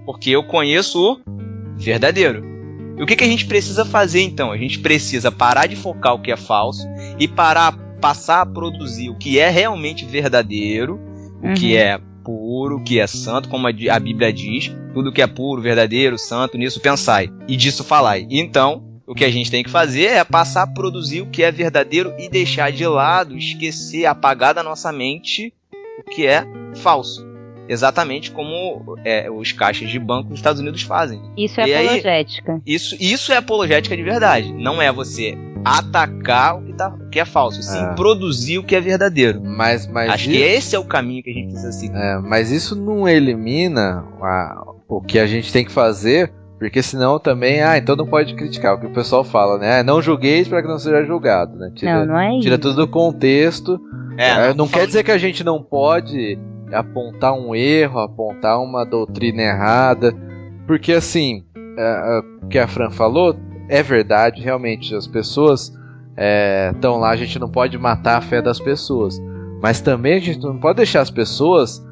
[0.05, 1.32] Porque eu conheço o
[1.77, 2.53] verdadeiro.
[2.99, 4.53] E o que, que a gente precisa fazer então?
[4.53, 6.87] A gente precisa parar de focar o que é falso
[7.19, 11.01] e parar, passar a produzir o que é realmente verdadeiro,
[11.43, 11.79] o que Uhum.
[11.79, 14.71] é puro, o que é santo, como a, Bíblia diz.
[14.95, 17.31] Tudo que é puro, verdadeiro, santo, nisso pensai.
[17.49, 18.27] E disso falai.
[18.31, 21.51] Então, o que a gente tem que fazer é passar a produzir o que é
[21.51, 25.53] verdadeiro e deixar de lado, esquecer, apagar da nossa mente
[25.99, 26.45] o que é
[26.77, 27.32] falso.
[27.73, 31.21] Exatamente como é, os caixas de banco dos Estados Unidos fazem.
[31.37, 32.61] Isso é E aí- apologética.
[32.67, 34.53] Isso, isso é apologética de verdade.
[34.53, 37.95] Não é você atacar o que, tá, o que é falso, sim É.
[37.95, 39.41] produzir o que é verdadeiro.
[39.43, 41.97] Mas, mas Acho que esse é o caminho que a gente precisa seguir.
[41.97, 47.19] É, mas isso não elimina a- o que a gente tem que fazer, porque senão
[47.19, 49.79] também, ah, então não pode criticar, o que o pessoal fala, né?
[49.81, 51.71] Ah, não julgueis para que não seja julgado, né?
[51.75, 52.63] Tira, Não, não é tira isso.
[52.63, 53.81] tudo do contexto.
[54.19, 56.39] É, não tô quer dizer que a gente não pode
[56.73, 60.15] apontar um erro, apontar uma doutrina errada,
[60.67, 61.45] porque assim,
[61.77, 63.37] é, é, o que a Fran falou
[63.69, 65.73] é verdade, realmente, as pessoas
[66.75, 69.19] estão lá, a gente não pode matar a fé das pessoas,
[69.63, 71.83] mas também a gente não pode deixar as pessoas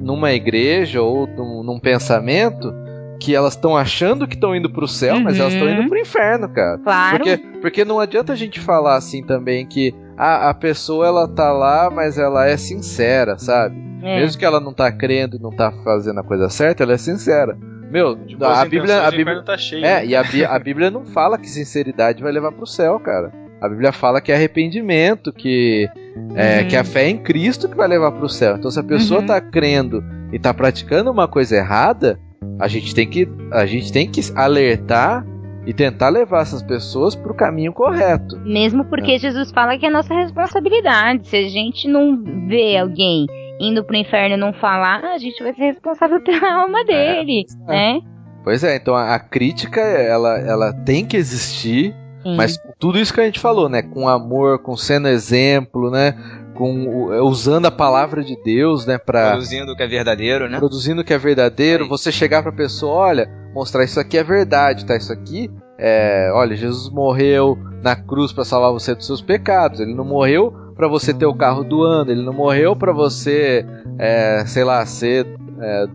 [0.00, 2.74] numa igreja ou num, num pensamento
[3.20, 5.80] que elas estão achando que estão indo pro céu, mas elas estão Uhum.
[5.80, 6.78] indo pro inferno, cara.
[6.78, 7.16] Claro.
[7.18, 11.52] Porque, porque não adianta a gente falar assim também que a, a pessoa ela tá
[11.52, 13.76] lá, mas ela é sincera, sabe?
[14.02, 14.20] É.
[14.20, 16.98] Mesmo que ela não tá crendo e não tá fazendo a coisa certa, ela é
[16.98, 17.56] sincera.
[17.90, 19.84] Meu, boas a Bíblia, a o Bíblia, inferno tá cheio.
[19.84, 20.06] é, né?
[20.06, 20.22] e a,
[20.54, 23.32] a Bíblia não fala que sinceridade vai levar pro céu, cara.
[23.60, 25.88] A Bíblia fala que é arrependimento, que
[26.34, 26.68] é, Uhum.
[26.68, 28.56] que a fé é em Cristo que vai levar pro céu.
[28.56, 29.26] Então se a pessoa Uhum.
[29.26, 30.02] tá crendo
[30.32, 32.18] e tá praticando uma coisa errada,
[32.58, 35.24] a gente tem que a gente tem que alertar
[35.66, 38.38] e tentar levar essas pessoas pro caminho correto.
[38.44, 41.28] Mesmo porque Jesus fala que é nossa responsabilidade.
[41.28, 43.26] Se a gente não vê alguém
[43.60, 47.94] indo pro inferno e não falar, a gente vai ser responsável pela alma dele, é.
[47.94, 48.00] né?
[48.44, 51.92] Pois é, então a, a crítica ela, ela tem que existir,
[52.22, 52.36] Sim.
[52.36, 53.82] mas tudo isso que a gente falou, né?
[53.82, 56.14] Com amor, com sendo exemplo, né?
[56.56, 58.98] Com o- usando a palavra de Deus, né?
[58.98, 60.58] Pra, Produzindo o que é verdadeiro, né?
[60.58, 61.88] produzindo o que é verdadeiro, Aí.
[61.90, 64.96] você chegar pra pessoa, olha, mostrar isso aqui é verdade, tá?
[64.96, 69.78] Isso aqui é, olha, Jesus morreu na cruz pra salvar você dos seus pecados.
[69.80, 73.64] Ele não morreu pra você ter o carro do ano, ele não morreu pra você,
[73.98, 75.26] é, sei lá, ser
[75.60, 75.86] é,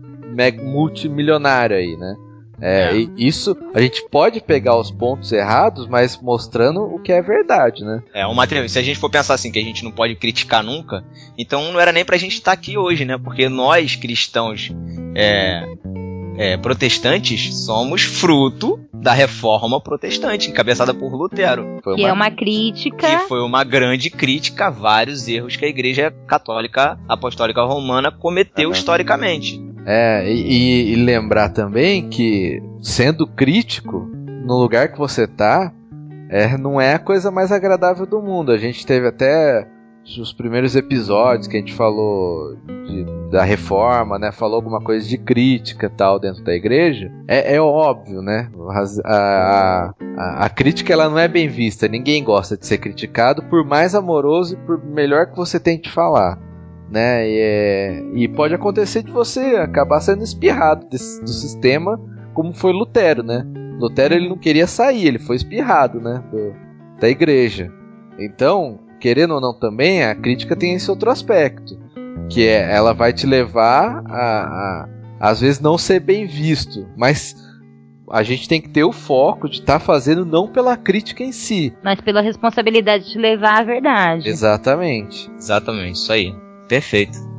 [0.62, 2.14] multimilionário aí, né?
[2.62, 2.96] É, É.
[2.96, 7.84] e isso a gente pode pegar os pontos errados, mas mostrando o que é verdade,
[7.84, 8.00] né?
[8.14, 8.68] É, o material.
[8.68, 11.04] Se a gente for pensar assim, que a gente não pode criticar nunca,
[11.36, 13.18] então não era nem pra gente estar aqui hoje, né?
[13.18, 14.70] Porque nós, cristãos
[15.14, 15.64] é,
[16.38, 21.80] é, protestantes, somos fruto da reforma protestante, encabeçada por Lutero.
[21.82, 23.08] Foi Que é uma crítica.
[23.08, 28.70] Que foi uma grande crítica a vários erros que a Igreja Católica Apostólica Romana cometeu
[28.70, 28.78] Aham.
[28.78, 29.71] historicamente.
[29.84, 34.08] É, e, e lembrar também que, sendo crítico,
[34.44, 35.72] no lugar que você tá,
[36.28, 38.52] é, não é a coisa mais agradável do mundo.
[38.52, 39.66] A gente teve até
[40.18, 44.32] os primeiros episódios que a gente falou de- da reforma, né?
[44.32, 47.10] Falou alguma coisa de crítica tal dentro da igreja.
[47.28, 48.50] É, é óbvio, né?
[49.04, 51.86] A, a, a crítica ela não é bem vista.
[51.86, 56.38] Ninguém gosta de ser criticado, por mais amoroso e por melhor que você tente falar
[56.90, 57.28] né?
[57.28, 62.00] E, é- e pode acontecer de você acabar sendo espirrado desse- do sistema,
[62.34, 63.44] como foi Lutero, né?
[63.78, 66.22] Lutero ele não queria sair, ele foi espirrado, né?
[66.30, 66.54] do-
[67.00, 67.72] da igreja.
[68.18, 71.76] Então, querendo ou não também, a crítica tem esse outro aspecto,
[72.28, 74.88] que é ela vai te levar a, a
[75.18, 77.34] às vezes não ser bem visto, mas
[78.10, 81.72] a gente tem que ter o foco de estar fazendo não pela crítica em si.
[81.82, 84.28] Mas pela responsabilidade de levar a verdade.
[84.28, 85.30] Exatamente.
[85.38, 86.34] Exatamente, isso aí.
[86.72, 87.31] Perfeito.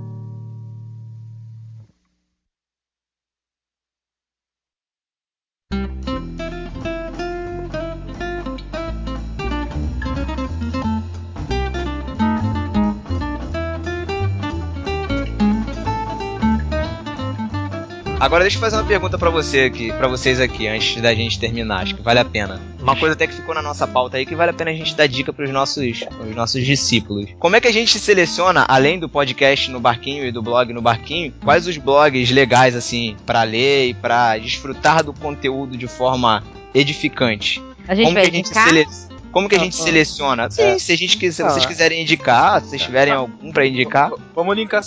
[18.23, 21.37] Agora deixa eu fazer uma pergunta pra você aqui, para vocês aqui, antes da gente
[21.37, 22.57] terminar, acho que vale a pena.
[22.79, 24.95] Uma coisa até que ficou na nossa pauta aí que vale a pena a gente
[24.95, 27.31] dar dica pros nossos, os nossos discípulos.
[27.37, 30.81] Como é que a gente seleciona, além do podcast no barquinho e do blog no
[30.81, 36.41] barquinho, quais os blogs legais assim pra ler e pra desfrutar do conteúdo de forma
[36.73, 37.61] edificante?
[37.89, 39.12] A gente Como vai que a gente indicar?
[39.33, 39.83] Como que a Não, gente não.
[39.85, 40.49] seleciona?
[40.49, 40.79] Sim, É.
[40.79, 41.67] se a gente quiser, se vocês é.
[41.67, 44.11] quiserem indicar, se vocês tiverem algum pra indicar.
[44.35, 44.81] Vamos linkar.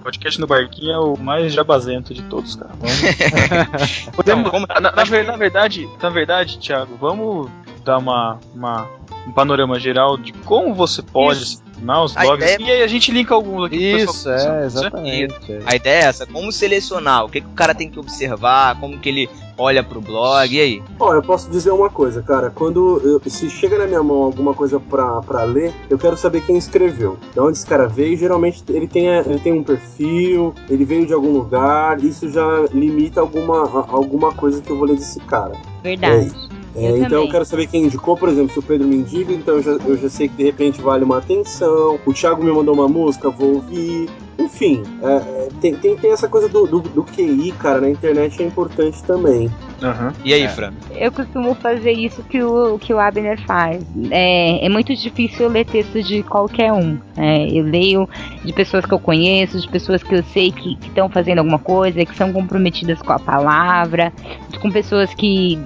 [0.00, 2.70] O podcast no Barquinho é o mais jabazento de todos, cara.
[2.80, 4.10] Vamos...
[4.16, 5.04] Podemos- como- na, na
[5.36, 7.50] verdade, na verdade, Thiago, vamos
[7.84, 8.88] dar uma, uma-
[9.26, 11.62] um panorama geral de como você pode Isso.
[11.80, 12.44] Assinar os A blogs.
[12.52, 14.54] ideia- E aí a gente linka alguns aqui pro Isso, pessoal.
[14.56, 15.52] é, exatamente.
[15.52, 15.60] é.
[15.64, 18.98] A ideia é essa, como selecionar, o que, que o cara tem que observar, como
[18.98, 20.82] que ele olha pro blog, e aí?
[20.98, 22.50] Ó, eu posso dizer uma coisa, cara.
[22.50, 26.42] Quando eu- se chega na minha mão alguma coisa pra, pra ler, eu quero saber
[26.46, 27.18] quem escreveu.
[27.34, 28.16] De onde esse cara veio.
[28.16, 32.02] Geralmente ele tem, ele tem um perfil, ele veio de algum lugar.
[32.02, 32.42] Isso já
[32.72, 35.52] limita alguma, alguma coisa que eu vou ler desse cara.
[35.82, 36.30] Verdade.
[36.74, 37.26] É, Eu então também.
[37.26, 39.70] eu quero saber quem indicou, por exemplo, se o Pedro me indica, então eu já,
[39.72, 41.98] eu já sei que de repente vale uma atenção.
[42.06, 44.08] O Thiago me mandou uma música, vou ouvir.
[44.38, 48.42] Enfim, é, é, tem, tem, tem essa coisa do, do, do QI, cara, na internet
[48.42, 49.50] é importante também.
[49.82, 50.12] Aham.
[50.24, 50.48] E aí, É.
[50.48, 50.72] Fran?
[50.94, 53.82] Eu costumo fazer isso que o, que o Abner faz.
[54.10, 56.98] É, é muito difícil eu ler texto de qualquer um.
[57.16, 58.08] É, eu leio
[58.44, 62.04] de pessoas que eu conheço, de pessoas que eu sei que estão fazendo alguma coisa,
[62.04, 64.12] que são comprometidas com a palavra,
[64.60, 65.58] com pessoas que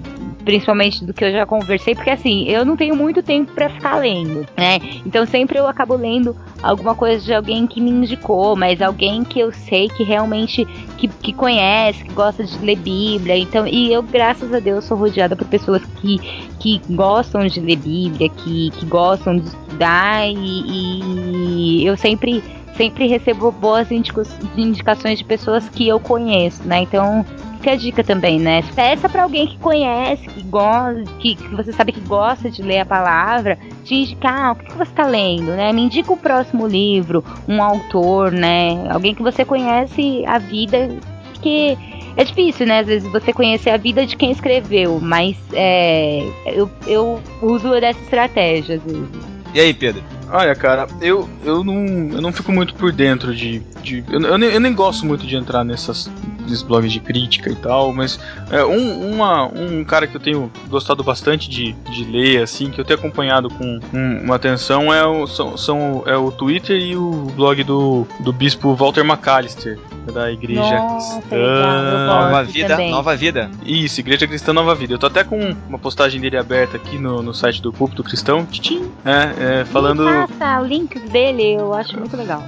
[0.45, 3.97] principalmente do que eu já conversei, porque assim, eu não tenho muito tempo pra ficar
[3.97, 4.79] lendo, né?
[5.05, 9.41] Então sempre eu acabo lendo alguma coisa de alguém que me indicou, mas alguém que
[9.41, 10.67] eu sei que realmente
[10.99, 13.37] que, que conhece, que gosta de ler Bíblia.
[13.37, 16.19] Então, e eu, graças a Deus, sou rodeada por pessoas que,
[16.61, 22.43] que gostam de ler Bíblia, que, que gostam de estudar e, e eu sempre
[22.77, 26.81] sempre recebo boas indicações de pessoas que eu conheço, né?
[26.81, 27.25] Então,
[27.65, 28.63] fica a dica também, né?
[28.75, 32.81] Peça pra alguém que conhece, que gosta, que, que você sabe que gosta de ler
[32.81, 35.73] a palavra, te indicar ah, o que, que você tá lendo, né?
[35.73, 38.87] Me indica o próximo livro, um autor, né?
[38.91, 40.91] Alguém que você conhece a vida,
[41.33, 41.79] porque
[42.17, 42.81] é difícil, né?
[42.81, 48.01] Às vezes você conhecer a vida de quem escreveu, mas é, eu, eu uso dessa
[48.01, 49.09] estratégia, às vezes.
[49.55, 50.03] E aí, Pedro?
[50.31, 53.61] Olha, cara, eu, eu, não, eu não fico muito por dentro de.
[53.83, 56.11] de eu, eu, nem, eu nem gosto muito de entrar nessas,
[56.45, 58.19] nesses blogs de crítica e tal, mas
[58.51, 62.81] é, um, uma, um cara que eu tenho gostado bastante de, de ler, assim, que
[62.81, 66.97] eu tenho acompanhado com um- uma atenção é o, são, são, é o Twitter e
[66.97, 69.79] o blog do, do bispo Walter McAllister,
[70.13, 71.37] da Igreja Nossa, Cristã.
[71.37, 72.91] legal, Nova vida, também.
[72.91, 73.51] nova vida.
[73.65, 74.93] Isso, Igreja Cristã Nova Vida.
[74.95, 78.45] Eu tô até com uma postagem dele aberta aqui no, no site do Púlpito Cristão.
[78.47, 80.05] Tchim, é, é, falando.
[80.05, 82.43] Passa o link dele, eu acho muito legal.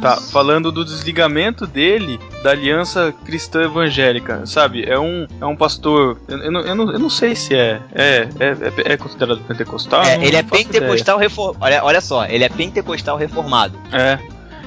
[0.00, 4.84] Tá, falando do desligamento dele da aliança cristã evangélica, sabe?
[4.88, 6.18] É um, é um pastor.
[6.28, 7.80] Eu, eu não, eu, não, eu não sei se é.
[7.92, 8.46] É, é,
[8.90, 10.02] é, é considerado pentecostal?
[10.04, 11.64] É, Não ele é pentecostal reformado.
[11.64, 13.78] Olha, olha só, ele é pentecostal reformado.
[13.92, 14.18] É.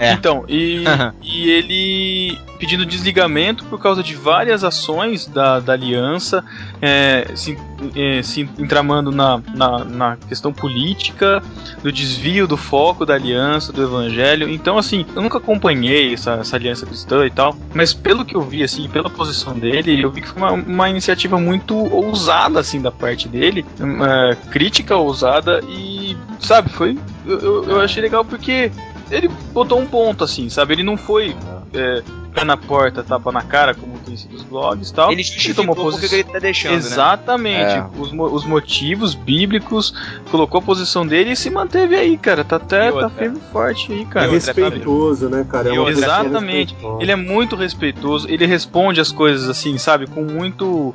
[0.02, 0.14] É.
[0.14, 0.84] Então, e,
[1.22, 6.44] e ele pedindo desligamento por causa de várias ações da, da aliança,
[6.82, 7.58] é, se,
[7.96, 11.42] é, se entramando na, na, na questão política,
[11.84, 14.50] do desvio do foco da aliança, do evangelho.
[14.50, 18.42] Então, assim, eu nunca acompanhei essa, essa aliança cristã e tal, mas pelo que eu
[18.42, 22.82] vi, assim, pela posição dele, eu vi que foi uma, uma iniciativa muito ousada, assim,
[22.82, 26.98] da parte dele, uma crítica ousada e, sabe, foi.
[27.26, 28.72] Eu, eu, eu achei legal porque
[29.12, 30.74] ele botou um ponto, assim, sabe?
[30.74, 31.36] Ele não foi
[31.74, 32.02] é,
[32.34, 35.12] pé na porta, tapa na cara, como tem sido os blogs e tal.
[35.12, 36.78] Ele justificou tomou posição- ele tá deixando, né?
[36.78, 37.72] Exatamente.
[37.74, 37.86] É.
[37.98, 39.94] Os, mo- os motivos bíblicos,
[40.30, 42.44] colocou a posição dele e se manteve aí, cara.
[42.44, 43.10] Tá até outra?
[43.10, 44.32] tá firme e forte aí, É cara.
[44.32, 45.70] outra, respeitoso, né, cara?
[45.76, 46.76] É exatamente.
[47.00, 50.94] Ele é muito respeitoso, ele responde as coisas assim, sabe, com muito.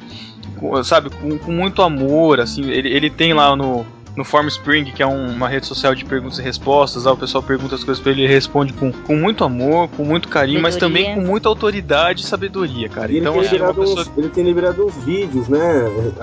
[0.58, 2.62] com- sabe, com, com muito amor, assim.
[2.70, 3.84] Ele, ele tem lá no.
[4.16, 7.42] No Formspring, que é um- uma rede social de perguntas e respostas, lá o pessoal
[7.42, 10.74] pergunta as coisas pra ele, ele responde com, com muito amor, com muito carinho, mas
[10.76, 11.22] também Sabedoria.
[11.26, 13.12] com muita autoridade e sabedoria, cara.
[13.12, 15.60] E ele, Então, tem assim, é pessoa ele tem liberado uns vídeos, né?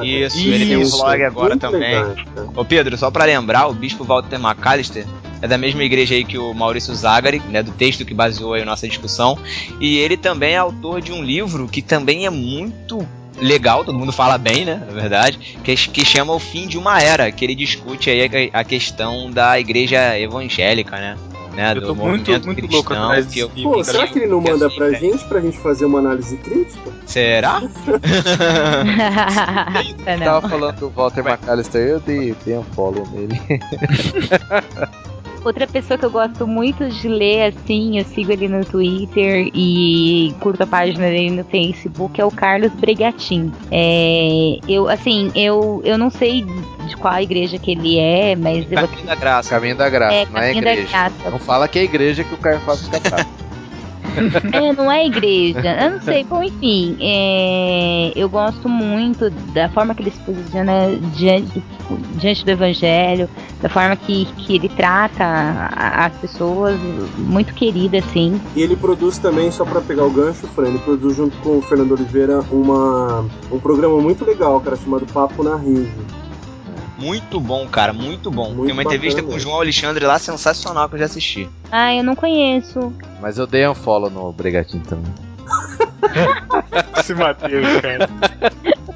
[0.02, 1.94] Isso, ele tem um Isso, vlog agora Muito também.
[1.94, 2.16] cara.
[2.56, 5.06] Ô Pedro, só pra lembrar, o bispo Walter McAllister
[5.42, 8.62] é da mesma igreja aí que o Maurício Zagari, né, do texto que baseou aí
[8.64, 9.38] a nossa discussão,
[9.80, 13.06] e ele também é autor de um livro que também é muito
[13.44, 17.02] legal, todo mundo fala bem, né, na verdade, que, que chama O Fim de uma
[17.02, 21.18] Era, que ele discute aí a, a questão da igreja evangélica, né,
[21.54, 24.20] né Eu do tô muito, movimento muito cristão, louco atrás que eu- Pô, será que
[24.20, 25.00] ele não manda assim, pra né?
[25.00, 26.92] gente pra gente fazer uma análise crítica?
[27.06, 27.62] Será?
[30.06, 30.26] É, não.
[30.26, 33.40] Tava falando do Walter McAllister, eu dei, dei um follow nele.
[35.44, 40.34] Outra pessoa que eu gosto muito de ler, assim, eu sigo ele no Twitter e
[40.40, 43.52] curto a página dele no Facebook, é o Carlos Bregatin.
[43.70, 46.46] É, eu, assim, eu, eu não sei
[46.88, 49.50] de qual igreja que ele é, mas eu Caminho da Graça.
[49.50, 51.12] Caminho da graça, é, não é igreja.
[51.30, 53.43] Não fala que é igreja que o faz ficar bravo.
[54.54, 55.78] É, não é igreja.
[55.82, 56.24] Eu não sei.
[56.24, 62.46] Bom, enfim, é, eu gosto muito da forma que ele se posiciona diante do, diante
[62.46, 63.30] do evangelho,
[63.62, 65.24] da forma que, que ele trata
[65.72, 66.80] as pessoas,
[67.18, 68.40] muito querida, assim.
[68.56, 71.62] E ele produz também, só pra pegar o gancho, Fran, ele produz junto com o
[71.62, 75.92] Fernando Oliveira uma, um programa muito legal, cara, chamado Papo na Rede.
[76.98, 78.50] Muito bom, cara, muito bom.
[78.50, 79.34] Muito Tem uma entrevista bacana.
[79.34, 81.50] com o João Alexandre lá sensacional que eu já assisti.
[81.72, 82.94] Ah, eu não conheço.
[83.20, 85.12] Mas eu dei um follow no Bregatinho também.
[87.00, 88.10] Esse Matheus, cara.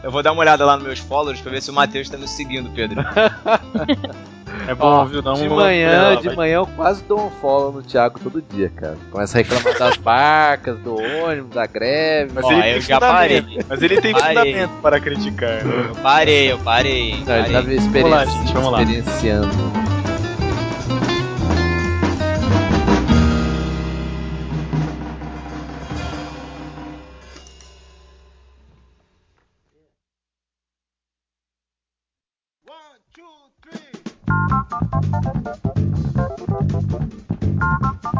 [0.03, 2.17] Eu vou dar uma olhada lá nos meus followers pra ver se o Matheus tá
[2.17, 3.03] me seguindo, Pedro.
[4.67, 5.21] É bom, Ó, viu?
[5.21, 6.35] Dá de manhã, de vai.
[6.35, 8.97] manhã eu quase dou um follow no Thiago todo dia, cara.
[9.11, 12.31] Começa a reclamar das barcas, do ônibus, da greve.
[12.33, 13.43] Mas Ó, ele eu tem já fundamento.
[13.45, 13.59] parei.
[13.69, 14.27] Mas ele tem Parei.
[14.37, 15.65] fundamento para criticar.
[15.65, 17.11] Eu parei, eu parei.
[17.11, 17.51] Não, ele parei.
[17.53, 18.81] tava experienci- Vamos lá, gente, vamos lá.
[18.81, 19.96] experienciando.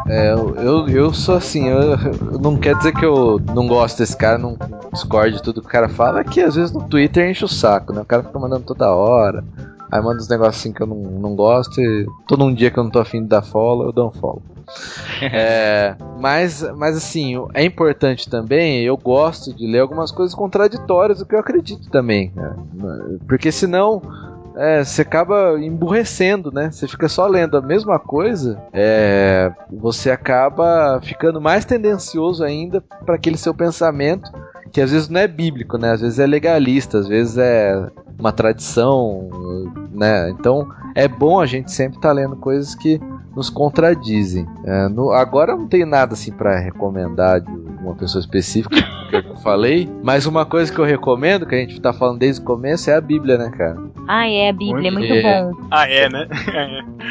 [0.08, 1.80] É, eu, eu, sou assim, eu,
[2.32, 4.56] eu não quer dizer que eu não gosto desse cara, não
[4.90, 7.48] discordo de tudo que o cara fala, é que às vezes no Twitter enche o
[7.48, 8.00] saco, né?
[8.00, 9.44] O cara fica mandando toda hora,
[9.92, 12.78] aí manda uns negócios assim que eu não, não gosto, e todo um dia que
[12.78, 14.42] eu não tô afim de dar follow, eu dou um follow.
[15.20, 21.26] é, mas, mas assim, é importante também, eu gosto de ler algumas coisas contraditórias do
[21.26, 22.32] que eu acredito também.
[22.34, 22.54] Né?
[23.26, 24.00] Porque senão
[24.58, 26.70] é, você acaba emburrecendo, né?
[26.70, 33.14] Você fica só lendo a mesma coisa, é, você acaba ficando mais tendencioso ainda para
[33.14, 34.30] aquele seu pensamento,
[34.72, 35.92] que às vezes não é bíblico, né?
[35.92, 39.30] Às vezes é legalista, às vezes é uma tradição,
[39.92, 40.28] né?
[40.30, 43.00] Então é bom a gente sempre estar tá lendo coisas que
[43.36, 44.44] nos contradizem.
[44.64, 47.52] É, no, agora não tenho nada assim para recomendar de
[47.88, 48.76] uma pessoa específica
[49.10, 52.40] que eu falei, mas uma coisa que eu recomendo, que a gente tá falando desde
[52.40, 53.76] o começo, é a Bíblia, né, cara?
[54.06, 55.68] Ah, é a Bíblia, é muito bom.
[55.70, 56.28] Ah, é, né?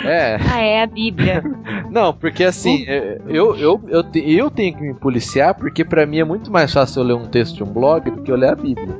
[0.03, 0.37] É.
[0.49, 1.43] Ah, é a Bíblia.
[1.89, 6.19] Não, porque assim, é, eu, eu, eu, eu tenho que me policiar, porque pra mim
[6.19, 8.49] é muito mais fácil eu ler um texto de um blog do que eu ler
[8.49, 8.99] a Bíblia.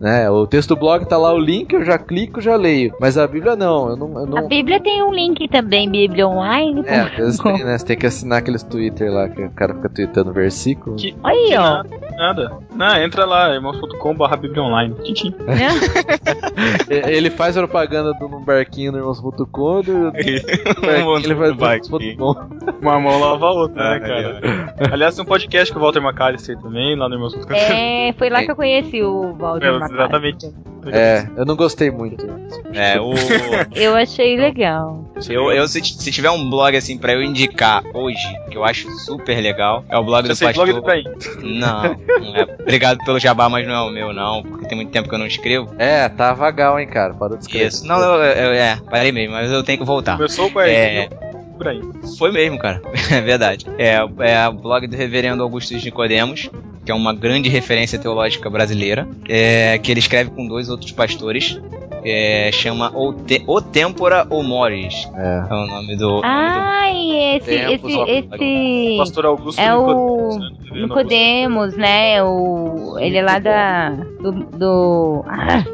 [0.00, 0.30] Né?
[0.30, 2.94] O texto do blog tá lá o link, eu já clico, já leio.
[2.98, 4.12] Mas a Bíblia não, eu não.
[4.18, 6.82] Eu A não Bíblia tem um link também, Bíblia Online.
[6.86, 7.76] é, às vezes tem, né?
[7.76, 10.96] Você tem que assinar aqueles Twitter lá que o cara fica tweetando versículo.
[10.96, 11.82] Que- Aí, ó.
[12.20, 12.52] Nada.
[12.74, 14.94] Não, entra lá, irmãos.com.br Bíblia Online.
[15.02, 15.34] Tchim, tchim.
[16.90, 22.34] E- Ele faz propaganda do num barquinho no Irmãos.com, do, barquinho ele faz do Irmãos.com.
[22.82, 24.74] Uma mão lava a outra, Ah, né, cara?
[24.92, 27.54] Aliás, tem um podcast com o Walter McAllister também, lá no Irmãos.com.
[27.54, 30.52] É, foi lá que eu conheci o Walter É, exatamente.
[30.92, 32.26] É, eu não gostei muito.
[32.74, 33.12] É, o.
[33.74, 35.04] Eu achei legal.
[35.28, 38.18] Eu, eu se, se tiver um blog assim pra eu indicar hoje,
[38.50, 40.66] que eu acho super legal, é o blog Já do pastor.
[40.66, 41.04] blog do Ibrahim.
[41.58, 41.82] Não,
[42.20, 42.56] não é.
[42.60, 45.18] Obrigado pelo jabá, mas não é o meu não, porque tem muito tempo que eu
[45.18, 45.74] não escrevo.
[45.78, 47.14] É, tá vagal, hein, cara.
[47.14, 47.66] Parou de escrever.
[47.68, 47.86] Isso.
[47.86, 50.16] Não, eu, eu- é, parei mesmo, mas eu tenho que voltar.
[50.16, 51.08] Começou com a É.
[52.18, 52.80] Foi mesmo, cara.
[53.12, 53.66] É verdade.
[53.78, 56.48] É, é o blog do Reverendo Augusto de Nicodemos,
[56.84, 61.60] que é uma grande referência teológica brasileira, é, que ele escreve com dois outros pastores.
[62.04, 65.08] É, chama O, Te o Tempora ou Mores.
[65.16, 65.42] É.
[65.50, 66.20] É o nome do.
[66.24, 70.50] Ai, esse, Tempos, ó, esse, esse Pastor Augusto é o né?
[70.82, 72.22] Nicodemos, né?
[72.22, 73.90] O ele é lá da
[74.20, 75.64] do do, ah,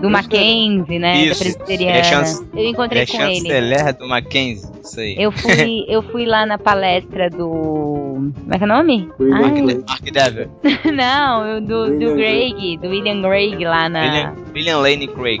[0.00, 1.16] do Mackenzie, né?
[1.18, 1.98] Isso, da presbiteriana.
[1.98, 3.34] é chance- eu encontrei é com ele.
[3.36, 4.68] chanceler do Mackenzie.
[4.82, 5.14] Isso aí.
[5.18, 8.09] Eu fui, eu fui lá na palestra do.
[8.20, 9.10] Como é que é o nome?
[9.18, 9.82] William.
[9.88, 10.48] Mark Dever.
[10.94, 14.00] não, do, do Greg, do William Greg lá na.
[14.00, 15.40] William, William Lane Craig.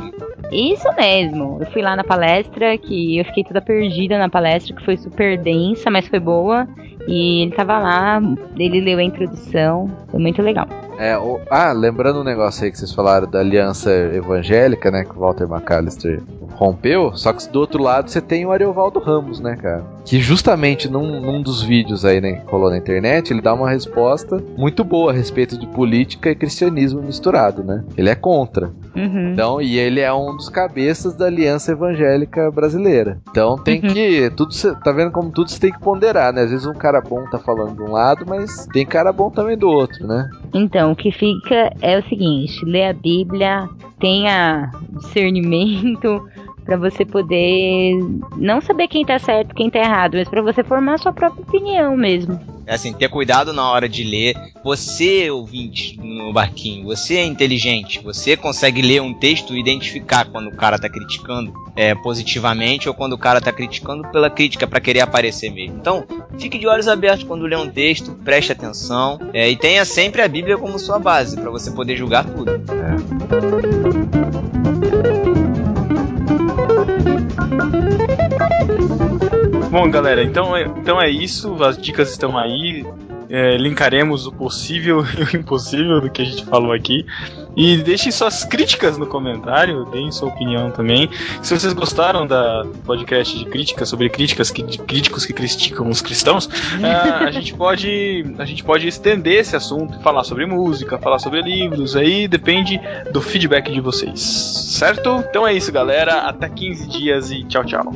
[0.52, 1.58] Isso mesmo.
[1.60, 5.38] Eu fui lá na palestra, que eu fiquei toda perdida na palestra, que foi super
[5.38, 6.66] densa, mas foi boa.
[7.06, 8.20] E ele tava lá,
[8.58, 10.66] ele leu a introdução, foi muito legal.
[10.98, 15.04] É, o- ah, lembrando um negócio aí que vocês falaram da aliança evangélica, né?
[15.04, 16.20] Que o Walter McAllister
[16.52, 17.16] rompeu.
[17.16, 19.82] Só que do outro lado você tem o Ariovaldo Ramos, né, cara?
[20.04, 23.70] Que justamente num, num dos vídeos aí, né, que rolou na internet, ele dá uma
[23.70, 27.84] resposta muito boa a respeito de política e cristianismo misturado, né?
[27.96, 28.70] Ele é contra.
[28.96, 29.32] Uhum.
[29.32, 33.18] Então, e ele é um dos cabeças da Aliança Evangélica Brasileira.
[33.30, 33.88] Então tem Uhum.
[33.92, 34.30] que.
[34.36, 36.42] Tudo cê- tá vendo como tudo você tem que ponderar, né?
[36.42, 39.56] Às vezes um cara bom tá falando de um lado, mas tem cara bom também
[39.56, 40.28] do outro, né?
[40.52, 43.68] Então, o que fica é o seguinte: lê a Bíblia,
[44.00, 46.26] tenha discernimento
[46.64, 47.96] pra você poder
[48.36, 51.42] não saber quem tá certo, quem tá errado, mas pra você formar a sua própria
[51.42, 52.38] opinião mesmo.
[52.70, 54.36] É assim, ter cuidado na hora de ler.
[54.62, 58.00] Você, ouvinte no barquinho, você é inteligente.
[58.04, 62.94] Você consegue ler um texto e identificar quando o cara tá criticando é, positivamente ou
[62.94, 65.78] quando o cara tá criticando pela crítica pra querer aparecer mesmo.
[65.78, 66.04] Então,
[66.38, 70.28] fique de olhos abertos quando lê um texto, preste atenção é, e tenha sempre a
[70.28, 72.52] Bíblia como sua base pra você poder julgar tudo.
[79.70, 81.62] Bom, galera, então é, então é isso.
[81.62, 82.84] As dicas estão aí.
[83.28, 87.06] É, linkaremos o possível e o impossível do que a gente falou aqui.
[87.56, 91.08] E deixem suas críticas no comentário, deem sua opinião também.
[91.42, 95.88] Se vocês gostaram da do podcast de críticas sobre críticas que, de críticos que criticam
[95.88, 96.48] os cristãos,
[96.82, 101.42] ah, a gente pode a gente pode estender esse assunto, falar sobre música, falar sobre
[101.42, 102.80] livros, aí depende
[103.12, 105.24] do feedback de vocês, certo?
[105.28, 106.22] Então é isso, galera.
[106.22, 107.92] Até 15 dias e tchau, tchau.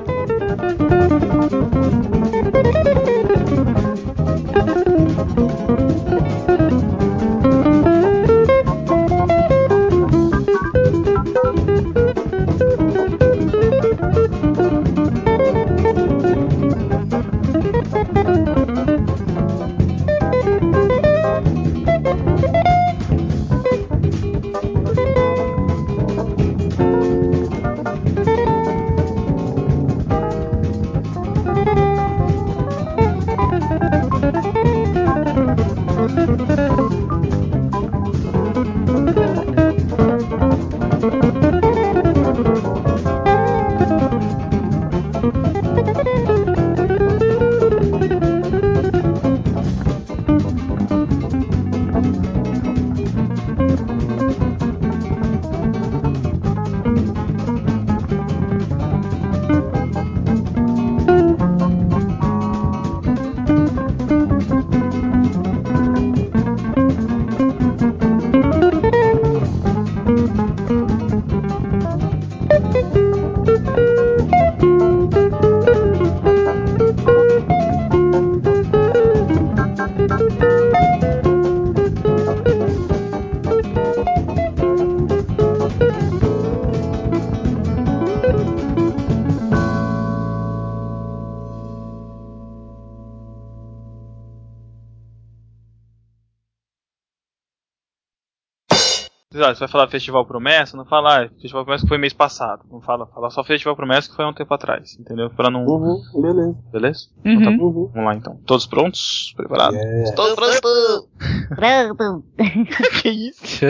[99.41, 102.65] Lá, você vai falar Festival Promessa, não fala ah, Festival Promessa que foi mês passado.
[102.71, 105.31] Não fala, fala só Festival Promessa que foi há um tempo atrás, entendeu?
[105.31, 105.65] Pra não.
[105.65, 106.57] Uhum, beleza.
[106.73, 107.09] Beleza?
[107.25, 107.33] Uhum.
[107.33, 107.65] Então tá bom.
[107.65, 107.91] Uhum.
[107.95, 108.41] Vamos lá então.
[108.47, 109.33] Todos prontos?
[109.37, 109.79] Preparados?
[109.79, 110.05] É.
[110.15, 111.09] Tô pronto!
[111.57, 112.25] Pronto.
[113.03, 113.67] que isso?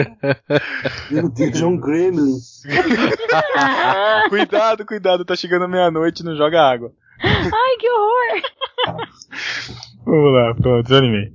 [1.11, 2.37] Meu Deus, é um gremlin.
[4.29, 6.91] cuidado, cuidado, tá chegando meia-noite não joga água.
[7.21, 8.41] Ai, que horror.
[10.05, 11.33] Vamos lá, pronto, desanimei.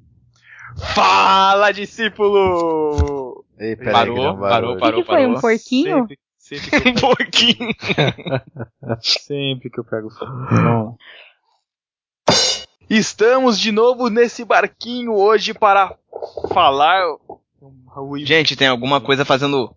[0.94, 3.30] Fala, discípulo!
[3.61, 5.01] Ei, Parou, não parou, O parou.
[5.01, 5.27] que, que foi?
[5.27, 5.99] Um porquinho?
[6.09, 7.70] Sempre, sempre, que, Um pouquinho.
[8.82, 10.97] eu, sempre que eu pego fogo.
[12.89, 15.95] Estamos de novo nesse barquinho hoje para
[16.53, 17.03] falar.
[18.24, 19.74] Gente, tem alguma coisa fazendo.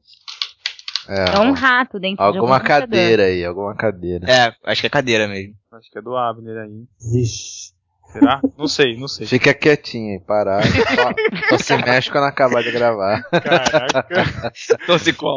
[1.07, 2.87] É, É um rato dentro de alguma algum computador.
[2.89, 4.25] cadeira aí, alguma cadeira.
[4.31, 5.53] É, acho que é cadeira mesmo.
[5.73, 6.85] Acho que é do Abner aí.
[7.11, 7.73] Vixe.
[8.13, 8.41] Será?
[8.57, 9.25] Não sei, não sei.
[9.27, 10.61] Fica quietinho aí, parar.
[10.63, 13.23] Só, só se mexe quando acabar de gravar.
[13.23, 14.51] Caraca.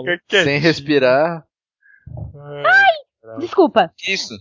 [0.04, 0.44] Quietinho.
[0.44, 1.44] Sem respirar.
[2.64, 4.34] Ai, Desculpa, Que isso?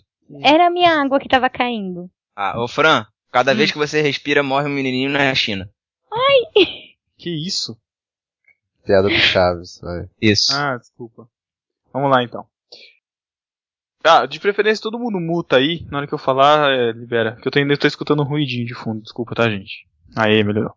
[0.44, 2.10] era a minha água que tava caindo.
[2.36, 5.70] Ah, ô Fran, cada vez que você respira, morre um menininho na China.
[7.18, 7.78] Que isso?
[8.86, 9.80] Piada do Chaves.
[9.82, 10.08] Vai.
[10.22, 10.54] Isso.
[10.54, 11.28] Ah, desculpa.
[11.94, 12.46] Vamos lá então.
[14.06, 15.86] Ah, de preferência todo mundo muta aí.
[15.90, 17.38] Na hora que eu falar, é, libera.
[17.42, 19.02] Que eu tô, ainda tô escutando um ruidinho de fundo.
[19.02, 19.88] Desculpa, tá, gente?
[20.16, 20.74] Aê, melhorou.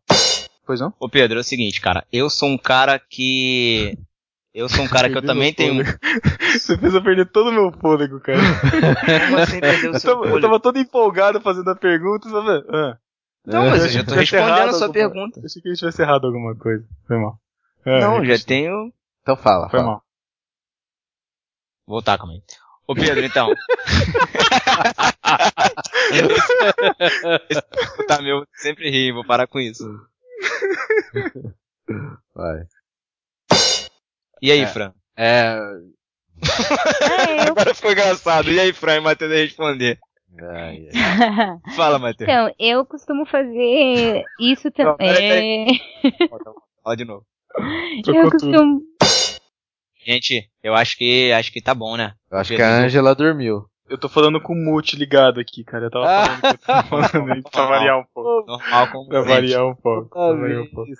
[0.66, 0.92] Pois não?
[0.98, 2.06] Ô Pedro, é o seguinte, cara.
[2.12, 3.96] Eu sou um cara que.
[4.55, 5.84] Eu sou um cara que eu também tenho.
[6.59, 8.38] Você fez eu perder todo o meu fôlego, cara.
[9.28, 10.40] Como assim perdeu o Eu seu tava, eu fôlego?
[10.46, 12.64] tava todo empolgado fazendo a pergunta, sabe?
[12.70, 12.98] Ah.
[13.46, 15.40] Não, mas eu já tô respondendo a sua alguma- pergunta.
[15.40, 16.84] Eu achei que a gente tivesse errado alguma coisa.
[17.06, 17.38] Foi mal.
[17.84, 18.92] Ah, Não, já tenho.
[19.22, 19.92] Então fala, Foi fala.
[19.92, 20.02] mal.
[21.86, 22.42] Voltar, calma aí.
[22.89, 23.52] Ô Pedro, então.
[27.51, 27.62] Esse
[28.09, 29.85] tá meu, sempre ri, vou parar com isso.
[32.35, 32.62] Vai.
[34.40, 34.66] E aí, É.
[34.66, 34.93] Fran?
[35.16, 35.59] É.
[37.19, 37.51] É, eu...
[37.52, 38.51] Agora ficou engraçado.
[38.51, 38.97] E aí, Fran?
[38.97, 39.98] E Matheus ia responder.
[40.40, 41.59] Ai, ai.
[41.77, 42.28] Fala, Matheus.
[42.31, 45.78] então, eu costumo fazer isso também.
[46.82, 47.27] Fala de novo.
[48.06, 48.81] Eu Trocou tudo.
[50.04, 52.12] Gente, eu acho que acho que tá bom, né?
[52.30, 53.64] Eu acho que a Angela dormiu.
[53.88, 55.86] Eu tô falando com o mute ligado aqui, cara.
[55.86, 58.46] Eu tava falando que eu tava falando aí pra variar um pouco.
[58.46, 60.08] Normal como Pra variar um pouco.
[60.10, 60.90] Pra variar um pouco.